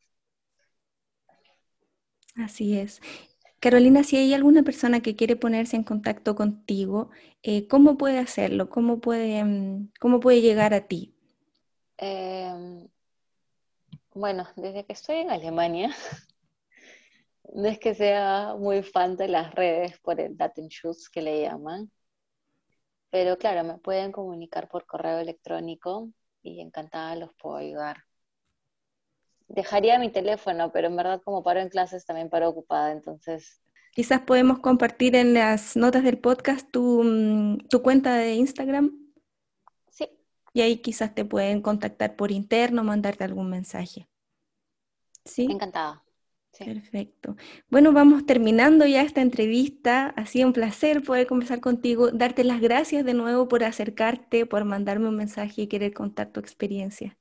Así 2.35 2.77
es. 2.77 3.01
Carolina, 3.59 4.03
si 4.03 4.15
hay 4.15 4.33
alguna 4.33 4.63
persona 4.63 5.01
que 5.01 5.15
quiere 5.15 5.35
ponerse 5.35 5.75
en 5.75 5.83
contacto 5.83 6.35
contigo, 6.35 7.09
eh, 7.43 7.67
¿cómo 7.67 7.97
puede 7.97 8.19
hacerlo? 8.19 8.69
¿Cómo 8.69 8.99
puede, 8.99 9.43
mm, 9.43 9.91
cómo 9.99 10.19
puede 10.19 10.41
llegar 10.41 10.73
a 10.73 10.87
ti? 10.87 11.13
Em, 11.97 12.87
bueno, 14.19 14.47
desde 14.57 14.85
que 14.85 14.93
estoy 14.93 15.17
en 15.17 15.31
Alemania, 15.31 15.95
no 17.53 17.67
es 17.67 17.79
que 17.79 17.95
sea 17.95 18.55
muy 18.57 18.83
fan 18.83 19.15
de 19.15 19.29
las 19.29 19.53
redes 19.55 19.97
por 19.99 20.19
el 20.19 20.35
Datenschutz 20.35 21.09
que 21.09 21.21
le 21.21 21.41
llaman, 21.41 21.89
pero 23.09 23.37
claro, 23.37 23.63
me 23.63 23.77
pueden 23.77 24.11
comunicar 24.11 24.67
por 24.67 24.85
correo 24.85 25.19
electrónico 25.19 26.09
y 26.43 26.59
encantada 26.59 27.15
los 27.15 27.31
puedo 27.35 27.55
ayudar. 27.55 28.03
Dejaría 29.47 29.97
mi 29.97 30.11
teléfono, 30.11 30.71
pero 30.71 30.87
en 30.87 30.95
verdad 30.95 31.21
como 31.23 31.41
paro 31.41 31.61
en 31.61 31.69
clases 31.69 32.05
también 32.05 32.29
paro 32.29 32.49
ocupada, 32.49 32.91
entonces... 32.91 33.61
Quizás 33.93 34.21
podemos 34.21 34.59
compartir 34.59 35.15
en 35.15 35.33
las 35.33 35.75
notas 35.75 36.03
del 36.03 36.19
podcast 36.19 36.69
tu, 36.69 37.03
mm, 37.03 37.67
tu 37.69 37.81
cuenta 37.81 38.15
de 38.15 38.35
Instagram. 38.35 38.98
Y 40.53 40.61
ahí 40.61 40.77
quizás 40.77 41.13
te 41.15 41.25
pueden 41.25 41.61
contactar 41.61 42.15
por 42.15 42.31
interno, 42.31 42.83
mandarte 42.83 43.23
algún 43.23 43.49
mensaje. 43.49 44.07
¿Sí? 45.25 45.47
Encantada. 45.49 46.03
Perfecto. 46.57 47.37
Bueno, 47.69 47.93
vamos 47.93 48.25
terminando 48.25 48.85
ya 48.85 49.01
esta 49.01 49.21
entrevista. 49.21 50.07
Ha 50.17 50.25
sido 50.25 50.47
un 50.47 50.53
placer 50.53 51.01
poder 51.03 51.25
conversar 51.25 51.61
contigo, 51.61 52.11
darte 52.11 52.43
las 52.43 52.59
gracias 52.59 53.05
de 53.05 53.13
nuevo 53.13 53.47
por 53.47 53.63
acercarte, 53.63 54.45
por 54.45 54.65
mandarme 54.65 55.07
un 55.07 55.15
mensaje 55.15 55.61
y 55.63 55.67
querer 55.67 55.93
contar 55.93 56.31
tu 56.31 56.39
experiencia. 56.39 57.17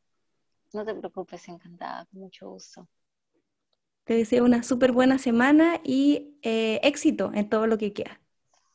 No 0.72 0.84
te 0.84 0.94
preocupes, 0.94 1.48
encantada, 1.48 2.05
con 2.06 2.20
mucho 2.20 2.50
gusto. 2.50 2.88
Te 4.05 4.14
deseo 4.14 4.44
una 4.44 4.62
súper 4.62 4.92
buena 4.92 5.18
semana 5.18 5.80
y 5.84 6.38
eh, 6.42 6.80
éxito 6.82 7.30
en 7.34 7.48
todo 7.48 7.66
lo 7.66 7.78
que 7.78 7.92
queda. 7.92 8.20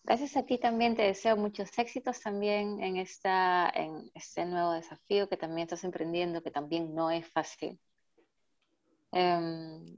Gracias 0.04 0.36
a 0.36 0.46
ti 0.46 0.58
también, 0.58 0.96
te 0.96 1.04
deseo 1.04 1.38
muchos 1.38 1.70
éxitos 1.80 2.20
también 2.20 2.82
en, 2.84 2.98
esta, 2.98 3.72
en 3.74 4.12
este 4.14 4.46
nuevo 4.46 4.74
desafío 4.74 5.30
que 5.30 5.38
también 5.38 5.66
estás 5.66 5.86
emprendiendo, 5.86 6.44
que 6.44 6.52
también 6.52 6.94
no 6.94 7.10
es 7.10 7.26
fácil. 7.32 7.80
Em, 9.14 9.96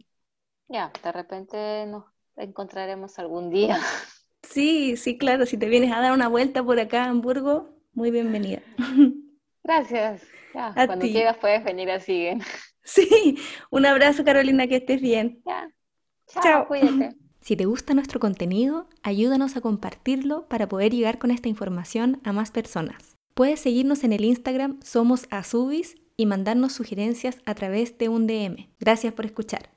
ya, 0.67 0.91
de 1.03 1.11
repente 1.11 1.85
nos 1.87 2.05
encontraremos 2.35 3.17
algún 3.19 3.49
día. 3.49 3.79
Sí, 4.43 4.95
sí, 4.95 5.17
claro, 5.17 5.45
si 5.45 5.57
te 5.57 5.67
vienes 5.67 5.91
a 5.91 5.99
dar 5.99 6.13
una 6.13 6.27
vuelta 6.27 6.63
por 6.63 6.79
acá 6.79 7.03
a 7.03 7.09
Hamburgo, 7.09 7.75
muy 7.93 8.11
bienvenida. 8.11 8.61
Gracias. 9.63 10.21
Ya, 10.53 10.71
cuando 10.85 11.05
quieras 11.07 11.37
puedes 11.37 11.63
venir 11.63 11.89
así. 11.89 12.29
Sí, 12.83 13.39
un 13.71 13.85
abrazo 13.85 14.23
Carolina, 14.23 14.67
que 14.67 14.75
estés 14.77 15.01
bien. 15.01 15.41
Ya. 15.45 15.67
Chao, 16.27 16.67
cuídate. 16.67 17.15
Si 17.45 17.55
te 17.55 17.65
gusta 17.65 17.93
nuestro 17.93 18.19
contenido, 18.19 18.87
ayúdanos 19.03 19.55
a 19.55 19.61
compartirlo 19.61 20.47
para 20.47 20.67
poder 20.67 20.91
llegar 20.91 21.19
con 21.19 21.29
esta 21.29 21.47
información 21.47 22.19
a 22.23 22.33
más 22.33 22.49
personas. 22.49 23.17
Puedes 23.35 23.59
seguirnos 23.59 24.03
en 24.03 24.13
el 24.13 24.25
Instagram 24.25 24.79
Somos 24.81 25.27
Azubis 25.29 25.95
y 26.17 26.25
mandarnos 26.25 26.73
sugerencias 26.73 27.37
a 27.45 27.53
través 27.53 27.99
de 27.99 28.09
un 28.09 28.25
DM. 28.25 28.69
Gracias 28.79 29.13
por 29.13 29.27
escuchar. 29.27 29.74